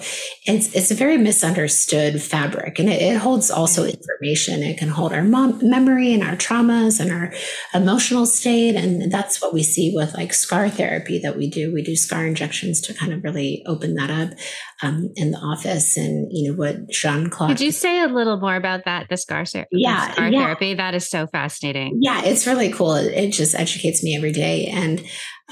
it's 0.46 0.74
it's 0.74 0.92
a 0.92 0.96
very 0.96 1.18
misunderstood 1.18 2.22
fabric. 2.22 2.80
And 2.80 2.90
it, 2.90 3.02
it 3.02 3.18
holds 3.18 3.52
also 3.52 3.84
information 3.84 4.21
information. 4.22 4.64
It 4.64 4.78
can 4.78 4.90
hold 4.90 5.14
our 5.14 5.24
mom- 5.24 5.60
memory 5.62 6.14
and 6.14 6.24
our 6.24 6.36
traumas 6.36 7.00
and 7.00 7.12
our 7.12 7.34
emotional 7.74 8.26
state. 8.26 8.76
And 8.76 9.12
that's 9.12 9.42
what 9.42 9.54
we 9.54 9.64
see 9.64 9.94
with 9.96 10.14
like 10.14 10.34
scar 10.34 10.70
therapy 10.70 11.20
that 11.20 11.38
we 11.38 11.50
do. 11.50 11.74
We 11.74 11.82
do 11.82 11.96
scar 11.96 12.26
injections 12.26 12.82
to 12.82 12.94
kind 12.94 13.14
of 13.14 13.24
really 13.24 13.64
open 13.66 13.96
that 13.96 14.10
up 14.10 14.38
um, 14.84 15.10
in 15.16 15.32
the 15.32 15.38
office. 15.38 15.98
And, 15.98 16.28
you 16.32 16.52
know, 16.52 16.58
what 16.58 16.90
Jean 16.90 17.30
Claude. 17.30 17.50
Could 17.50 17.62
you 17.62 17.72
say 17.72 18.04
a 18.04 18.08
little 18.08 18.40
more 18.40 18.56
about 18.56 18.86
that, 18.86 19.08
the 19.10 19.18
scar, 19.18 19.46
ser- 19.46 19.68
yeah, 19.72 20.12
scar 20.12 20.30
yeah. 20.30 20.40
therapy? 20.40 20.74
That 20.76 20.96
is 20.96 21.08
so 21.10 21.28
fascinating. 21.28 22.00
Yeah, 22.02 22.24
it's 22.24 22.46
really 22.46 22.72
cool. 22.72 22.96
It, 22.96 23.14
it 23.14 23.32
just 23.32 23.56
educates 23.56 24.04
me 24.04 24.16
every 24.16 24.32
day. 24.32 24.68
And 24.68 25.04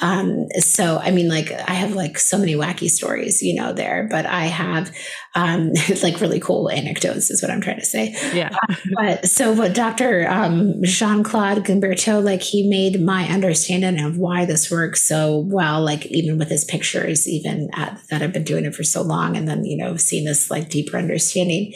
Um, 0.01 0.47
so, 0.59 0.97
I 0.97 1.11
mean, 1.11 1.27
like, 1.27 1.51
I 1.51 1.73
have 1.73 1.93
like 1.93 2.17
so 2.17 2.37
many 2.37 2.55
wacky 2.55 2.89
stories, 2.89 3.41
you 3.41 3.55
know, 3.55 3.73
there, 3.73 4.07
but 4.09 4.25
I 4.25 4.45
have 4.45 4.95
um, 5.35 5.71
like 6.03 6.21
really 6.21 6.39
cool 6.39 6.69
anecdotes, 6.69 7.29
is 7.29 7.41
what 7.41 7.51
I'm 7.51 7.61
trying 7.61 7.79
to 7.79 7.85
say. 7.85 8.15
Yeah. 8.33 8.55
Uh, 8.69 8.75
but 8.95 9.25
so, 9.27 9.51
what 9.51 9.73
Dr. 9.73 10.27
Um, 10.29 10.81
Jean 10.83 11.23
Claude 11.23 11.65
Guimberteau, 11.65 12.23
like, 12.23 12.41
he 12.41 12.69
made 12.69 13.01
my 13.01 13.27
understanding 13.27 14.03
of 14.03 14.17
why 14.17 14.45
this 14.45 14.71
works 14.71 15.01
so 15.01 15.39
well, 15.47 15.81
like, 15.83 16.05
even 16.07 16.37
with 16.37 16.49
his 16.49 16.65
pictures, 16.65 17.27
even 17.27 17.69
at, 17.73 17.99
that 18.09 18.21
I've 18.21 18.33
been 18.33 18.43
doing 18.43 18.65
it 18.65 18.75
for 18.75 18.83
so 18.83 19.01
long, 19.01 19.35
and 19.35 19.47
then, 19.47 19.65
you 19.65 19.77
know, 19.77 19.97
seeing 19.97 20.25
this 20.25 20.49
like 20.49 20.69
deeper 20.69 20.97
understanding. 20.97 21.73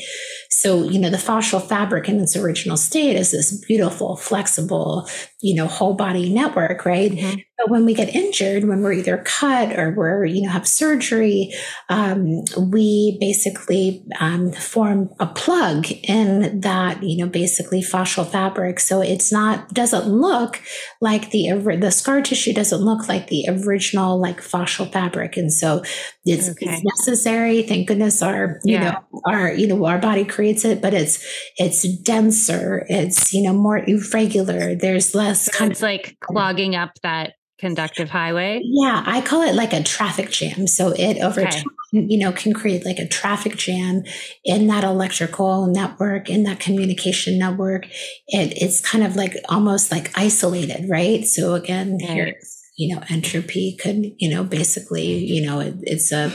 So, 0.49 0.83
you 0.83 0.99
know, 0.99 1.09
the 1.09 1.17
fascial 1.17 1.61
fabric 1.61 2.07
in 2.07 2.19
its 2.19 2.35
original 2.35 2.77
state 2.77 3.15
is 3.15 3.31
this 3.31 3.51
beautiful, 3.65 4.15
flexible, 4.15 5.09
you 5.43 5.53
know, 5.53 5.67
whole 5.67 5.93
body 5.93 6.33
network, 6.33 6.85
right? 6.85 7.11
Mm-hmm. 7.11 7.39
But 7.57 7.69
when 7.69 7.85
we 7.85 7.93
get 7.93 8.15
injured, 8.15 8.63
when 8.63 8.81
we're 8.81 8.93
either 8.93 9.17
cut 9.17 9.77
or 9.77 9.91
we're, 9.91 10.25
you 10.25 10.41
know, 10.41 10.49
have 10.49 10.67
surgery, 10.67 11.53
um, 11.89 12.43
we 12.57 13.17
basically 13.19 14.05
um, 14.19 14.53
form 14.53 15.09
a 15.19 15.27
plug 15.27 15.91
in 15.91 16.61
that, 16.61 17.03
you 17.03 17.17
know, 17.17 17.29
basically 17.29 17.81
fascial 17.81 18.25
fabric. 18.25 18.79
So 18.79 19.01
it's 19.01 19.31
not, 19.31 19.73
doesn't 19.73 20.07
look 20.07 20.61
like 20.99 21.31
the, 21.31 21.51
the 21.79 21.91
scar 21.91 22.21
tissue 22.21 22.53
doesn't 22.53 22.81
look 22.81 23.07
like 23.07 23.27
the 23.27 23.45
original, 23.49 24.19
like 24.19 24.41
fascial 24.41 24.91
fabric. 24.91 25.37
And 25.37 25.51
so 25.53 25.83
it's, 26.25 26.49
okay. 26.49 26.67
it's 26.67 26.83
necessary. 26.83 27.63
Thank 27.63 27.87
goodness 27.87 28.21
our, 28.21 28.59
you 28.63 28.75
yeah. 28.75 28.91
know, 28.91 29.21
our, 29.25 29.53
you 29.53 29.67
know, 29.67 29.85
our 29.85 29.99
body 29.99 30.25
creates 30.25 30.65
it, 30.65 30.81
but 30.81 30.93
it's, 30.93 31.23
it's 31.57 31.83
denser. 31.99 32.85
It's, 32.89 33.33
you 33.33 33.43
know, 33.43 33.53
more 33.53 33.83
irregular. 33.85 34.73
There's 34.73 35.13
less 35.13 35.32
kind 35.49 35.71
it's 35.71 35.79
of 35.81 35.83
like 35.83 36.17
clogging 36.21 36.75
up 36.75 36.91
that 37.03 37.33
conductive 37.63 38.09
highway? 38.09 38.61
Yeah, 38.63 39.03
I 39.05 39.21
call 39.21 39.41
it 39.41 39.55
like 39.55 39.71
a 39.71 39.81
traffic 39.81 40.29
jam. 40.29 40.67
So 40.67 40.91
it 40.91 41.21
over 41.21 41.41
okay. 41.41 41.49
time, 41.49 41.65
you 41.93 42.17
know, 42.17 42.31
can 42.31 42.53
create 42.53 42.85
like 42.85 42.99
a 42.99 43.07
traffic 43.07 43.55
jam 43.55 44.03
in 44.43 44.67
that 44.67 44.83
electrical 44.83 45.67
network, 45.67 46.29
in 46.29 46.43
that 46.43 46.59
communication 46.59 47.39
network. 47.39 47.85
It, 48.27 48.61
it's 48.61 48.81
kind 48.81 49.03
of 49.03 49.15
like 49.15 49.35
almost 49.47 49.91
like 49.91 50.11
isolated, 50.17 50.89
right? 50.89 51.25
So 51.25 51.53
again, 51.53 51.99
right. 52.01 52.09
here, 52.09 52.33
you 52.77 52.93
know, 52.93 53.01
entropy 53.09 53.77
could, 53.79 54.11
you 54.17 54.29
know, 54.29 54.43
basically, 54.43 55.05
you 55.05 55.45
know, 55.45 55.59
it, 55.61 55.75
it's 55.83 56.11
a 56.11 56.33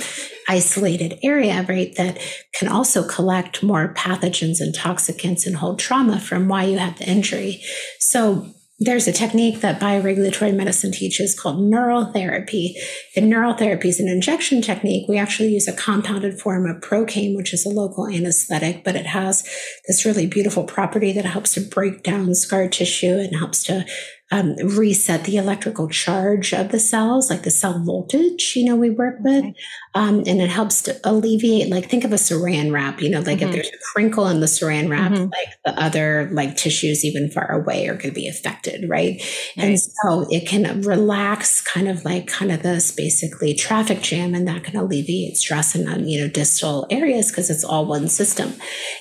isolated 0.49 1.19
area, 1.23 1.67
right? 1.69 1.95
That 1.97 2.19
can 2.55 2.69
also 2.69 3.07
collect 3.07 3.63
more 3.63 3.93
pathogens 3.93 4.61
and 4.61 4.75
toxicants 4.75 5.47
and 5.47 5.57
hold 5.57 5.79
trauma 5.79 6.19
from 6.21 6.49
why 6.49 6.65
you 6.65 6.79
had 6.79 6.97
the 6.97 7.07
injury. 7.07 7.61
So 7.99 8.55
there's 8.81 9.09
a 9.09 9.13
technique 9.13 9.61
that 9.61 9.81
bioregulatory 9.81 10.55
medicine 10.55 10.93
teaches 10.93 11.39
called 11.39 11.61
neural 11.61 12.13
therapy. 12.13 12.77
And 13.17 13.29
neural 13.29 13.55
therapy 13.55 13.89
is 13.89 13.99
an 13.99 14.09
injection 14.09 14.63
technique. 14.63 15.09
We 15.09 15.19
actually 15.19 15.53
use 15.53 15.67
a 15.67 15.73
compounded 15.73 16.41
form 16.41 16.65
of 16.65 16.81
procaine, 16.81 17.37
which 17.37 17.53
is 17.53 17.67
a 17.67 17.71
local 17.71 18.07
anesthetic, 18.07 18.85
but 18.85 18.95
it 18.95 19.07
has 19.07 19.43
this 19.89 20.05
really 20.05 20.29
beautiful 20.29 20.63
property 20.63 21.13
that 21.13 21.25
helps 21.25 21.55
to 21.55 21.61
break 21.61 22.05
down 22.05 22.35
scar 22.37 22.69
tissue 22.69 23.19
and 23.19 23.37
helps 23.37 23.65
to 23.65 23.85
um, 24.31 24.57
reset 24.57 25.25
the 25.25 25.37
electrical 25.37 25.89
charge 25.89 26.53
of 26.53 26.71
the 26.71 26.79
cells, 26.79 27.31
like 27.31 27.43
the 27.43 27.51
cell 27.51 27.83
voltage, 27.83 28.55
you 28.55 28.65
know, 28.65 28.77
we 28.77 28.91
work 28.91 29.17
with. 29.21 29.45
Okay. 29.45 29.55
Um, 29.95 30.23
and 30.27 30.41
it 30.41 30.51
helps 30.51 30.83
to 30.83 31.01
alleviate, 31.03 31.71
like, 31.71 31.89
think 31.89 32.05
of 32.05 32.13
a 32.13 32.17
saran 32.17 32.71
wrap, 32.71 33.01
you 33.01 33.09
know, 33.09 33.21
like 33.21 33.39
mm-hmm. 33.39 33.49
if 33.49 33.53
there's 33.53 33.69
a 33.69 33.79
crinkle 33.93 34.29
in 34.29 34.41
the 34.41 34.47
saran 34.47 34.91
wrap, 34.91 35.13
mm-hmm. 35.13 35.25
like 35.25 35.49
the 35.65 35.73
other, 35.83 36.29
like, 36.31 36.57
tissues 36.57 37.05
even 37.05 37.31
far 37.31 37.51
away 37.51 37.89
are 37.89 37.95
going 37.95 38.11
to 38.11 38.13
be 38.13 38.29
affected, 38.29 38.89
right? 38.89 39.21
right? 39.57 39.65
And 39.65 39.81
so 39.81 40.27
it 40.31 40.47
can 40.47 40.83
relax 40.83 41.63
kind 41.63 41.89
of 41.89 42.05
like, 42.05 42.27
kind 42.27 42.53
of 42.53 42.63
this 42.63 42.93
basically 42.93 43.55
traffic 43.55 44.03
jam, 44.03 44.35
and 44.35 44.47
that 44.47 44.63
can 44.63 44.77
alleviate 44.77 45.37
stress 45.37 45.75
in, 45.75 45.89
um, 45.89 46.05
you 46.05 46.21
know, 46.21 46.29
distal 46.29 46.87
areas 46.91 47.31
because 47.31 47.49
it's 47.51 47.65
all 47.65 47.87
one 47.87 48.09
system. 48.09 48.53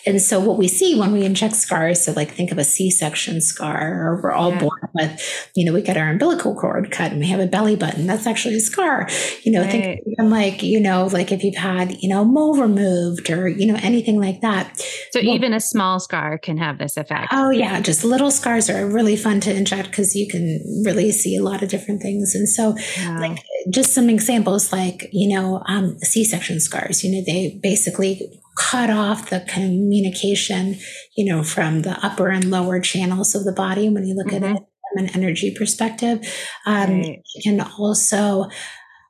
And 0.05 0.21
so 0.21 0.39
what 0.39 0.57
we 0.57 0.67
see 0.67 0.97
when 0.97 1.11
we 1.11 1.25
inject 1.25 1.55
scars, 1.55 2.05
so 2.05 2.13
like, 2.13 2.31
think 2.31 2.51
of 2.51 2.57
a 2.57 2.63
C 2.63 2.89
section 2.89 3.41
scar, 3.41 4.07
or 4.07 4.21
we're 4.23 4.31
all 4.31 4.51
yeah. 4.51 4.59
born 4.59 4.89
with 4.93 5.16
you 5.55 5.65
know, 5.65 5.73
we 5.73 5.81
get 5.81 5.97
our 5.97 6.09
umbilical 6.09 6.55
cord 6.55 6.91
cut 6.91 7.11
and 7.11 7.19
we 7.19 7.27
have 7.27 7.39
a 7.39 7.47
belly 7.47 7.75
button. 7.75 8.07
That's 8.07 8.27
actually 8.27 8.55
a 8.55 8.59
scar. 8.59 9.07
You 9.43 9.51
know, 9.51 9.61
right. 9.61 9.71
think 9.71 10.01
even 10.05 10.29
like, 10.29 10.63
you 10.63 10.79
know, 10.79 11.07
like 11.07 11.31
if 11.31 11.43
you've 11.43 11.55
had, 11.55 12.01
you 12.01 12.09
know, 12.09 12.23
mole 12.25 12.57
removed 12.57 13.29
or, 13.29 13.47
you 13.47 13.65
know, 13.65 13.79
anything 13.81 14.19
like 14.19 14.41
that. 14.41 14.77
So 15.11 15.19
well, 15.19 15.35
even 15.35 15.53
a 15.53 15.59
small 15.59 15.99
scar 15.99 16.37
can 16.37 16.57
have 16.57 16.77
this 16.77 16.97
effect. 16.97 17.29
Oh 17.31 17.49
yeah. 17.49 17.79
Just 17.81 18.03
little 18.03 18.31
scars 18.31 18.69
are 18.69 18.87
really 18.87 19.15
fun 19.15 19.39
to 19.41 19.55
inject 19.55 19.89
because 19.89 20.15
you 20.15 20.27
can 20.27 20.61
really 20.85 21.11
see 21.11 21.35
a 21.35 21.43
lot 21.43 21.61
of 21.63 21.69
different 21.69 22.01
things. 22.01 22.35
And 22.35 22.47
so 22.47 22.75
wow. 22.97 23.19
like 23.19 23.43
just 23.69 23.93
some 23.93 24.09
examples 24.09 24.71
like, 24.71 25.09
you 25.11 25.35
know, 25.35 25.63
um, 25.67 25.97
C-section 25.99 26.59
scars, 26.59 27.03
you 27.03 27.11
know, 27.11 27.23
they 27.25 27.59
basically 27.61 28.41
cut 28.57 28.89
off 28.89 29.29
the 29.29 29.41
communication, 29.47 30.77
you 31.15 31.31
know, 31.31 31.43
from 31.43 31.83
the 31.83 31.97
upper 32.05 32.29
and 32.29 32.49
lower 32.49 32.79
channels 32.79 33.35
of 33.35 33.43
the 33.43 33.51
body 33.51 33.89
when 33.89 34.05
you 34.05 34.15
look 34.15 34.27
mm-hmm. 34.27 34.43
at 34.43 34.55
it 34.57 34.63
from 34.97 35.05
an 35.05 35.15
energy 35.15 35.53
perspective. 35.55 36.19
Um, 36.65 37.01
right. 37.01 37.21
Can 37.43 37.61
also 37.61 38.49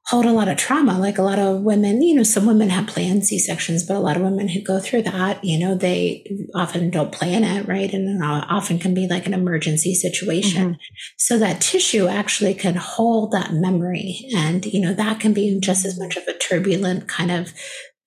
hold 0.08 0.26
a 0.26 0.32
lot 0.32 0.48
of 0.48 0.58
trauma. 0.58 0.98
Like 0.98 1.18
a 1.18 1.24
lot 1.24 1.38
of 1.38 1.62
women, 1.64 2.02
you 2.02 2.16
know, 2.16 2.24
some 2.24 2.46
women 2.46 2.70
have 2.70 2.88
planned 2.88 3.26
C 3.26 3.38
sections, 3.38 3.86
but 3.86 3.98
a 3.98 4.00
lot 4.00 4.16
of 4.16 4.24
women 4.24 4.48
who 4.48 4.62
go 4.62 4.80
through 4.80 5.02
that, 5.02 5.44
you 5.44 5.60
know, 5.60 5.76
they 5.76 6.26
often 6.56 6.90
don't 6.90 7.12
plan 7.12 7.44
it, 7.44 7.68
right? 7.68 7.92
And 7.94 8.24
often 8.24 8.80
can 8.80 8.94
be 8.94 9.06
like 9.06 9.28
an 9.28 9.34
emergency 9.34 9.94
situation. 9.94 10.64
Mm-hmm. 10.64 10.82
So 11.18 11.38
that 11.40 11.60
tissue 11.60 12.08
actually 12.08 12.54
can 12.54 12.76
hold 12.76 13.34
that 13.34 13.52
memory. 13.52 14.30
And, 14.34 14.66
you 14.66 14.80
know, 14.80 14.94
that 14.94 15.20
can 15.20 15.34
be 15.34 15.60
just 15.60 15.86
as 15.86 16.00
much 16.00 16.16
of 16.16 16.26
a 16.28 16.38
turbulent 16.38 17.10
kind 17.10 17.32
of 17.32 17.52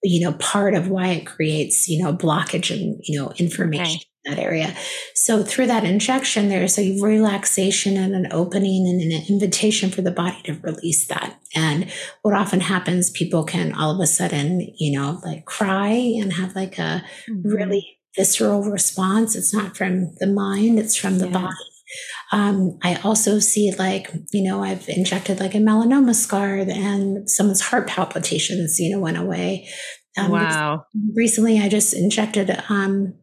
you 0.02 0.24
know 0.24 0.32
part 0.38 0.72
of 0.72 0.88
why 0.88 1.08
it 1.08 1.26
creates 1.26 1.86
you 1.86 2.02
know 2.02 2.10
blockage 2.10 2.70
and 2.70 2.98
you 3.02 3.20
know 3.20 3.30
information 3.36 4.00
that 4.30 4.38
area. 4.38 4.74
So 5.14 5.42
through 5.42 5.66
that 5.66 5.84
injection, 5.84 6.48
there's 6.48 6.78
a 6.78 6.98
relaxation 7.00 7.96
and 7.96 8.14
an 8.14 8.28
opening 8.32 8.86
and 8.86 9.00
an 9.00 9.26
invitation 9.28 9.90
for 9.90 10.02
the 10.02 10.10
body 10.10 10.40
to 10.44 10.54
release 10.54 11.06
that. 11.08 11.38
And 11.54 11.90
what 12.22 12.34
often 12.34 12.60
happens, 12.60 13.10
people 13.10 13.44
can 13.44 13.74
all 13.74 13.94
of 13.94 14.00
a 14.00 14.06
sudden, 14.06 14.60
you 14.78 14.98
know, 14.98 15.20
like 15.24 15.44
cry 15.44 15.88
and 15.88 16.32
have 16.32 16.54
like 16.54 16.78
a 16.78 17.04
mm-hmm. 17.28 17.48
really 17.48 17.98
visceral 18.16 18.62
response. 18.62 19.36
It's 19.36 19.54
not 19.54 19.76
from 19.76 20.14
the 20.18 20.26
mind, 20.26 20.78
it's 20.78 20.96
from 20.96 21.18
the 21.18 21.26
yeah. 21.26 21.32
body. 21.32 21.54
Um, 22.32 22.78
I 22.82 23.00
also 23.02 23.40
see 23.40 23.72
like, 23.76 24.12
you 24.32 24.42
know, 24.42 24.62
I've 24.62 24.88
injected 24.88 25.40
like 25.40 25.54
a 25.54 25.58
melanoma 25.58 26.14
scar 26.14 26.54
and 26.58 27.28
someone's 27.28 27.60
heart 27.60 27.88
palpitations, 27.88 28.78
you 28.78 28.94
know, 28.94 29.00
went 29.00 29.18
away. 29.18 29.68
Um, 30.16 30.32
wow. 30.32 30.84
Recently, 31.14 31.60
I 31.60 31.68
just 31.68 31.94
injected 31.94 32.62
um, 32.68 33.14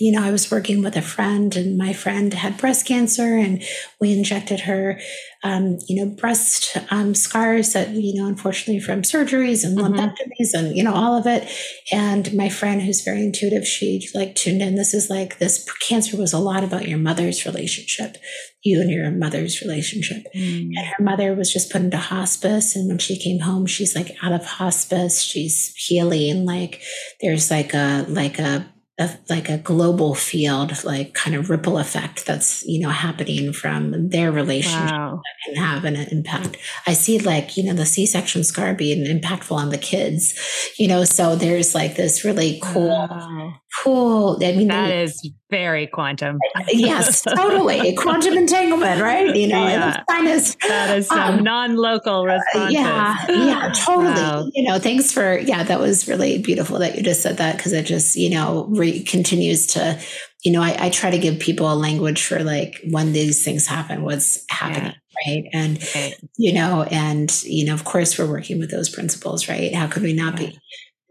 you 0.00 0.12
know, 0.12 0.22
I 0.22 0.30
was 0.30 0.50
working 0.50 0.82
with 0.82 0.96
a 0.96 1.02
friend, 1.02 1.54
and 1.56 1.76
my 1.76 1.92
friend 1.92 2.32
had 2.34 2.58
breast 2.58 2.86
cancer, 2.86 3.36
and 3.36 3.62
we 4.00 4.12
injected 4.12 4.60
her, 4.60 5.00
um, 5.44 5.78
you 5.88 6.04
know, 6.04 6.10
breast 6.14 6.76
um, 6.90 7.14
scars 7.14 7.72
that, 7.72 7.90
you 7.90 8.14
know, 8.14 8.28
unfortunately 8.28 8.80
from 8.80 9.02
surgeries 9.02 9.64
and 9.64 9.76
mm-hmm. 9.76 9.94
lumpectomies 9.94 10.54
and, 10.54 10.76
you 10.76 10.82
know, 10.82 10.94
all 10.94 11.16
of 11.16 11.26
it. 11.26 11.48
And 11.90 12.32
my 12.34 12.48
friend, 12.48 12.80
who's 12.80 13.02
very 13.02 13.22
intuitive, 13.22 13.66
she 13.66 14.08
like 14.14 14.34
tuned 14.34 14.62
in. 14.62 14.76
This 14.76 14.94
is 14.94 15.10
like, 15.10 15.38
this 15.38 15.68
cancer 15.86 16.16
was 16.16 16.32
a 16.32 16.38
lot 16.38 16.62
about 16.62 16.88
your 16.88 16.98
mother's 16.98 17.44
relationship, 17.44 18.16
you 18.62 18.80
and 18.80 18.90
your 18.90 19.10
mother's 19.10 19.60
relationship. 19.60 20.24
Mm. 20.34 20.70
And 20.76 20.86
her 20.96 21.02
mother 21.02 21.34
was 21.34 21.52
just 21.52 21.72
put 21.72 21.82
into 21.82 21.96
hospice. 21.96 22.76
And 22.76 22.88
when 22.88 22.98
she 22.98 23.18
came 23.18 23.40
home, 23.40 23.66
she's 23.66 23.96
like 23.96 24.16
out 24.22 24.32
of 24.32 24.44
hospice, 24.44 25.20
she's 25.20 25.74
healing. 25.76 26.44
Like, 26.46 26.80
there's 27.20 27.50
like 27.50 27.74
a, 27.74 28.06
like 28.08 28.38
a, 28.38 28.71
a, 28.98 29.10
like 29.30 29.48
a 29.48 29.58
global 29.58 30.14
field, 30.14 30.84
like 30.84 31.14
kind 31.14 31.34
of 31.34 31.48
ripple 31.48 31.78
effect 31.78 32.26
that's, 32.26 32.62
you 32.66 32.80
know, 32.80 32.90
happening 32.90 33.52
from 33.52 34.10
their 34.10 34.30
relationship 34.30 34.90
wow. 34.90 35.20
that 35.22 35.54
can 35.54 35.62
have 35.62 35.84
an 35.84 35.96
impact. 35.96 36.58
I 36.86 36.92
see 36.92 37.18
like, 37.18 37.56
you 37.56 37.64
know, 37.64 37.72
the 37.72 37.86
C-section 37.86 38.44
scar 38.44 38.74
being 38.74 39.06
impactful 39.06 39.56
on 39.56 39.70
the 39.70 39.78
kids, 39.78 40.34
you 40.78 40.88
know, 40.88 41.04
so 41.04 41.36
there's 41.36 41.74
like 41.74 41.96
this 41.96 42.24
really 42.24 42.60
cool, 42.62 42.88
wow. 42.88 43.54
cool. 43.82 44.38
I 44.44 44.52
mean, 44.52 44.68
that 44.68 44.88
they, 44.88 45.02
is 45.04 45.30
very 45.52 45.86
quantum. 45.86 46.38
yes, 46.68 47.20
totally. 47.20 47.94
quantum 47.96 48.38
entanglement, 48.38 49.02
right? 49.02 49.36
You 49.36 49.48
know, 49.48 49.66
yeah. 49.66 50.02
that 50.08 50.96
is 50.96 51.06
some 51.06 51.38
um, 51.38 51.44
non-local 51.44 52.24
response. 52.24 52.72
Yeah, 52.72 53.14
yeah, 53.28 53.70
totally. 53.84 54.14
Wow. 54.14 54.48
You 54.54 54.64
know, 54.64 54.78
thanks 54.78 55.12
for, 55.12 55.38
yeah, 55.38 55.62
that 55.62 55.78
was 55.78 56.08
really 56.08 56.38
beautiful 56.38 56.78
that 56.78 56.96
you 56.96 57.02
just 57.02 57.20
said 57.22 57.36
that 57.36 57.58
because 57.58 57.74
it 57.74 57.84
just, 57.84 58.16
you 58.16 58.30
know, 58.30 58.66
re- 58.70 59.02
continues 59.02 59.66
to, 59.68 60.00
you 60.42 60.52
know, 60.52 60.62
I, 60.62 60.86
I, 60.86 60.88
try 60.88 61.10
to 61.10 61.18
give 61.18 61.38
people 61.38 61.70
a 61.70 61.76
language 61.76 62.24
for 62.24 62.42
like 62.42 62.80
when 62.90 63.12
these 63.12 63.44
things 63.44 63.66
happen, 63.66 64.02
what's 64.02 64.42
happening. 64.50 64.94
Yeah. 65.26 65.32
Right. 65.34 65.44
And, 65.52 65.94
right. 65.94 66.14
you 66.38 66.54
know, 66.54 66.84
and, 66.90 67.30
you 67.44 67.66
know, 67.66 67.74
of 67.74 67.84
course 67.84 68.18
we're 68.18 68.26
working 68.26 68.58
with 68.58 68.70
those 68.70 68.88
principles, 68.88 69.48
right? 69.48 69.74
How 69.74 69.86
could 69.86 70.02
we 70.02 70.14
not 70.14 70.40
yeah. 70.40 70.48
be? 70.48 70.58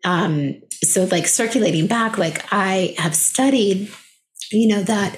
Um, 0.03 0.61
so 0.83 1.05
like 1.05 1.27
circulating 1.27 1.85
back, 1.85 2.17
like 2.17 2.51
I 2.51 2.95
have 2.97 3.15
studied 3.15 3.91
you 4.51 4.67
know, 4.67 4.83
that 4.83 5.17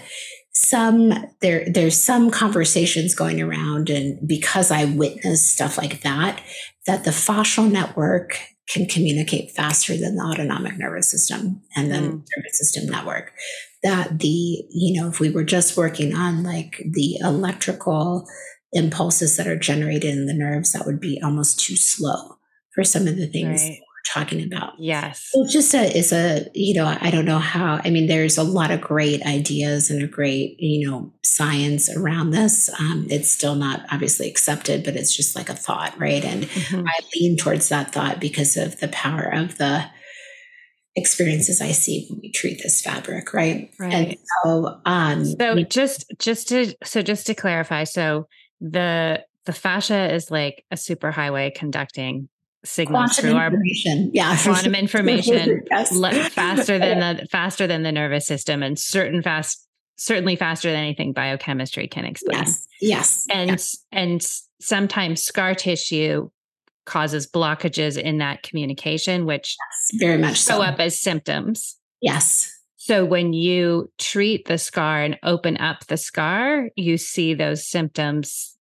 some 0.53 1.11
there 1.41 1.65
there's 1.67 2.01
some 2.01 2.29
conversations 2.29 3.15
going 3.15 3.41
around 3.41 3.89
and 3.89 4.19
because 4.27 4.69
i 4.69 4.85
witnessed 4.85 5.51
stuff 5.51 5.79
like 5.79 6.01
that 6.01 6.41
that 6.85 7.03
the 7.05 7.11
fascial 7.11 7.69
network 7.69 8.37
can 8.69 8.85
communicate 8.85 9.51
faster 9.51 9.97
than 9.97 10.15
the 10.15 10.23
autonomic 10.23 10.77
nervous 10.77 11.09
system 11.09 11.61
and 11.75 11.91
then 11.91 12.03
mm. 12.03 12.25
nervous 12.37 12.59
system 12.59 12.85
network 12.85 13.33
that 13.81 14.19
the 14.19 14.27
you 14.69 15.01
know 15.01 15.09
if 15.09 15.19
we 15.19 15.31
were 15.31 15.43
just 15.43 15.75
working 15.75 16.15
on 16.15 16.43
like 16.43 16.83
the 16.91 17.17
electrical 17.21 18.27
impulses 18.73 19.37
that 19.37 19.47
are 19.47 19.57
generated 19.57 20.13
in 20.13 20.27
the 20.27 20.33
nerves 20.33 20.71
that 20.71 20.85
would 20.85 20.99
be 20.99 21.19
almost 21.23 21.59
too 21.59 21.75
slow 21.75 22.37
for 22.75 22.83
some 22.83 23.07
of 23.07 23.17
the 23.17 23.27
things 23.27 23.63
right 23.63 23.79
talking 24.05 24.43
about. 24.43 24.73
Yes. 24.77 25.29
So 25.31 25.47
just 25.47 25.73
a 25.73 25.97
is 25.97 26.11
a, 26.11 26.47
you 26.53 26.73
know, 26.73 26.85
I 26.99 27.09
don't 27.09 27.25
know 27.25 27.39
how, 27.39 27.79
I 27.83 27.89
mean, 27.89 28.07
there's 28.07 28.37
a 28.37 28.43
lot 28.43 28.71
of 28.71 28.81
great 28.81 29.21
ideas 29.25 29.89
and 29.89 30.03
a 30.03 30.07
great, 30.07 30.55
you 30.59 30.89
know, 30.89 31.13
science 31.23 31.89
around 31.89 32.31
this. 32.31 32.69
Um, 32.79 33.07
it's 33.09 33.31
still 33.31 33.55
not 33.55 33.85
obviously 33.91 34.27
accepted, 34.29 34.83
but 34.83 34.95
it's 34.95 35.15
just 35.15 35.35
like 35.35 35.49
a 35.49 35.55
thought, 35.55 35.97
right? 35.99 36.23
And 36.23 36.43
mm-hmm. 36.43 36.87
I 36.87 36.99
lean 37.15 37.37
towards 37.37 37.69
that 37.69 37.93
thought 37.93 38.19
because 38.19 38.57
of 38.57 38.79
the 38.79 38.89
power 38.89 39.33
of 39.33 39.57
the 39.57 39.85
experiences 40.95 41.61
I 41.61 41.71
see 41.71 42.05
when 42.09 42.19
we 42.21 42.31
treat 42.31 42.61
this 42.61 42.81
fabric, 42.81 43.33
right? 43.33 43.73
Right. 43.79 43.93
And 43.93 44.17
so 44.43 44.81
um 44.85 45.25
So 45.25 45.55
we, 45.55 45.63
just 45.63 46.05
just 46.19 46.49
to 46.49 46.75
so 46.83 47.01
just 47.01 47.25
to 47.27 47.33
clarify, 47.33 47.85
so 47.85 48.27
the 48.61 49.23
the 49.45 49.53
fascia 49.53 50.13
is 50.13 50.29
like 50.29 50.65
a 50.71 50.75
superhighway 50.75 51.53
conducting 51.53 52.29
signals 52.65 53.15
quantum 53.15 53.31
through 53.31 53.39
our 53.39 53.47
information. 53.47 54.11
yeah 54.13 54.37
quantum 54.41 54.75
information 54.75 55.63
yes. 55.71 56.33
faster 56.33 56.79
than 56.79 56.99
the 57.17 57.27
faster 57.27 57.67
than 57.67 57.83
the 57.83 57.91
nervous 57.91 58.25
system 58.25 58.63
and 58.63 58.79
certain 58.79 59.21
fast 59.21 59.67
certainly 59.97 60.35
faster 60.35 60.71
than 60.71 60.79
anything 60.79 61.13
biochemistry 61.13 61.87
can 61.87 62.05
explain 62.05 62.39
yes 62.39 62.67
yes 62.81 63.27
and 63.29 63.49
yes. 63.49 63.77
and 63.91 64.27
sometimes 64.61 65.23
scar 65.23 65.53
tissue 65.53 66.29
causes 66.85 67.29
blockages 67.29 67.97
in 67.97 68.17
that 68.17 68.43
communication 68.43 69.25
which 69.25 69.55
yes, 69.59 69.99
very 69.99 70.17
much 70.17 70.37
show 70.37 70.57
so. 70.57 70.61
up 70.61 70.79
as 70.79 70.99
symptoms 70.99 71.77
yes 72.01 72.49
so 72.77 73.05
when 73.05 73.31
you 73.31 73.89
treat 73.97 74.45
the 74.45 74.57
scar 74.57 75.01
and 75.01 75.17
open 75.23 75.57
up 75.57 75.85
the 75.87 75.97
scar 75.97 76.69
you 76.75 76.97
see 76.97 77.33
those 77.33 77.67
symptoms 77.67 78.57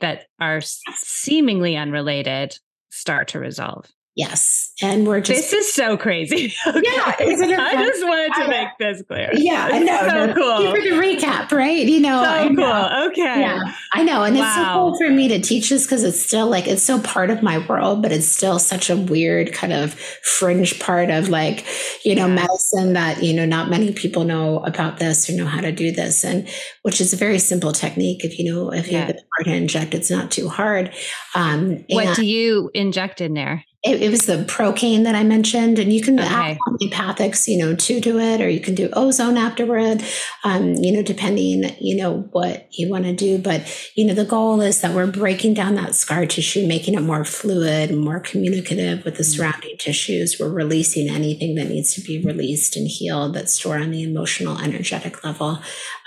that 0.00 0.26
are 0.40 0.60
seemingly 0.60 1.76
unrelated 1.76 2.56
start 3.00 3.28
to 3.28 3.40
resolve. 3.40 3.86
Yes. 4.16 4.72
And 4.82 5.06
we're 5.06 5.20
just. 5.20 5.50
This 5.50 5.52
is 5.52 5.72
so 5.72 5.96
crazy. 5.96 6.52
Okay. 6.66 6.82
Yeah. 6.84 7.02
I 7.06 7.84
just 7.86 8.04
wanted 8.04 8.32
to 8.42 8.48
make 8.48 8.68
this 8.78 9.02
clear. 9.02 9.30
Yeah. 9.32 9.68
I 9.70 9.78
know. 9.80 9.98
So 10.00 10.26
no, 10.26 10.34
cool. 10.34 10.70
For 10.70 10.80
the 10.80 10.90
recap, 10.90 11.50
right? 11.52 11.86
You 11.86 12.00
know. 12.00 12.22
So 12.22 12.54
cool. 12.54 13.08
Okay. 13.08 13.40
Yeah. 13.40 13.74
I 13.92 14.02
know. 14.02 14.22
And 14.22 14.36
wow. 14.36 14.46
it's 14.46 14.54
so 14.54 14.74
cool 14.74 14.98
for 14.98 15.10
me 15.10 15.28
to 15.28 15.40
teach 15.40 15.70
this 15.70 15.84
because 15.84 16.04
it's 16.04 16.20
still 16.20 16.48
like, 16.48 16.66
it's 16.66 16.82
so 16.82 17.00
part 17.00 17.30
of 17.30 17.42
my 17.42 17.58
world, 17.66 18.02
but 18.02 18.12
it's 18.12 18.26
still 18.26 18.58
such 18.58 18.90
a 18.90 18.96
weird 18.96 19.52
kind 19.52 19.72
of 19.72 19.94
fringe 19.94 20.78
part 20.80 21.10
of 21.10 21.28
like, 21.28 21.66
you 22.04 22.14
know, 22.14 22.26
yeah. 22.26 22.34
medicine 22.34 22.92
that, 22.94 23.22
you 23.22 23.34
know, 23.34 23.46
not 23.46 23.70
many 23.70 23.92
people 23.92 24.24
know 24.24 24.60
about 24.64 24.98
this 24.98 25.28
or 25.28 25.34
know 25.34 25.46
how 25.46 25.60
to 25.60 25.72
do 25.72 25.92
this. 25.92 26.24
And 26.24 26.48
which 26.82 27.00
is 27.00 27.12
a 27.12 27.16
very 27.16 27.38
simple 27.38 27.72
technique. 27.72 28.24
If 28.24 28.38
you 28.38 28.52
know, 28.52 28.72
if 28.72 28.90
you 28.90 28.98
have 28.98 29.08
the 29.08 29.14
power 29.14 29.44
to 29.44 29.54
inject, 29.54 29.94
it's 29.94 30.10
not 30.10 30.30
too 30.30 30.48
hard. 30.48 30.92
Um, 31.34 31.84
what 31.88 32.16
do 32.16 32.24
you 32.24 32.70
inject 32.74 33.20
in 33.20 33.34
there? 33.34 33.64
It, 33.82 34.02
it, 34.02 34.10
was 34.10 34.26
the 34.26 34.44
procaine 34.44 35.04
that 35.04 35.14
I 35.14 35.22
mentioned, 35.22 35.78
and 35.78 35.90
you 35.90 36.02
can 36.02 36.20
okay. 36.20 36.28
add 36.28 36.58
homeopathics, 36.58 37.48
you 37.48 37.56
know, 37.56 37.74
to 37.74 37.98
do 37.98 38.18
it, 38.18 38.42
or 38.42 38.48
you 38.48 38.60
can 38.60 38.74
do 38.74 38.90
ozone 38.92 39.38
afterward, 39.38 40.02
um, 40.44 40.74
you 40.74 40.92
know, 40.92 41.02
depending, 41.02 41.74
you 41.80 41.96
know, 41.96 42.28
what 42.32 42.68
you 42.72 42.90
want 42.90 43.04
to 43.04 43.14
do. 43.14 43.38
But 43.38 43.90
you 43.94 44.04
know, 44.04 44.12
the 44.12 44.26
goal 44.26 44.60
is 44.60 44.82
that 44.82 44.94
we're 44.94 45.06
breaking 45.06 45.54
down 45.54 45.76
that 45.76 45.94
scar 45.94 46.26
tissue, 46.26 46.66
making 46.66 46.92
it 46.92 47.00
more 47.00 47.24
fluid, 47.24 47.96
more 47.96 48.20
communicative 48.20 49.02
with 49.06 49.16
the 49.16 49.22
mm-hmm. 49.22 49.32
surrounding 49.32 49.76
tissues. 49.78 50.36
We're 50.38 50.52
releasing 50.52 51.08
anything 51.08 51.54
that 51.54 51.68
needs 51.68 51.94
to 51.94 52.02
be 52.02 52.22
released 52.22 52.76
and 52.76 52.86
healed 52.86 53.32
that's 53.32 53.54
stored 53.54 53.80
on 53.80 53.92
the 53.92 54.02
emotional, 54.02 54.58
energetic 54.58 55.24
level, 55.24 55.58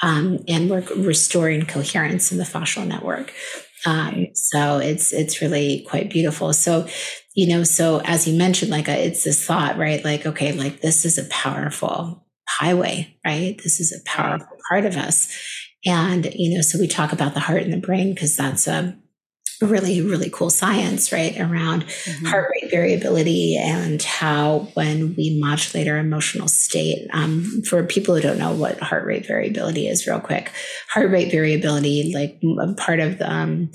um, 0.03 0.38
and 0.47 0.69
we're 0.69 0.86
restoring 0.95 1.65
coherence 1.65 2.32
in 2.32 2.38
the 2.38 2.43
fascial 2.43 2.86
network. 2.86 3.34
Um, 3.86 4.28
so 4.34 4.78
it's 4.78 5.11
it's 5.11 5.41
really 5.41 5.86
quite 5.89 6.09
beautiful. 6.09 6.53
So 6.53 6.88
you 7.36 7.47
know, 7.47 7.63
so 7.63 7.99
as 8.05 8.27
you 8.27 8.38
mentioned, 8.38 8.71
like 8.71 8.88
a, 8.88 8.93
uh, 8.93 9.07
it's 9.07 9.23
this 9.23 9.43
thought, 9.43 9.77
right? 9.77 10.03
Like, 10.03 10.25
okay, 10.25 10.51
like 10.53 10.81
this 10.81 11.05
is 11.05 11.17
a 11.17 11.25
powerful 11.25 12.25
highway, 12.47 13.17
right? 13.25 13.59
This 13.63 13.79
is 13.79 13.91
a 13.91 14.03
powerful 14.09 14.57
part 14.69 14.86
of 14.86 14.95
us. 14.95 15.36
And, 15.86 16.31
you 16.36 16.55
know, 16.55 16.61
so 16.61 16.79
we 16.79 16.88
talk 16.88 17.11
about 17.11 17.34
the 17.34 17.39
heart 17.41 17.63
and 17.63 17.73
the 17.73 17.77
brain 17.77 18.13
because 18.13 18.38
that's 18.38 18.67
a 18.67 18.95
really, 19.61 20.01
really 20.01 20.29
cool 20.29 20.49
science, 20.49 21.11
right? 21.11 21.39
Around 21.39 21.86
mm-hmm. 21.86 22.25
heart 22.25 22.51
rate 22.51 22.69
variability 22.69 23.57
and 23.57 24.01
how 24.01 24.67
when 24.73 25.15
we 25.15 25.39
modulate 25.41 25.88
our 25.88 25.97
emotional 25.97 26.47
state, 26.47 27.07
um, 27.13 27.63
for 27.67 27.84
people 27.84 28.15
who 28.15 28.21
don't 28.21 28.39
know 28.39 28.53
what 28.53 28.79
heart 28.79 29.05
rate 29.05 29.25
variability 29.25 29.88
is, 29.88 30.05
real 30.05 30.19
quick, 30.19 30.51
heart 30.89 31.09
rate 31.09 31.31
variability, 31.31 32.11
like 32.13 32.39
a 32.61 32.73
part 32.75 32.99
of 32.99 33.17
the, 33.17 33.31
um, 33.31 33.71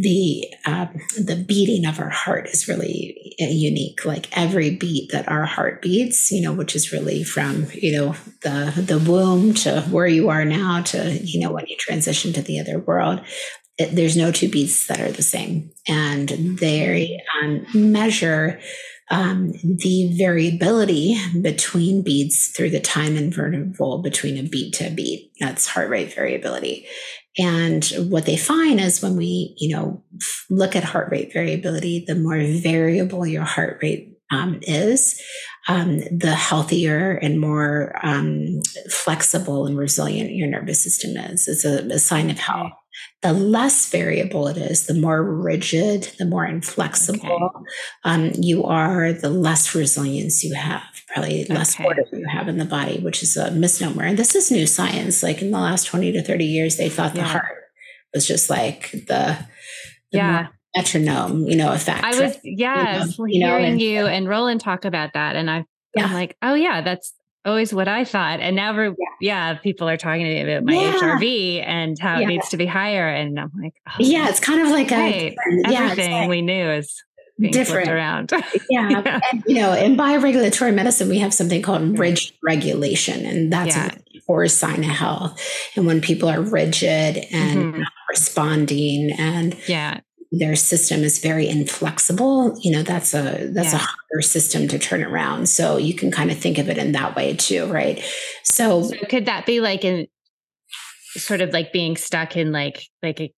the 0.00 0.46
um, 0.64 0.88
the 1.18 1.44
beating 1.46 1.84
of 1.84 2.00
our 2.00 2.08
heart 2.08 2.48
is 2.48 2.66
really 2.66 3.36
uh, 3.40 3.44
unique. 3.44 4.04
Like 4.06 4.34
every 4.36 4.70
beat 4.70 5.12
that 5.12 5.28
our 5.28 5.44
heart 5.44 5.82
beats, 5.82 6.30
you 6.30 6.40
know, 6.40 6.54
which 6.54 6.74
is 6.74 6.90
really 6.90 7.22
from 7.22 7.66
you 7.74 7.92
know 7.92 8.14
the 8.42 8.72
the 8.76 8.98
womb 8.98 9.52
to 9.54 9.82
where 9.82 10.06
you 10.06 10.30
are 10.30 10.44
now 10.44 10.80
to 10.82 11.18
you 11.22 11.40
know 11.40 11.52
when 11.52 11.66
you 11.66 11.76
transition 11.76 12.32
to 12.32 12.42
the 12.42 12.60
other 12.60 12.78
world. 12.78 13.20
It, 13.76 13.94
there's 13.94 14.16
no 14.16 14.32
two 14.32 14.48
beats 14.48 14.86
that 14.86 15.00
are 15.00 15.12
the 15.12 15.22
same, 15.22 15.70
and 15.86 16.28
they 16.28 17.20
um, 17.42 17.66
measure 17.74 18.60
um, 19.10 19.52
the 19.62 20.14
variability 20.16 21.18
between 21.42 22.02
beats 22.02 22.48
through 22.56 22.70
the 22.70 22.80
time 22.80 23.16
interval 23.16 24.02
between 24.02 24.38
a 24.38 24.48
beat 24.48 24.74
to 24.74 24.86
a 24.86 24.90
beat. 24.90 25.32
That's 25.40 25.66
heart 25.66 25.90
rate 25.90 26.14
variability. 26.14 26.86
And 27.38 27.84
what 28.10 28.26
they 28.26 28.36
find 28.36 28.80
is 28.80 29.02
when 29.02 29.16
we, 29.16 29.54
you 29.58 29.74
know, 29.74 30.02
look 30.48 30.74
at 30.74 30.84
heart 30.84 31.10
rate 31.10 31.32
variability, 31.32 32.04
the 32.06 32.16
more 32.16 32.38
variable 32.38 33.26
your 33.26 33.44
heart 33.44 33.78
rate 33.82 34.18
um, 34.32 34.58
is, 34.62 35.20
um, 35.68 35.98
the 36.10 36.34
healthier 36.34 37.12
and 37.12 37.40
more 37.40 37.94
um, 38.02 38.60
flexible 38.90 39.66
and 39.66 39.78
resilient 39.78 40.32
your 40.32 40.48
nervous 40.48 40.82
system 40.82 41.16
is. 41.16 41.46
It's 41.46 41.64
a, 41.64 41.86
a 41.94 41.98
sign 41.98 42.30
of 42.30 42.38
health. 42.38 42.72
The 43.22 43.32
less 43.32 43.90
variable 43.90 44.48
it 44.48 44.56
is, 44.56 44.86
the 44.86 44.94
more 44.94 45.22
rigid, 45.22 46.04
the 46.18 46.24
more 46.24 46.46
inflexible 46.46 47.50
okay. 47.54 47.64
um, 48.04 48.32
you 48.38 48.64
are, 48.64 49.12
the 49.12 49.28
less 49.28 49.74
resilience 49.74 50.42
you 50.42 50.54
have, 50.54 50.82
probably 51.08 51.44
less 51.44 51.74
okay. 51.74 51.84
order 51.84 52.04
you 52.12 52.26
have 52.26 52.48
in 52.48 52.56
the 52.58 52.64
body, 52.64 52.98
which 53.00 53.22
is 53.22 53.36
a 53.36 53.50
misnomer. 53.50 54.04
And 54.04 54.18
this 54.18 54.34
is 54.34 54.50
new 54.50 54.66
science. 54.66 55.22
Like 55.22 55.42
in 55.42 55.50
the 55.50 55.58
last 55.58 55.84
20 55.86 56.12
to 56.12 56.22
30 56.22 56.44
years, 56.44 56.76
they 56.76 56.88
thought 56.88 57.14
yeah. 57.14 57.22
the 57.22 57.28
heart 57.28 57.56
was 58.14 58.26
just 58.26 58.48
like 58.48 58.90
the, 58.92 59.38
the 60.12 60.18
yeah. 60.18 60.46
metronome, 60.74 61.44
you 61.46 61.56
know, 61.56 61.72
effect. 61.72 62.02
I 62.02 62.18
was, 62.18 62.38
yes, 62.42 63.18
you 63.18 63.40
know, 63.40 63.58
hearing 63.58 63.78
you, 63.78 63.94
know, 63.94 64.06
and, 64.06 64.06
you 64.06 64.06
and 64.06 64.28
Rollin 64.28 64.58
talk 64.58 64.86
about 64.86 65.12
that. 65.12 65.36
And 65.36 65.50
I, 65.50 65.66
yeah. 65.94 66.06
I'm 66.06 66.14
like, 66.14 66.36
oh 66.40 66.54
yeah, 66.54 66.80
that's 66.80 67.12
always 67.44 67.72
what 67.72 67.88
I 67.88 68.04
thought. 68.04 68.40
And 68.40 68.56
now 68.56 68.74
we're, 68.74 68.86
yeah, 68.86 68.94
yeah 69.20 69.54
people 69.54 69.88
are 69.88 69.96
talking 69.96 70.24
to 70.24 70.30
me 70.30 70.42
about 70.42 70.64
my 70.64 70.74
yeah. 70.74 70.92
HRV 70.94 71.64
and 71.66 71.98
how 71.98 72.18
yeah. 72.18 72.24
it 72.24 72.26
needs 72.26 72.48
to 72.50 72.56
be 72.56 72.66
higher. 72.66 73.08
And 73.08 73.38
I'm 73.38 73.50
like, 73.60 73.74
oh, 73.88 73.94
yeah, 73.98 74.28
it's 74.28 74.40
kind 74.40 74.60
of 74.60 74.68
like 74.68 74.90
right. 74.90 75.34
a, 75.34 75.74
everything 75.74 76.12
like, 76.12 76.28
we 76.28 76.42
knew 76.42 76.70
is 76.70 77.02
different 77.50 77.88
around. 77.88 78.32
yeah. 78.70 79.20
And, 79.32 79.42
you 79.46 79.56
know, 79.56 79.72
in 79.72 79.96
bioregulatory 79.96 80.74
medicine, 80.74 81.08
we 81.08 81.18
have 81.18 81.32
something 81.32 81.62
called 81.62 81.98
rigid 81.98 82.34
regulation, 82.42 83.24
and 83.24 83.52
that's 83.52 83.76
yeah. 83.76 83.94
a 83.94 84.20
poor 84.26 84.46
sign 84.48 84.80
of 84.80 84.90
health. 84.90 85.40
And 85.76 85.86
when 85.86 86.00
people 86.00 86.28
are 86.28 86.42
rigid 86.42 87.24
and 87.32 87.58
mm-hmm. 87.58 87.80
not 87.80 87.92
responding 88.08 89.12
and 89.18 89.56
yeah 89.68 90.00
their 90.32 90.54
system 90.54 91.02
is 91.02 91.18
very 91.18 91.48
inflexible 91.48 92.56
you 92.60 92.70
know 92.70 92.82
that's 92.82 93.14
a 93.14 93.48
that's 93.52 93.72
yeah. 93.72 93.76
a 93.76 93.78
harder 93.78 94.22
system 94.22 94.68
to 94.68 94.78
turn 94.78 95.02
around 95.02 95.48
so 95.48 95.76
you 95.76 95.92
can 95.92 96.10
kind 96.10 96.30
of 96.30 96.38
think 96.38 96.58
of 96.58 96.68
it 96.68 96.78
in 96.78 96.92
that 96.92 97.16
way 97.16 97.34
too 97.34 97.66
right 97.66 98.02
so, 98.44 98.82
so 98.82 98.96
could 99.08 99.26
that 99.26 99.44
be 99.44 99.60
like 99.60 99.84
in 99.84 100.06
sort 101.16 101.40
of 101.40 101.52
like 101.52 101.72
being 101.72 101.96
stuck 101.96 102.36
in 102.36 102.52
like 102.52 102.84
like 103.02 103.20
a 103.20 103.32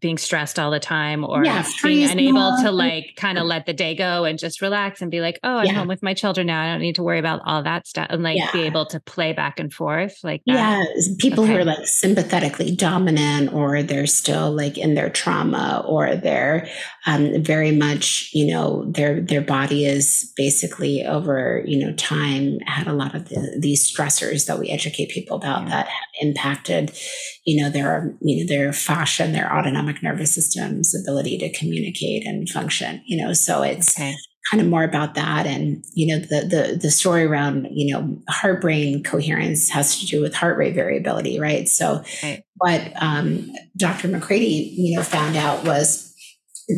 being 0.00 0.18
stressed 0.18 0.58
all 0.58 0.70
the 0.70 0.80
time 0.80 1.24
or 1.24 1.44
yeah, 1.44 1.66
being 1.82 2.08
unable 2.08 2.56
to 2.62 2.70
like 2.70 3.14
kind 3.16 3.38
of 3.38 3.44
let 3.46 3.66
the 3.66 3.72
day 3.72 3.94
go 3.94 4.24
and 4.24 4.38
just 4.38 4.60
relax 4.60 5.02
and 5.02 5.10
be 5.10 5.20
like, 5.20 5.38
oh, 5.42 5.58
I'm 5.58 5.66
yeah. 5.66 5.72
home 5.72 5.88
with 5.88 6.02
my 6.02 6.14
children 6.14 6.46
now. 6.46 6.62
I 6.62 6.66
don't 6.66 6.80
need 6.80 6.96
to 6.96 7.02
worry 7.02 7.18
about 7.18 7.40
all 7.44 7.62
that 7.62 7.86
stuff 7.86 8.08
and 8.10 8.22
like 8.22 8.38
yeah. 8.38 8.50
be 8.52 8.62
able 8.62 8.86
to 8.86 9.00
play 9.00 9.32
back 9.32 9.58
and 9.58 9.72
forth. 9.72 10.18
Like, 10.22 10.42
that. 10.46 10.54
yeah, 10.54 10.84
people 11.18 11.44
okay. 11.44 11.52
who 11.52 11.58
are 11.58 11.64
like 11.64 11.86
sympathetically 11.86 12.74
dominant 12.74 13.52
or 13.52 13.82
they're 13.82 14.06
still 14.06 14.52
like 14.52 14.78
in 14.78 14.94
their 14.94 15.10
trauma 15.10 15.84
or 15.86 16.16
they're 16.16 16.68
um, 17.06 17.42
very 17.42 17.72
much, 17.72 18.30
you 18.32 18.46
know, 18.46 18.84
their 18.90 19.20
their 19.20 19.40
body 19.40 19.86
is 19.86 20.32
basically 20.36 21.04
over, 21.04 21.62
you 21.66 21.78
know, 21.78 21.92
time 21.94 22.58
had 22.66 22.86
a 22.86 22.92
lot 22.92 23.14
of 23.14 23.28
the, 23.28 23.56
these 23.58 23.90
stressors 23.90 24.46
that 24.46 24.58
we 24.58 24.68
educate 24.68 25.08
people 25.10 25.36
about 25.36 25.66
that 25.68 25.86
have 25.86 26.04
impacted, 26.20 26.92
you 27.48 27.62
know, 27.62 27.70
their 27.70 28.14
you 28.20 28.44
know 28.44 28.46
their 28.46 28.74
fascia 28.74 29.22
and 29.22 29.34
their 29.34 29.50
autonomic 29.50 30.02
nervous 30.02 30.34
system's 30.34 30.94
ability 30.94 31.38
to 31.38 31.50
communicate 31.50 32.26
and 32.26 32.46
function. 32.46 33.00
You 33.06 33.24
know, 33.24 33.32
so 33.32 33.62
it's 33.62 33.98
okay. 33.98 34.14
kind 34.50 34.60
of 34.60 34.68
more 34.68 34.84
about 34.84 35.14
that, 35.14 35.46
and 35.46 35.82
you 35.94 36.08
know, 36.08 36.18
the 36.18 36.46
the 36.46 36.78
the 36.78 36.90
story 36.90 37.24
around 37.24 37.66
you 37.70 37.90
know 37.90 38.18
heart 38.28 38.60
brain 38.60 39.02
coherence 39.02 39.70
has 39.70 39.98
to 39.98 40.04
do 40.04 40.20
with 40.20 40.34
heart 40.34 40.58
rate 40.58 40.74
variability, 40.74 41.40
right? 41.40 41.66
So, 41.66 42.04
right. 42.22 42.44
what 42.56 42.92
um, 43.00 43.50
Dr. 43.78 44.08
McCraty, 44.08 44.70
you 44.74 44.94
know 44.94 45.02
found 45.02 45.34
out 45.34 45.64
was 45.64 46.07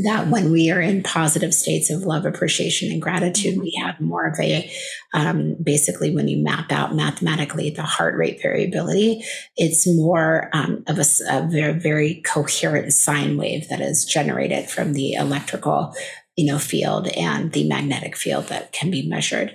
that 0.04 0.28
when 0.28 0.52
we 0.52 0.70
are 0.70 0.80
in 0.80 1.02
positive 1.02 1.52
states 1.52 1.90
of 1.90 2.02
love, 2.02 2.24
appreciation, 2.24 2.92
and 2.92 3.02
gratitude, 3.02 3.60
we 3.60 3.76
have 3.82 4.00
more 4.00 4.26
of 4.26 4.38
a 4.38 4.70
um, 5.14 5.56
basically 5.60 6.14
when 6.14 6.28
you 6.28 6.42
map 6.42 6.70
out 6.70 6.94
mathematically 6.94 7.70
the 7.70 7.82
heart 7.82 8.16
rate 8.16 8.40
variability, 8.40 9.24
it's 9.56 9.88
more 9.88 10.48
um, 10.52 10.84
of 10.86 10.98
a, 10.98 11.04
a, 11.28 11.48
very, 11.48 11.72
very 11.72 12.22
coherent 12.22 12.92
sine 12.92 13.36
wave 13.36 13.68
that 13.68 13.80
is 13.80 14.04
generated 14.04 14.70
from 14.70 14.92
the 14.92 15.14
electrical 15.14 15.92
you 16.36 16.46
know 16.46 16.58
field 16.58 17.08
and 17.16 17.52
the 17.52 17.68
magnetic 17.68 18.16
field 18.16 18.46
that 18.46 18.72
can 18.72 18.90
be 18.90 19.06
measured 19.06 19.54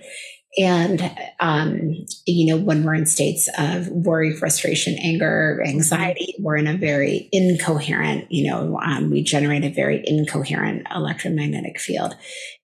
and, 0.57 1.11
um, 1.39 2.05
you 2.25 2.47
know, 2.47 2.61
when 2.61 2.83
we're 2.83 2.95
in 2.95 3.05
states 3.05 3.49
of 3.57 3.87
worry, 3.89 4.33
frustration, 4.33 4.97
anger, 5.01 5.61
anxiety, 5.65 6.35
we're 6.39 6.55
in 6.55 6.67
a 6.67 6.77
very 6.77 7.27
incoherent, 7.31 8.31
you 8.31 8.49
know, 8.49 8.79
um, 8.79 9.09
we 9.09 9.21
generate 9.21 9.63
a 9.63 9.69
very 9.69 10.01
incoherent 10.05 10.87
electromagnetic 10.93 11.79
field. 11.79 12.15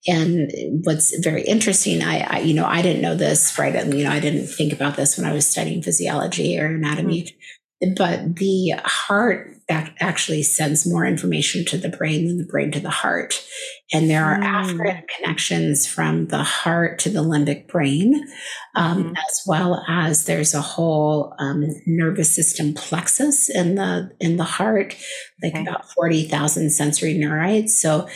And 0.07 0.51
what's 0.83 1.17
very 1.19 1.43
interesting, 1.43 2.01
I, 2.01 2.19
I, 2.21 2.39
you 2.39 2.53
know, 2.53 2.65
I 2.65 2.81
didn't 2.81 3.01
know 3.01 3.15
this, 3.15 3.57
right? 3.59 3.75
And, 3.75 3.93
you 3.93 4.03
know, 4.03 4.11
I 4.11 4.19
didn't 4.19 4.47
think 4.47 4.73
about 4.73 4.95
this 4.95 5.17
when 5.17 5.27
I 5.27 5.33
was 5.33 5.47
studying 5.47 5.83
physiology 5.83 6.59
or 6.59 6.67
anatomy. 6.67 7.35
But 7.97 8.35
the 8.35 8.75
heart 8.83 9.57
actually 9.69 10.43
sends 10.43 10.85
more 10.85 11.05
information 11.05 11.65
to 11.65 11.77
the 11.77 11.89
brain 11.89 12.27
than 12.27 12.37
the 12.37 12.45
brain 12.45 12.71
to 12.71 12.79
the 12.79 12.89
heart. 12.89 13.43
And 13.93 14.09
there 14.09 14.23
are 14.23 14.37
mm. 14.37 14.43
afferent 14.43 15.03
connections 15.07 15.87
from 15.87 16.27
the 16.27 16.43
heart 16.43 16.99
to 16.99 17.09
the 17.09 17.23
limbic 17.23 17.67
brain, 17.67 18.25
um, 18.75 19.03
mm. 19.05 19.11
as 19.11 19.41
well 19.47 19.83
as 19.87 20.25
there's 20.25 20.53
a 20.53 20.61
whole 20.61 21.33
um, 21.39 21.63
nervous 21.85 22.35
system 22.35 22.73
plexus 22.73 23.49
in 23.49 23.75
the 23.75 24.11
in 24.19 24.37
the 24.37 24.43
heart, 24.43 24.95
like 25.41 25.53
okay. 25.53 25.61
about 25.61 25.89
forty 25.91 26.27
thousand 26.27 26.71
sensory 26.71 27.15
neurites. 27.15 27.69
So 27.69 28.07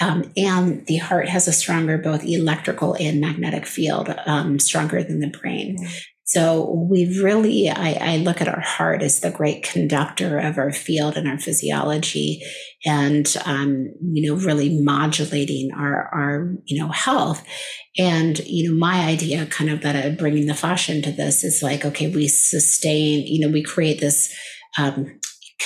um, 0.00 0.32
and 0.36 0.84
the 0.86 0.96
heart 0.96 1.28
has 1.28 1.46
a 1.46 1.52
stronger 1.52 1.98
both 1.98 2.24
electrical 2.24 2.96
and 2.98 3.20
magnetic 3.20 3.66
field, 3.66 4.12
um, 4.26 4.58
stronger 4.58 5.02
than 5.02 5.20
the 5.20 5.30
brain. 5.30 5.76
Mm. 5.78 6.00
So 6.26 6.86
we 6.90 7.20
really, 7.22 7.68
I, 7.68 7.98
I, 8.00 8.16
look 8.16 8.40
at 8.40 8.48
our 8.48 8.60
heart 8.60 9.02
as 9.02 9.20
the 9.20 9.30
great 9.30 9.62
conductor 9.62 10.38
of 10.38 10.56
our 10.56 10.72
field 10.72 11.18
and 11.18 11.28
our 11.28 11.38
physiology, 11.38 12.42
and 12.86 13.30
um, 13.44 13.92
you 14.00 14.26
know, 14.26 14.40
really 14.40 14.80
modulating 14.80 15.70
our 15.76 16.08
our 16.14 16.54
you 16.64 16.80
know 16.80 16.88
health. 16.88 17.44
And 17.98 18.38
you 18.46 18.70
know, 18.70 18.78
my 18.78 19.04
idea, 19.04 19.44
kind 19.46 19.68
of 19.68 19.82
that 19.82 20.16
bringing 20.16 20.46
the 20.46 20.54
fascia 20.54 20.94
into 20.94 21.12
this, 21.12 21.44
is 21.44 21.62
like, 21.62 21.84
okay, 21.84 22.08
we 22.08 22.26
sustain, 22.26 23.26
you 23.26 23.46
know, 23.46 23.52
we 23.52 23.62
create 23.62 24.00
this 24.00 24.34
um, 24.78 25.20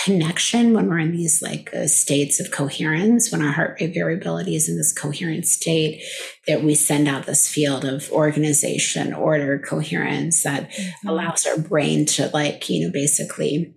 connection 0.04 0.74
when 0.74 0.88
we're 0.88 0.98
in 0.98 1.12
these 1.12 1.40
like 1.40 1.70
uh, 1.74 1.86
states 1.86 2.40
of 2.40 2.50
coherence 2.50 3.32
when 3.32 3.40
our 3.40 3.52
heart 3.52 3.78
rate 3.80 3.94
variability 3.94 4.54
is 4.54 4.68
in 4.68 4.76
this 4.76 4.92
coherent 4.92 5.46
state 5.46 6.02
that 6.46 6.62
we 6.62 6.74
send 6.74 7.08
out 7.08 7.24
this 7.24 7.48
field 7.48 7.84
of 7.84 8.10
organization 8.12 9.14
order 9.14 9.58
coherence 9.58 10.42
that 10.42 10.70
mm-hmm. 10.70 11.08
allows 11.08 11.46
our 11.46 11.58
brain 11.58 12.04
to 12.04 12.28
like 12.34 12.68
you 12.68 12.84
know 12.84 12.92
basically 12.92 13.74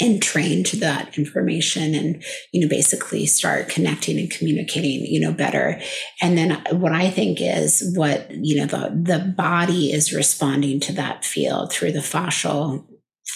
entrain 0.00 0.62
to 0.62 0.76
that 0.76 1.16
information 1.16 1.94
and 1.94 2.22
you 2.52 2.60
know 2.60 2.68
basically 2.68 3.24
start 3.24 3.68
connecting 3.70 4.18
and 4.18 4.30
communicating 4.30 5.06
you 5.06 5.18
know 5.18 5.32
better 5.32 5.80
and 6.20 6.36
then 6.36 6.62
what 6.72 6.92
i 6.92 7.08
think 7.08 7.38
is 7.40 7.94
what 7.96 8.30
you 8.30 8.56
know 8.56 8.66
the 8.66 8.90
the 8.94 9.34
body 9.38 9.90
is 9.90 10.12
responding 10.12 10.78
to 10.78 10.92
that 10.92 11.24
field 11.24 11.72
through 11.72 11.92
the 11.92 12.00
fascial 12.00 12.86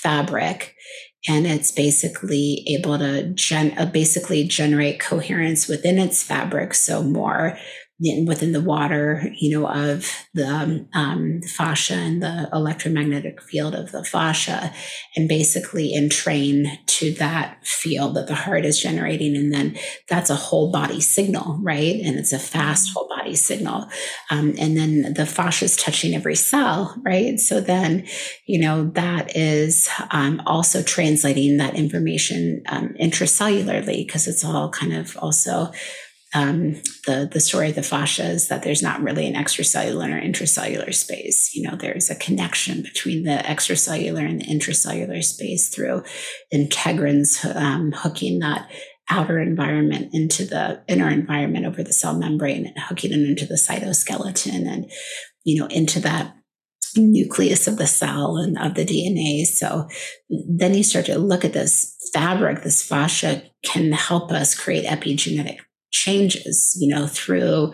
fabric 0.03 0.75
and 1.29 1.47
it's 1.47 1.71
basically 1.71 2.65
able 2.67 2.99
to 2.99 3.29
gen- 3.31 3.77
uh, 3.79 3.87
basically 3.87 4.45
generate 4.45 5.01
coherence 5.01 5.69
within 5.69 5.99
its 5.99 6.23
fabric 6.23 6.75
so 6.75 7.03
more 7.03 7.59
within 8.27 8.53
the 8.53 8.61
water, 8.61 9.31
you 9.39 9.59
know, 9.59 9.69
of 9.69 10.07
the 10.33 10.87
um, 10.95 11.43
fascia 11.43 11.95
and 11.95 12.23
the 12.23 12.49
electromagnetic 12.53 13.43
field 13.43 13.75
of 13.75 13.93
the 13.93 14.03
fascia, 14.03 14.73
and 15.17 15.29
basically 15.29 15.95
entrain 15.95 16.79
to 16.87 17.13
that 17.15 17.67
field 17.67 18.17
that 18.17 18.27
the 18.27 18.35
heart 18.35 18.65
is 18.65 18.81
generating. 18.81 19.37
And 19.37 19.53
then 19.53 19.77
that's 20.09 20.31
a 20.31 20.35
whole 20.35 20.71
body 20.71 21.01
signal, 21.01 21.59
right? 21.63 22.01
And 22.03 22.19
it's 22.19 22.33
a 22.33 22.39
fast 22.39 22.89
mm-hmm. 22.89 22.95
whole 22.95 23.09
body 23.09 23.35
signal. 23.35 23.87
Um, 24.31 24.55
and 24.59 24.77
then 24.77 25.15
the 25.15 25.27
fascia 25.27 25.67
is 25.67 25.77
touching 25.77 26.15
every 26.15 26.37
cell, 26.37 26.95
right? 27.05 27.39
So 27.39 27.61
then, 27.61 28.07
you 28.47 28.61
know, 28.61 28.91
that 28.95 29.37
is 29.37 29.89
um, 30.11 30.41
also 30.47 30.83
translating 30.83 31.59
that 31.59 31.75
information 31.75 32.63
um, 32.69 32.95
intracellularly 33.01 34.07
because 34.07 34.27
it's 34.27 34.45
all 34.45 34.71
kind 34.71 34.95
of 34.95 35.17
also 35.19 35.71
um, 36.33 36.75
the 37.07 37.29
the 37.31 37.41
story 37.41 37.71
of 37.71 37.75
the 37.75 37.83
fascia 37.83 38.25
is 38.25 38.49
that 38.49 38.63
there's 38.63 38.83
not 38.83 39.03
really 39.03 39.27
an 39.27 39.35
extracellular 39.35 40.17
or 40.17 40.21
intracellular 40.21 40.95
space. 40.95 41.53
You 41.55 41.69
know, 41.69 41.77
there's 41.77 42.09
a 42.09 42.15
connection 42.15 42.83
between 42.83 43.25
the 43.25 43.39
extracellular 43.39 44.29
and 44.29 44.41
the 44.41 44.47
intracellular 44.47 45.25
space 45.25 45.69
through 45.69 46.05
integrins 46.55 47.45
um, 47.57 47.93
hooking 47.93 48.39
that 48.41 48.71
outer 49.11 49.41
environment 49.41 50.15
into 50.15 50.45
the 50.45 50.81
inner 50.87 51.11
environment 51.11 51.67
over 51.67 51.83
the 51.83 51.93
cell 51.93 52.17
membrane 52.17 52.67
and 52.67 52.79
hooking 52.79 53.11
it 53.11 53.29
into 53.29 53.45
the 53.45 53.55
cytoskeleton 53.55 54.69
and 54.69 54.89
you 55.43 55.61
know 55.61 55.67
into 55.67 55.99
that 55.99 56.37
nucleus 56.97 57.67
of 57.67 57.77
the 57.77 57.89
cell 57.89 58.37
and 58.37 58.57
of 58.59 58.75
the 58.75 58.85
DNA. 58.85 59.45
So 59.45 59.89
then 60.29 60.75
you 60.75 60.85
start 60.85 61.07
to 61.07 61.19
look 61.19 61.45
at 61.45 61.53
this 61.53 61.97
fabric, 62.13 62.63
this 62.63 62.83
fascia 62.83 63.43
can 63.65 63.93
help 63.93 64.31
us 64.31 64.59
create 64.59 64.87
epigenetic 64.87 65.59
changes, 65.91 66.77
you 66.81 66.95
know, 66.95 67.07
through 67.07 67.73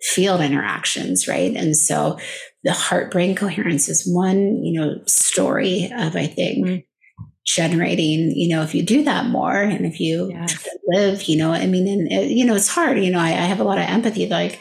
field 0.00 0.40
interactions, 0.40 1.26
right? 1.26 1.54
And 1.56 1.76
so 1.76 2.18
the 2.64 2.72
heart 2.72 3.10
brain 3.10 3.34
coherence 3.34 3.88
is 3.88 4.08
one, 4.10 4.62
you 4.62 4.80
know, 4.80 5.00
story 5.06 5.90
of, 5.96 6.16
I 6.16 6.26
think, 6.26 6.66
mm-hmm. 6.66 7.24
generating, 7.46 8.32
you 8.32 8.54
know, 8.54 8.62
if 8.62 8.74
you 8.74 8.82
do 8.82 9.02
that 9.04 9.26
more 9.26 9.56
and 9.56 9.84
if 9.84 10.00
you 10.00 10.30
yes. 10.30 10.68
live, 10.88 11.24
you 11.24 11.36
know, 11.36 11.52
I 11.52 11.66
mean, 11.66 11.88
and, 11.88 12.12
it, 12.12 12.30
you 12.30 12.44
know, 12.44 12.54
it's 12.54 12.68
hard, 12.68 12.98
you 12.98 13.10
know, 13.10 13.20
I, 13.20 13.30
I 13.30 13.46
have 13.46 13.60
a 13.60 13.64
lot 13.64 13.78
of 13.78 13.84
empathy, 13.84 14.28
like, 14.28 14.60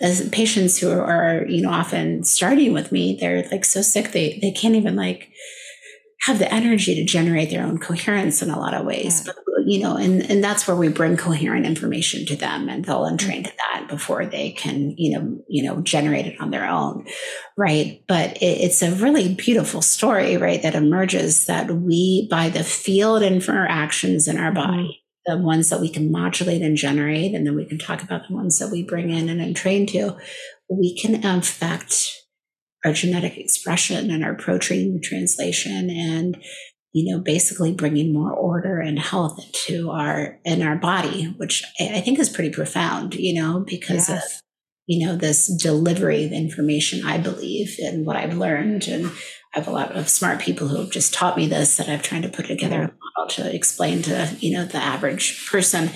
as 0.00 0.28
patients 0.28 0.78
who 0.78 0.90
are, 0.90 1.46
you 1.48 1.62
know, 1.62 1.70
often 1.70 2.22
starting 2.22 2.72
with 2.72 2.92
me, 2.92 3.16
they're 3.18 3.48
like 3.50 3.64
so 3.64 3.80
sick 3.80 4.12
they 4.12 4.38
they 4.42 4.50
can't 4.50 4.74
even 4.74 4.94
like 4.94 5.30
have 6.26 6.40
the 6.40 6.52
energy 6.52 6.96
to 6.96 7.04
generate 7.04 7.50
their 7.50 7.64
own 7.64 7.78
coherence 7.78 8.42
in 8.42 8.50
a 8.50 8.58
lot 8.58 8.74
of 8.74 8.84
ways. 8.84 9.24
Yeah. 9.24 9.32
But 9.34 9.44
you 9.66 9.80
know, 9.80 9.96
and, 9.96 10.22
and 10.30 10.42
that's 10.42 10.66
where 10.66 10.76
we 10.76 10.88
bring 10.88 11.16
coherent 11.16 11.66
information 11.66 12.24
to 12.26 12.36
them 12.36 12.68
and 12.68 12.84
they'll 12.84 13.06
entrain 13.06 13.44
to 13.44 13.52
that 13.58 13.86
before 13.88 14.24
they 14.24 14.50
can, 14.52 14.94
you 14.96 15.18
know, 15.18 15.38
you 15.48 15.64
know, 15.64 15.80
generate 15.80 16.26
it 16.26 16.40
on 16.40 16.50
their 16.50 16.68
own. 16.68 17.06
Right. 17.56 18.04
But 18.06 18.36
it, 18.36 18.60
it's 18.60 18.82
a 18.82 18.94
really 18.94 19.34
beautiful 19.34 19.82
story, 19.82 20.36
right? 20.36 20.62
That 20.62 20.76
emerges 20.76 21.46
that 21.46 21.70
we, 21.70 22.28
by 22.30 22.48
the 22.48 22.62
field 22.62 23.22
interactions 23.22 24.28
in 24.28 24.38
our 24.38 24.52
mm-hmm. 24.52 24.70
body, 24.70 25.04
the 25.26 25.36
ones 25.36 25.70
that 25.70 25.80
we 25.80 25.88
can 25.88 26.12
modulate 26.12 26.62
and 26.62 26.76
generate, 26.76 27.34
and 27.34 27.44
then 27.44 27.56
we 27.56 27.66
can 27.66 27.78
talk 27.78 28.02
about 28.02 28.28
the 28.28 28.34
ones 28.34 28.60
that 28.60 28.70
we 28.70 28.84
bring 28.84 29.10
in 29.10 29.28
and 29.28 29.40
entrain 29.40 29.88
to, 29.88 30.16
we 30.68 30.96
can 30.96 31.24
affect 31.24 32.25
our 32.86 32.92
genetic 32.92 33.36
expression 33.36 34.10
and 34.10 34.24
our 34.24 34.34
protein 34.34 35.00
translation 35.02 35.90
and 35.90 36.38
you 36.96 37.12
know, 37.12 37.20
basically 37.20 37.74
bringing 37.74 38.10
more 38.10 38.32
order 38.32 38.80
and 38.80 38.98
health 38.98 39.38
into 39.44 39.90
our 39.90 40.38
in 40.46 40.62
our 40.62 40.76
body, 40.76 41.24
which 41.36 41.62
I 41.78 42.00
think 42.00 42.18
is 42.18 42.30
pretty 42.30 42.48
profound, 42.48 43.14
you 43.14 43.34
know, 43.34 43.60
because 43.60 44.08
yes. 44.08 44.36
of 44.36 44.40
you 44.86 45.06
know 45.06 45.14
this 45.14 45.46
delivery 45.62 46.24
of 46.24 46.32
information. 46.32 47.04
I 47.04 47.18
believe 47.18 47.76
in 47.78 48.06
what 48.06 48.16
I've 48.16 48.38
learned, 48.38 48.88
and 48.88 49.08
I 49.08 49.58
have 49.58 49.68
a 49.68 49.72
lot 49.72 49.92
of 49.92 50.08
smart 50.08 50.40
people 50.40 50.68
who 50.68 50.78
have 50.78 50.90
just 50.90 51.12
taught 51.12 51.36
me 51.36 51.46
this 51.46 51.76
that 51.76 51.90
I've 51.90 52.02
tried 52.02 52.22
to 52.22 52.30
put 52.30 52.46
together 52.46 52.76
a 52.76 52.94
model 53.18 53.28
to 53.34 53.54
explain 53.54 54.00
to 54.04 54.34
you 54.40 54.56
know 54.56 54.64
the 54.64 54.78
average 54.78 55.46
person 55.50 55.90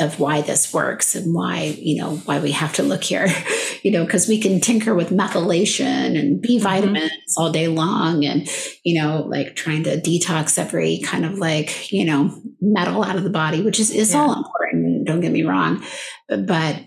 of 0.00 0.18
why 0.18 0.40
this 0.40 0.72
works 0.74 1.14
and 1.14 1.32
why 1.32 1.76
you 1.78 1.96
know 1.96 2.16
why 2.24 2.40
we 2.40 2.50
have 2.50 2.72
to 2.72 2.82
look 2.82 3.04
here 3.04 3.28
you 3.82 3.90
know 3.90 4.04
because 4.04 4.26
we 4.26 4.40
can 4.40 4.60
tinker 4.60 4.94
with 4.94 5.10
methylation 5.10 6.18
and 6.18 6.40
b 6.40 6.56
mm-hmm. 6.56 6.64
vitamins 6.64 7.10
mm-hmm. 7.10 7.42
all 7.42 7.52
day 7.52 7.68
long 7.68 8.24
and 8.24 8.48
you 8.82 9.00
know 9.00 9.22
like 9.28 9.54
trying 9.54 9.84
to 9.84 10.00
detox 10.00 10.58
every 10.58 10.98
kind 10.98 11.24
of 11.24 11.38
like 11.38 11.92
you 11.92 12.04
know 12.04 12.36
metal 12.60 13.04
out 13.04 13.16
of 13.16 13.22
the 13.22 13.30
body 13.30 13.62
which 13.62 13.78
is 13.78 13.90
is 13.90 14.12
yeah. 14.12 14.20
all 14.20 14.36
important 14.36 15.06
don't 15.06 15.20
get 15.20 15.32
me 15.32 15.42
wrong 15.42 15.82
but 16.28 16.82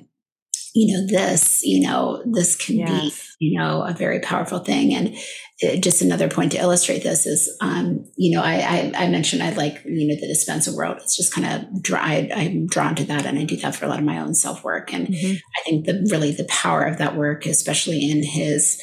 you 0.77 0.93
know 0.93 1.07
this 1.07 1.63
you 1.63 1.81
know 1.81 2.21
this 2.25 2.55
can 2.55 2.77
yes. 2.77 3.35
be 3.39 3.47
you 3.47 3.59
know 3.59 3.81
a 3.81 3.93
very 3.93 4.19
powerful 4.19 4.59
thing 4.59 4.93
and 4.93 5.15
uh, 5.63 5.75
just 5.77 6.03
another 6.03 6.29
point 6.29 6.51
to 6.51 6.59
illustrate 6.59 7.01
this 7.01 7.25
is 7.25 7.57
um 7.61 8.05
you 8.15 8.35
know 8.35 8.43
I, 8.43 8.91
I 8.95 9.05
i, 9.05 9.07
mentioned 9.09 9.41
i 9.41 9.49
like 9.51 9.81
you 9.85 10.07
know 10.07 10.15
the 10.15 10.27
Dispenza 10.27 10.75
world 10.75 10.97
it's 10.97 11.17
just 11.17 11.33
kind 11.33 11.47
of 11.47 11.81
dry 11.81 12.29
i'm 12.35 12.67
drawn 12.67 12.93
to 12.95 13.03
that 13.05 13.25
and 13.25 13.39
i 13.39 13.43
do 13.43 13.57
that 13.57 13.75
for 13.75 13.85
a 13.85 13.87
lot 13.87 13.97
of 13.97 14.05
my 14.05 14.19
own 14.19 14.35
self 14.35 14.63
work 14.63 14.93
and 14.93 15.07
mm-hmm. 15.07 15.33
i 15.33 15.61
think 15.63 15.87
the 15.87 16.07
really 16.11 16.31
the 16.31 16.45
power 16.45 16.83
of 16.83 16.99
that 16.99 17.15
work 17.15 17.47
especially 17.47 18.11
in 18.11 18.21
his 18.23 18.79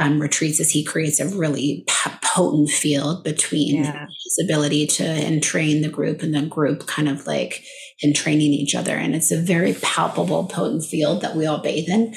um, 0.00 0.20
retreats 0.20 0.60
as 0.60 0.70
he 0.70 0.84
creates 0.84 1.18
a 1.18 1.26
really 1.26 1.84
potent 2.22 2.68
field 2.70 3.24
between 3.24 3.82
yeah. 3.82 4.06
his 4.06 4.38
ability 4.44 4.86
to 4.86 5.04
entrain 5.04 5.80
the 5.80 5.88
group 5.88 6.22
and 6.22 6.32
the 6.32 6.42
group 6.42 6.86
kind 6.86 7.08
of 7.08 7.26
like 7.26 7.64
entraining 8.02 8.52
each 8.52 8.74
other. 8.74 8.96
And 8.96 9.14
it's 9.14 9.32
a 9.32 9.40
very 9.40 9.74
palpable, 9.74 10.44
potent 10.46 10.84
field 10.84 11.22
that 11.22 11.36
we 11.36 11.46
all 11.46 11.58
bathe 11.58 11.88
in 11.88 12.14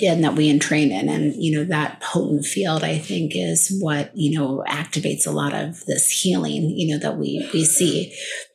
and 0.00 0.24
that 0.24 0.34
we 0.34 0.50
entrain 0.50 0.90
in. 0.90 1.08
And, 1.08 1.34
you 1.36 1.56
know, 1.56 1.64
that 1.64 2.00
potent 2.00 2.44
field, 2.44 2.84
I 2.84 2.98
think, 2.98 3.32
is 3.34 3.76
what, 3.80 4.10
you 4.14 4.38
know, 4.38 4.64
activates 4.68 5.26
a 5.26 5.30
lot 5.30 5.54
of 5.54 5.84
this 5.86 6.10
healing, 6.10 6.70
you 6.76 6.92
know, 6.92 6.98
that 6.98 7.16
we, 7.16 7.48
we 7.52 7.64
see 7.64 8.14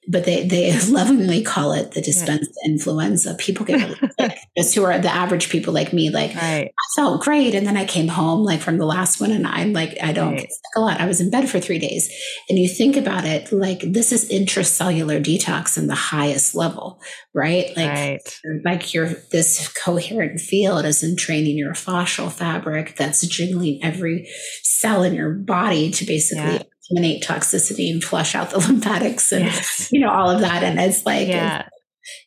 but 0.09 0.25
they, 0.25 0.45
they 0.47 0.77
lovingly 0.89 1.43
call 1.43 1.71
it 1.71 1.91
the 1.91 2.01
Dispenza 2.01 2.47
yeah. 2.63 2.71
influenza. 2.71 3.35
People 3.35 3.65
get 3.65 3.79
really 3.79 4.11
sick. 4.19 4.37
Just 4.57 4.75
who 4.75 4.83
are 4.83 4.97
the 4.97 5.13
average 5.13 5.49
people 5.49 5.71
like 5.71 5.93
me, 5.93 6.09
like 6.09 6.33
right. 6.35 6.67
I 6.67 6.95
felt 6.95 7.21
great. 7.21 7.53
And 7.53 7.67
then 7.67 7.77
I 7.77 7.85
came 7.85 8.07
home 8.07 8.43
like 8.43 8.59
from 8.59 8.79
the 8.79 8.85
last 8.85 9.21
one 9.21 9.31
and 9.31 9.45
I'm 9.45 9.71
like, 9.71 9.97
I 10.01 10.11
don't 10.11 10.31
right. 10.31 10.41
get 10.41 10.51
sick 10.51 10.61
a 10.75 10.79
lot. 10.79 10.99
I 10.99 11.05
was 11.05 11.21
in 11.21 11.29
bed 11.29 11.47
for 11.47 11.59
three 11.59 11.77
days. 11.77 12.11
And 12.49 12.57
you 12.57 12.67
think 12.67 12.97
about 12.97 13.23
it, 13.23 13.51
like 13.51 13.81
this 13.81 14.11
is 14.11 14.29
intracellular 14.29 15.23
detox 15.23 15.77
in 15.77 15.85
the 15.85 15.95
highest 15.95 16.55
level, 16.55 16.99
right? 17.35 17.67
Like, 17.77 17.89
right. 17.89 18.19
like 18.65 18.93
your 18.93 19.09
this 19.31 19.67
coherent 19.67 20.39
field 20.39 20.85
is 20.85 21.03
entraining 21.03 21.55
your 21.55 21.73
fascial 21.73 22.31
fabric 22.31 22.95
that's 22.95 23.25
jiggling 23.27 23.79
every 23.83 24.27
cell 24.63 25.03
in 25.03 25.13
your 25.13 25.33
body 25.33 25.91
to 25.91 26.05
basically 26.05 26.53
yeah 26.53 26.63
eliminate 26.89 27.23
toxicity 27.23 27.91
and 27.91 28.03
flush 28.03 28.35
out 28.35 28.49
the 28.51 28.59
lymphatics 28.67 29.31
and 29.31 29.45
yes. 29.45 29.89
you 29.91 29.99
know 29.99 30.09
all 30.09 30.29
of 30.29 30.41
that 30.41 30.63
and 30.63 30.79
it's 30.79 31.05
like 31.05 31.27
yeah. 31.27 31.67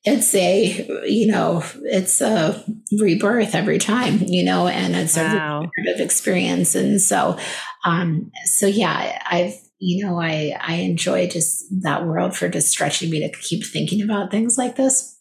it's, 0.04 0.34
it's, 0.34 0.34
a 0.34 1.08
you 1.08 1.26
know 1.26 1.62
it's 1.82 2.20
a 2.20 2.64
rebirth 2.98 3.54
every 3.54 3.78
time 3.78 4.18
you 4.26 4.44
know 4.44 4.66
and 4.68 4.94
it's 4.94 5.16
wow. 5.16 5.62
a 5.62 5.94
of 5.94 6.00
experience 6.00 6.74
and 6.74 7.00
so 7.00 7.38
um 7.84 8.30
so 8.44 8.66
yeah 8.66 9.20
i've 9.26 9.54
you 9.78 10.04
know 10.04 10.20
i 10.20 10.56
i 10.60 10.74
enjoy 10.74 11.26
just 11.26 11.64
that 11.82 12.06
world 12.06 12.36
for 12.36 12.48
just 12.48 12.68
stretching 12.68 13.10
me 13.10 13.20
to 13.20 13.38
keep 13.38 13.64
thinking 13.64 14.02
about 14.02 14.30
things 14.30 14.56
like 14.56 14.76
this 14.76 15.18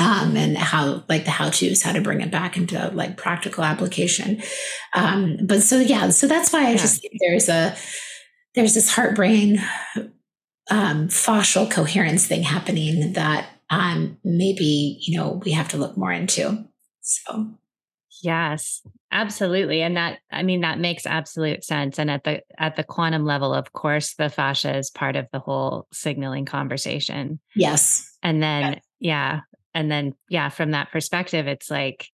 um, 0.00 0.36
and 0.36 0.56
how 0.56 1.02
like 1.08 1.24
the 1.24 1.32
how 1.32 1.50
to's 1.50 1.82
how 1.82 1.90
to 1.90 2.00
bring 2.00 2.20
it 2.20 2.30
back 2.30 2.56
into 2.56 2.88
like 2.94 3.16
practical 3.16 3.64
application 3.64 4.40
um, 4.94 5.38
but 5.42 5.60
so 5.60 5.78
yeah 5.78 6.08
so 6.10 6.28
that's 6.28 6.52
why 6.52 6.66
i 6.66 6.70
yeah. 6.70 6.76
just 6.76 7.02
think 7.02 7.14
there's 7.20 7.48
a 7.48 7.76
there's 8.54 8.74
this 8.74 8.90
heart 8.90 9.14
brain 9.14 9.60
um, 10.70 11.08
fascial 11.08 11.70
coherence 11.70 12.26
thing 12.26 12.42
happening 12.42 13.12
that 13.14 13.48
um, 13.70 14.18
maybe 14.24 14.98
you 15.00 15.16
know 15.16 15.40
we 15.44 15.52
have 15.52 15.68
to 15.68 15.76
look 15.76 15.96
more 15.96 16.12
into. 16.12 16.64
So 17.00 17.48
yes, 18.22 18.82
absolutely, 19.12 19.82
and 19.82 19.96
that 19.96 20.18
I 20.30 20.42
mean 20.42 20.62
that 20.62 20.78
makes 20.78 21.06
absolute 21.06 21.64
sense. 21.64 21.98
And 21.98 22.10
at 22.10 22.24
the 22.24 22.42
at 22.58 22.76
the 22.76 22.84
quantum 22.84 23.24
level, 23.24 23.54
of 23.54 23.72
course, 23.72 24.14
the 24.14 24.28
fascia 24.28 24.76
is 24.76 24.90
part 24.90 25.16
of 25.16 25.26
the 25.32 25.40
whole 25.40 25.86
signaling 25.92 26.44
conversation. 26.44 27.40
Yes, 27.54 28.10
and 28.22 28.42
then 28.42 28.62
yeah, 28.72 28.80
yeah 29.00 29.40
and 29.74 29.90
then 29.90 30.14
yeah, 30.28 30.48
from 30.48 30.72
that 30.72 30.90
perspective, 30.90 31.46
it's 31.46 31.70
like, 31.70 32.08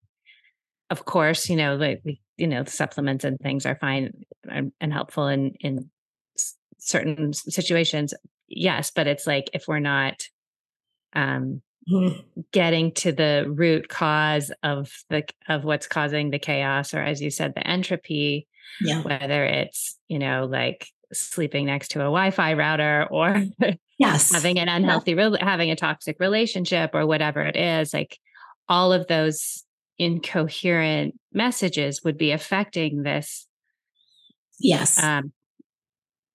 of 0.91 1.05
course, 1.05 1.49
you 1.49 1.57
know, 1.57 1.76
like 1.76 2.03
you 2.37 2.47
know, 2.47 2.64
supplements 2.64 3.24
and 3.24 3.39
things 3.39 3.64
are 3.64 3.76
fine 3.76 4.12
and, 4.51 4.72
and 4.80 4.93
helpful 4.93 5.28
in 5.28 5.55
in 5.61 5.91
certain 6.85 7.32
situations 7.32 8.12
yes 8.49 8.91
but 8.95 9.07
it's 9.07 9.26
like 9.26 9.49
if 9.53 9.66
we're 9.66 9.78
not 9.78 10.28
um 11.14 11.62
mm. 11.91 12.22
getting 12.53 12.93
to 12.93 13.11
the 13.11 13.47
root 13.49 13.89
cause 13.89 14.53
of 14.62 14.93
the 15.09 15.24
of 15.49 15.64
what's 15.64 15.87
causing 15.87 16.30
the 16.30 16.39
chaos 16.39 16.93
or 16.93 17.01
as 17.01 17.22
you 17.22 17.30
said 17.30 17.55
the 17.55 17.66
entropy 17.66 18.47
yeah. 18.80 19.03
whether 19.03 19.45
it's 19.45 19.99
you 20.09 20.18
know 20.18 20.47
like 20.51 20.89
sleeping 21.12 21.66
next 21.66 21.89
to 21.89 22.01
a 22.01 22.05
wi-fi 22.05 22.55
router 22.55 23.07
or 23.11 23.43
yes 23.99 24.32
having 24.32 24.59
an 24.59 24.68
unhealthy 24.68 25.12
yeah. 25.12 25.28
re- 25.28 25.39
having 25.41 25.70
a 25.70 25.76
toxic 25.76 26.16
relationship 26.20 26.91
or 26.93 27.07
whatever 27.07 27.41
it 27.41 27.57
is 27.57 27.95
like 27.95 28.18
all 28.68 28.93
of 28.93 29.07
those 29.07 29.64
incoherent 29.99 31.18
messages 31.32 32.03
would 32.03 32.18
be 32.18 32.32
affecting 32.32 33.03
this 33.03 33.47
yes 34.59 35.03
um, 35.03 35.32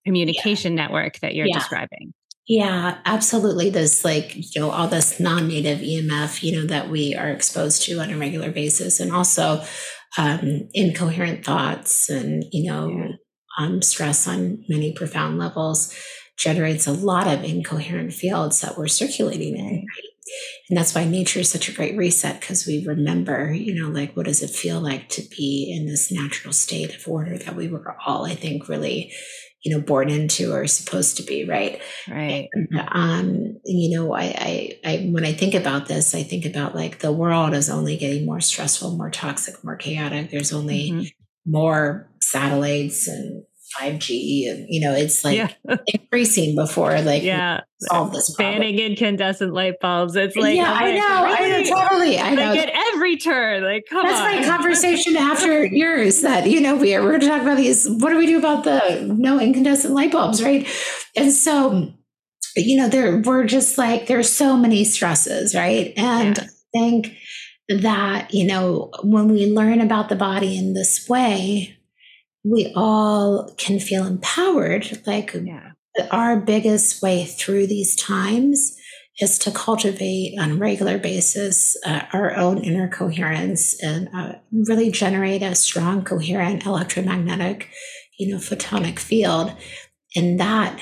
communication 0.06 0.76
yeah. 0.76 0.84
network 0.84 1.20
that 1.20 1.36
you're 1.36 1.48
yeah. 1.48 1.58
describing. 1.58 2.14
Yeah, 2.48 2.98
absolutely. 3.06 3.70
This 3.70 4.04
like, 4.04 4.36
you 4.36 4.60
know, 4.60 4.72
all 4.72 4.88
this 4.88 5.20
non-native 5.20 5.80
EMF, 5.80 6.42
you 6.42 6.60
know, 6.60 6.66
that 6.66 6.90
we 6.90 7.16
are 7.16 7.30
exposed 7.30 7.84
to 7.84 8.00
on 8.00 8.10
a 8.10 8.18
regular 8.18 8.52
basis 8.52 9.00
and 9.00 9.12
also 9.12 9.64
um, 10.18 10.68
incoherent 10.74 11.46
thoughts 11.46 12.10
and, 12.10 12.44
you 12.52 12.72
know, 12.72 12.90
yeah. 12.90 13.12
um, 13.60 13.84
stress 13.84 14.28
on 14.28 14.66
many 14.68 14.92
profound 14.94 15.38
levels 15.38 15.96
generates 16.38 16.88
a 16.88 16.92
lot 16.94 17.28
of 17.28 17.44
incoherent 17.44 18.14
fields 18.14 18.62
that 18.62 18.78
we're 18.78 18.88
circulating 18.88 19.56
in. 19.56 19.76
Right? 19.76 20.10
And 20.70 20.78
that's 20.78 20.96
why 20.96 21.04
nature 21.04 21.40
is 21.40 21.52
such 21.52 21.70
a 21.70 21.74
great 21.74 21.98
reset 21.98 22.40
because 22.40 22.66
we 22.66 22.86
remember, 22.86 23.52
you 23.52 23.76
know, 23.76 23.90
like 23.90 24.16
what 24.16 24.26
does 24.26 24.42
it 24.42 24.50
feel 24.50 24.80
like 24.80 25.10
to 25.10 25.22
be 25.38 25.72
in 25.76 25.86
this 25.86 26.12
natural 26.12 26.54
state 26.54 26.96
of 26.96 27.08
order 27.08 27.38
that 27.38 27.56
we 27.56 27.68
were 27.68 27.96
all, 28.06 28.26
I 28.26 28.36
think, 28.36 28.68
really 28.70 29.12
you 29.64 29.76
know 29.76 29.82
born 29.82 30.10
into 30.10 30.54
or 30.54 30.68
supposed 30.68 31.18
to 31.18 31.24
be 31.24 31.46
right 31.46 31.82
right 32.10 32.48
and, 32.54 32.88
um 32.92 33.60
you 33.66 33.98
know 33.98 34.14
I, 34.14 34.24
I 34.24 34.80
i 34.86 35.10
when 35.12 35.26
i 35.26 35.34
think 35.34 35.54
about 35.54 35.88
this 35.88 36.16
i 36.16 36.24
think 36.24 36.46
about 36.46 36.76
like 36.76 37.00
the 37.00 37.12
world 37.12 37.54
is 37.54 37.70
only 37.70 37.98
getting 37.98 38.26
more 38.26 38.40
stressful 38.40 38.96
more 38.96 39.10
toxic 39.10 39.62
more 39.64 39.76
chaotic 39.76 40.32
there's 40.32 40.54
only 40.54 40.92
mm-hmm. 40.92 41.52
more 41.52 42.10
satellites 42.22 43.08
and 43.08 43.44
5G 43.80 44.50
and 44.50 44.66
you 44.68 44.82
know 44.82 44.94
it's 44.94 45.24
like 45.24 45.38
yeah. 45.38 45.50
increasing 45.88 46.56
before 46.56 47.00
like 47.02 47.22
yeah 47.22 47.62
solve 47.82 48.12
this 48.14 48.34
problem. 48.34 48.60
banning 48.60 48.80
incandescent 48.80 49.54
light 49.54 49.76
bulbs 49.80 50.16
it's 50.16 50.36
like 50.36 50.56
yeah 50.56 50.74
I 50.74 50.92
know 50.96 51.24
really? 51.24 51.38
I 51.38 51.62
know 51.62 51.64
totally 51.70 52.20
I 52.20 52.34
know 52.34 52.50
like 52.50 52.60
at 52.68 52.70
every 53.10 53.18
turn 53.18 53.64
like 53.64 53.86
come 53.90 54.06
that's 54.06 54.20
on. 54.20 54.42
my 54.42 54.46
conversation 54.46 55.18
after 55.18 55.66
yours 55.66 56.22
that 56.22 56.48
you 56.48 56.62
know 56.62 56.76
we 56.76 56.94
are, 56.94 57.02
we're 57.02 57.10
going 57.10 57.22
to 57.22 57.28
talk 57.28 57.42
about 57.42 57.58
these 57.58 57.88
what 57.88 58.10
do 58.10 58.18
we 58.18 58.26
do 58.26 58.38
about 58.38 58.64
the 58.64 59.02
no 59.18 59.40
incandescent 59.40 59.94
light 59.94 60.12
bulbs 60.12 60.44
right 60.44 60.68
and 61.16 61.32
so 61.32 61.92
you 62.56 62.78
know 62.78 62.88
there 62.88 63.18
we're 63.26 63.46
just 63.46 63.78
like 63.78 64.08
there's 64.08 64.32
so 64.32 64.56
many 64.56 64.84
stresses 64.84 65.56
right 65.56 65.94
and 65.98 66.38
yeah. 66.38 66.44
I 66.44 66.48
think 66.72 67.18
that 67.70 68.34
you 68.34 68.46
know 68.46 68.92
when 69.04 69.28
we 69.28 69.52
learn 69.52 69.82
about 69.82 70.10
the 70.10 70.16
body 70.16 70.58
in 70.58 70.74
this 70.74 71.08
way 71.10 71.76
we 72.44 72.72
all 72.76 73.54
can 73.58 73.80
feel 73.80 74.06
empowered. 74.06 75.00
Like 75.06 75.34
yeah. 75.34 75.74
our 76.12 76.38
biggest 76.38 77.02
way 77.02 77.26
through 77.26 77.68
these 77.68 77.96
times 77.96 78.79
is 79.20 79.38
to 79.40 79.52
cultivate 79.52 80.40
on 80.40 80.52
a 80.52 80.56
regular 80.56 80.98
basis 80.98 81.76
uh, 81.86 82.04
our 82.14 82.36
own 82.36 82.58
inner 82.60 82.88
coherence 82.88 83.82
and 83.84 84.10
uh, 84.14 84.34
really 84.52 84.92
generate 84.92 85.42
a 85.42 85.56
strong, 85.56 86.04
coherent 86.04 86.66
electromagnetic, 86.66 87.70
you 88.18 88.34
know, 88.34 88.40
photonic 88.40 88.98
field. 89.00 89.54
And 90.16 90.40
that, 90.40 90.80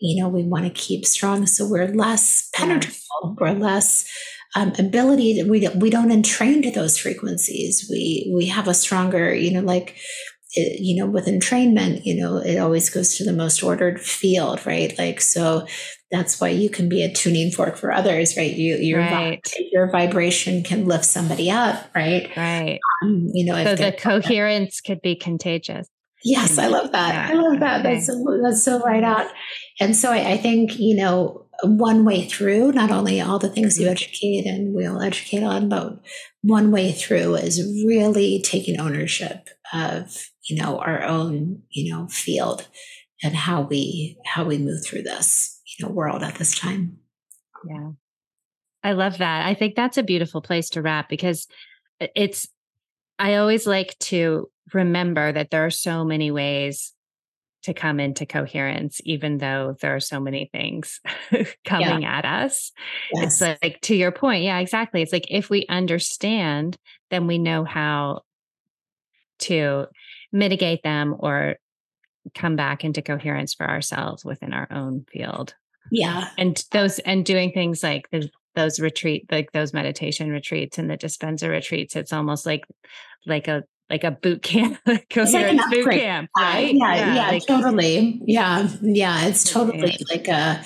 you 0.00 0.20
know, 0.22 0.28
we 0.28 0.42
want 0.42 0.64
to 0.64 0.70
keep 0.70 1.06
strong 1.06 1.46
so 1.46 1.68
we're 1.68 1.88
less 1.88 2.50
penetrable, 2.54 3.36
we're 3.38 3.52
less 3.52 4.10
um, 4.56 4.72
ability 4.78 5.40
that 5.40 5.48
we 5.48 5.68
we 5.76 5.90
don't 5.90 6.10
entrain 6.10 6.62
to 6.62 6.70
those 6.70 6.98
frequencies. 6.98 7.86
We 7.90 8.32
we 8.34 8.46
have 8.46 8.66
a 8.66 8.74
stronger, 8.74 9.34
you 9.34 9.52
know, 9.52 9.60
like 9.60 9.96
it, 10.54 10.80
you 10.80 10.96
know, 10.96 11.10
with 11.10 11.26
entrainment, 11.26 12.04
you 12.04 12.16
know, 12.16 12.38
it 12.38 12.58
always 12.58 12.90
goes 12.90 13.16
to 13.16 13.24
the 13.24 13.32
most 13.32 13.62
ordered 13.62 14.00
field, 14.00 14.64
right? 14.66 14.96
Like, 14.98 15.20
so 15.20 15.66
that's 16.10 16.40
why 16.40 16.48
you 16.48 16.70
can 16.70 16.88
be 16.88 17.02
a 17.04 17.12
tuning 17.12 17.50
fork 17.50 17.76
for 17.76 17.92
others, 17.92 18.36
right? 18.36 18.54
You, 18.54 18.76
your, 18.76 19.00
right. 19.00 19.40
your 19.72 19.90
vibration 19.90 20.62
can 20.62 20.86
lift 20.86 21.04
somebody 21.04 21.50
up, 21.50 21.90
right? 21.94 22.30
Right. 22.36 22.78
Um, 23.02 23.28
you 23.34 23.44
know, 23.44 23.62
so 23.62 23.74
the 23.74 23.92
coherence 23.92 24.80
could 24.80 25.02
be 25.02 25.14
contagious. 25.14 25.86
Yes, 26.24 26.58
I 26.58 26.66
love 26.66 26.92
that. 26.92 27.14
Yeah. 27.14 27.36
I 27.36 27.40
love 27.40 27.60
that. 27.60 27.80
Okay. 27.80 27.94
That's 27.94 28.06
so, 28.06 28.40
that's 28.42 28.62
so 28.62 28.80
right 28.80 29.04
on. 29.04 29.26
And 29.80 29.94
so 29.94 30.10
I, 30.10 30.32
I, 30.32 30.36
think 30.36 30.78
you 30.78 30.96
know 30.96 31.46
one 31.62 32.04
way 32.04 32.24
through 32.24 32.72
not 32.72 32.90
only 32.90 33.20
all 33.20 33.38
the 33.38 33.48
things 33.48 33.78
you 33.78 33.84
mm-hmm. 33.84 33.92
educate 33.92 34.46
and 34.46 34.74
we 34.74 34.84
all 34.84 35.00
educate 35.00 35.44
on, 35.44 35.68
but 35.68 36.00
one 36.42 36.72
way 36.72 36.90
through 36.90 37.36
is 37.36 37.62
really 37.86 38.42
taking 38.42 38.80
ownership 38.80 39.48
of 39.72 40.28
you 40.48 40.60
know 40.60 40.78
our 40.78 41.04
own 41.04 41.62
you 41.70 41.92
know 41.92 42.08
field 42.08 42.66
and 43.22 43.36
how 43.36 43.62
we 43.62 44.16
how 44.26 44.44
we 44.44 44.58
move 44.58 44.84
through 44.84 45.02
this 45.02 45.57
you 45.78 45.86
know 45.86 45.92
world 45.92 46.22
at 46.22 46.36
this 46.36 46.58
time. 46.58 46.98
Yeah. 47.68 47.90
I 48.82 48.92
love 48.92 49.18
that. 49.18 49.46
I 49.46 49.54
think 49.54 49.74
that's 49.74 49.98
a 49.98 50.02
beautiful 50.02 50.40
place 50.40 50.70
to 50.70 50.82
wrap 50.82 51.08
because 51.08 51.46
it's 52.00 52.48
I 53.18 53.36
always 53.36 53.66
like 53.66 53.98
to 54.00 54.50
remember 54.72 55.32
that 55.32 55.50
there 55.50 55.66
are 55.66 55.70
so 55.70 56.04
many 56.04 56.30
ways 56.30 56.92
to 57.64 57.74
come 57.74 57.98
into 57.98 58.24
coherence, 58.24 59.00
even 59.04 59.38
though 59.38 59.76
there 59.80 59.94
are 59.94 60.00
so 60.00 60.20
many 60.20 60.48
things 60.52 61.00
coming 61.64 62.02
yeah. 62.02 62.18
at 62.18 62.24
us. 62.24 62.70
Yes. 63.12 63.42
It's 63.42 63.62
like, 63.62 63.80
to 63.82 63.96
your 63.96 64.12
point, 64.12 64.44
yeah, 64.44 64.58
exactly. 64.58 65.02
It's 65.02 65.12
like 65.12 65.26
if 65.28 65.50
we 65.50 65.66
understand, 65.68 66.76
then 67.10 67.26
we 67.26 67.38
know 67.38 67.64
how 67.64 68.22
to 69.40 69.86
mitigate 70.32 70.82
them 70.82 71.16
or 71.18 71.56
come 72.34 72.56
back 72.56 72.84
into 72.84 73.02
coherence 73.02 73.54
for 73.54 73.68
ourselves 73.68 74.24
within 74.24 74.52
our 74.52 74.68
own 74.70 75.04
field. 75.10 75.54
Yeah. 75.90 76.28
And 76.36 76.62
those, 76.72 76.98
and 77.00 77.24
doing 77.24 77.52
things 77.52 77.82
like 77.82 78.08
the, 78.10 78.28
those 78.54 78.80
retreat, 78.80 79.26
like 79.30 79.52
those 79.52 79.72
meditation 79.72 80.30
retreats 80.30 80.78
and 80.78 80.90
the 80.90 80.98
Dispenza 80.98 81.48
retreats, 81.48 81.96
it's 81.96 82.12
almost 82.12 82.46
like, 82.46 82.64
like 83.26 83.48
a 83.48 83.64
like 83.90 84.04
a 84.04 84.10
boot 84.10 84.42
camp, 84.42 84.78
coherence 85.10 85.32
like 85.32 85.52
an 85.52 85.70
boot 85.70 85.90
camp, 85.90 86.30
right? 86.36 86.74
yeah, 86.74 86.94
yeah, 86.94 87.14
yeah 87.14 87.28
like, 87.28 87.46
totally. 87.46 88.20
Yeah, 88.26 88.68
yeah, 88.82 89.26
it's 89.26 89.50
totally 89.50 89.96
yeah. 89.98 90.06
like 90.10 90.28
a, 90.28 90.64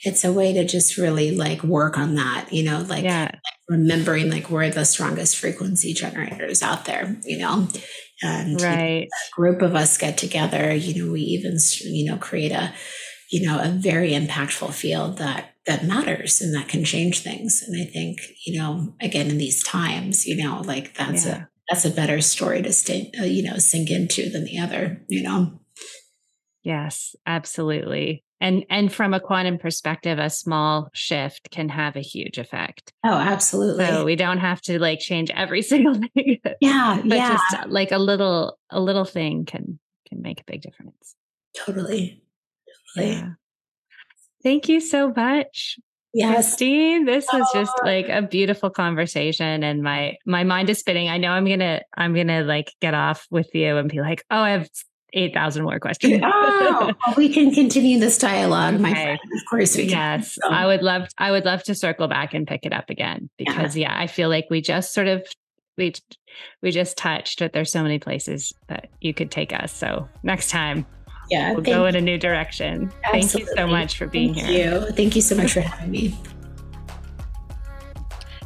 it's 0.00 0.24
a 0.24 0.32
way 0.32 0.52
to 0.54 0.64
just 0.64 0.96
really 0.96 1.36
like 1.36 1.62
work 1.62 1.96
on 1.96 2.16
that, 2.16 2.52
you 2.52 2.64
know, 2.64 2.84
like, 2.88 3.04
yeah. 3.04 3.30
like 3.32 3.40
remembering 3.68 4.30
like 4.30 4.50
we're 4.50 4.70
the 4.70 4.84
strongest 4.84 5.36
frequency 5.36 5.94
generators 5.94 6.62
out 6.62 6.84
there, 6.84 7.16
you 7.24 7.38
know, 7.38 7.68
and 8.22 8.60
right. 8.60 8.80
You 8.80 9.00
know, 9.00 9.06
a 9.06 9.36
group 9.36 9.62
of 9.62 9.74
us 9.74 9.96
get 9.96 10.18
together, 10.18 10.74
you 10.74 11.04
know, 11.04 11.12
we 11.12 11.20
even 11.20 11.58
you 11.82 12.10
know 12.10 12.18
create 12.18 12.52
a, 12.52 12.74
you 13.34 13.44
know, 13.44 13.58
a 13.58 13.68
very 13.68 14.12
impactful 14.12 14.72
field 14.72 15.18
that 15.18 15.56
that 15.66 15.84
matters 15.84 16.40
and 16.40 16.54
that 16.54 16.68
can 16.68 16.84
change 16.84 17.18
things. 17.18 17.64
And 17.66 17.82
I 17.82 17.84
think, 17.84 18.20
you 18.46 18.56
know, 18.56 18.94
again 19.00 19.28
in 19.28 19.38
these 19.38 19.60
times, 19.64 20.24
you 20.24 20.36
know, 20.36 20.60
like 20.60 20.94
that's 20.94 21.26
yeah. 21.26 21.36
a 21.36 21.46
that's 21.68 21.84
a 21.84 21.90
better 21.90 22.20
story 22.20 22.62
to 22.62 22.72
stay, 22.72 23.10
uh, 23.18 23.24
you 23.24 23.42
know, 23.42 23.56
sink 23.56 23.90
into 23.90 24.30
than 24.30 24.44
the 24.44 24.60
other, 24.60 25.02
you 25.08 25.24
know? 25.24 25.58
Yes, 26.62 27.16
absolutely. 27.26 28.22
And 28.40 28.66
and 28.70 28.92
from 28.92 29.12
a 29.12 29.18
quantum 29.18 29.58
perspective, 29.58 30.20
a 30.20 30.30
small 30.30 30.90
shift 30.94 31.50
can 31.50 31.68
have 31.70 31.96
a 31.96 32.02
huge 32.02 32.38
effect. 32.38 32.92
Oh, 33.04 33.14
absolutely. 33.14 33.86
So 33.86 34.04
we 34.04 34.14
don't 34.14 34.38
have 34.38 34.60
to 34.62 34.78
like 34.78 35.00
change 35.00 35.32
every 35.32 35.62
single 35.72 35.94
thing. 35.94 36.38
Yeah. 36.60 37.00
but 37.04 37.16
yeah. 37.16 37.32
just 37.32 37.64
uh, 37.64 37.64
like 37.66 37.90
a 37.90 37.98
little 37.98 38.60
a 38.70 38.80
little 38.80 39.04
thing 39.04 39.44
can 39.44 39.80
can 40.08 40.22
make 40.22 40.40
a 40.40 40.44
big 40.44 40.62
difference. 40.62 41.16
Totally. 41.56 42.23
Yeah. 42.96 43.30
Thank 44.42 44.68
you 44.68 44.80
so 44.80 45.12
much. 45.14 45.78
Yes. 46.12 46.34
Christine, 46.34 47.06
this 47.06 47.26
was 47.32 47.48
just 47.52 47.72
oh. 47.82 47.86
like 47.86 48.08
a 48.08 48.22
beautiful 48.22 48.70
conversation 48.70 49.64
and 49.64 49.82
my 49.82 50.16
my 50.24 50.44
mind 50.44 50.70
is 50.70 50.78
spinning. 50.78 51.08
I 51.08 51.18
know 51.18 51.30
I'm 51.30 51.44
gonna 51.44 51.82
I'm 51.96 52.14
gonna 52.14 52.42
like 52.42 52.72
get 52.80 52.94
off 52.94 53.26
with 53.30 53.52
you 53.52 53.76
and 53.76 53.90
be 53.90 54.00
like, 54.00 54.24
oh, 54.30 54.38
I 54.38 54.50
have 54.50 54.68
eight 55.12 55.34
thousand 55.34 55.64
more 55.64 55.80
questions. 55.80 56.20
oh, 56.24 56.92
we 57.16 57.32
can 57.32 57.52
continue 57.52 57.98
this 57.98 58.16
dialogue, 58.16 58.74
okay. 58.74 58.82
my 58.82 58.92
friend. 58.92 59.18
Of 59.34 59.50
course 59.50 59.76
we 59.76 59.88
can. 59.88 60.20
Yes. 60.20 60.38
So. 60.40 60.48
I 60.48 60.66
would 60.66 60.82
love 60.82 61.08
I 61.18 61.32
would 61.32 61.44
love 61.44 61.64
to 61.64 61.74
circle 61.74 62.06
back 62.06 62.32
and 62.32 62.46
pick 62.46 62.64
it 62.64 62.72
up 62.72 62.90
again 62.90 63.28
because 63.36 63.76
yeah. 63.76 63.90
yeah, 63.90 64.00
I 64.00 64.06
feel 64.06 64.28
like 64.28 64.46
we 64.50 64.60
just 64.60 64.94
sort 64.94 65.08
of 65.08 65.26
we 65.76 65.94
we 66.62 66.70
just 66.70 66.96
touched, 66.96 67.40
but 67.40 67.52
there's 67.52 67.72
so 67.72 67.82
many 67.82 67.98
places 67.98 68.52
that 68.68 68.88
you 69.00 69.14
could 69.14 69.32
take 69.32 69.52
us. 69.52 69.72
So 69.72 70.08
next 70.22 70.50
time 70.50 70.86
yeah, 71.30 71.52
we'll 71.52 71.62
go 71.62 71.86
in 71.86 71.96
a 71.96 72.00
new 72.00 72.18
direction. 72.18 72.92
Absolutely. 73.04 73.20
Thank 73.20 73.34
you 73.38 73.56
so 73.56 73.66
much 73.66 73.96
for 73.96 74.06
being 74.06 74.34
thank 74.34 74.46
here. 74.46 74.70
Thank 74.70 74.86
you. 74.88 74.92
Thank 74.96 75.16
you 75.16 75.22
so 75.22 75.34
much 75.34 75.52
for 75.52 75.60
having 75.60 75.90
me. 75.90 76.16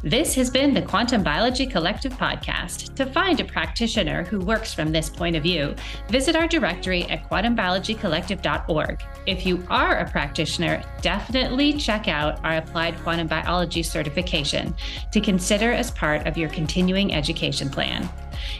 This 0.01 0.33
has 0.35 0.49
been 0.49 0.73
the 0.73 0.81
Quantum 0.81 1.23
Biology 1.23 1.65
Collective 1.65 2.13
podcast. 2.13 2.95
To 2.95 3.05
find 3.05 3.41
a 3.41 3.43
practitioner 3.43 4.23
who 4.23 4.39
works 4.39 4.73
from 4.73 4.93
this 4.93 5.09
point 5.09 5.35
of 5.35 5.43
view, 5.43 5.75
visit 6.07 6.37
our 6.37 6.47
directory 6.47 7.03
at 7.09 7.29
quantumbiologycollective.org. 7.29 9.03
If 9.27 9.45
you 9.45 9.61
are 9.69 9.97
a 9.97 10.09
practitioner, 10.09 10.81
definitely 11.01 11.73
check 11.73 12.07
out 12.07 12.39
our 12.45 12.55
Applied 12.55 12.97
Quantum 13.01 13.27
Biology 13.27 13.83
certification 13.83 14.73
to 15.11 15.19
consider 15.19 15.73
as 15.73 15.91
part 15.91 16.25
of 16.25 16.37
your 16.37 16.47
continuing 16.47 17.13
education 17.13 17.69
plan. 17.69 18.07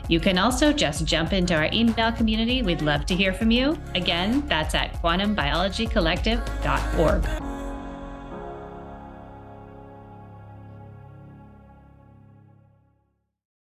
You 0.09 0.19
can 0.19 0.37
also 0.37 0.73
just 0.73 1.05
jump 1.05 1.31
into 1.31 1.55
our 1.55 1.69
email 1.71 2.11
community. 2.11 2.63
We'd 2.63 2.81
love 2.81 3.05
to 3.05 3.15
hear 3.15 3.31
from 3.31 3.49
you. 3.49 3.79
Again, 3.95 4.45
that's 4.47 4.75
at 4.75 5.01
quantumbiologycollective.org. 5.01 7.68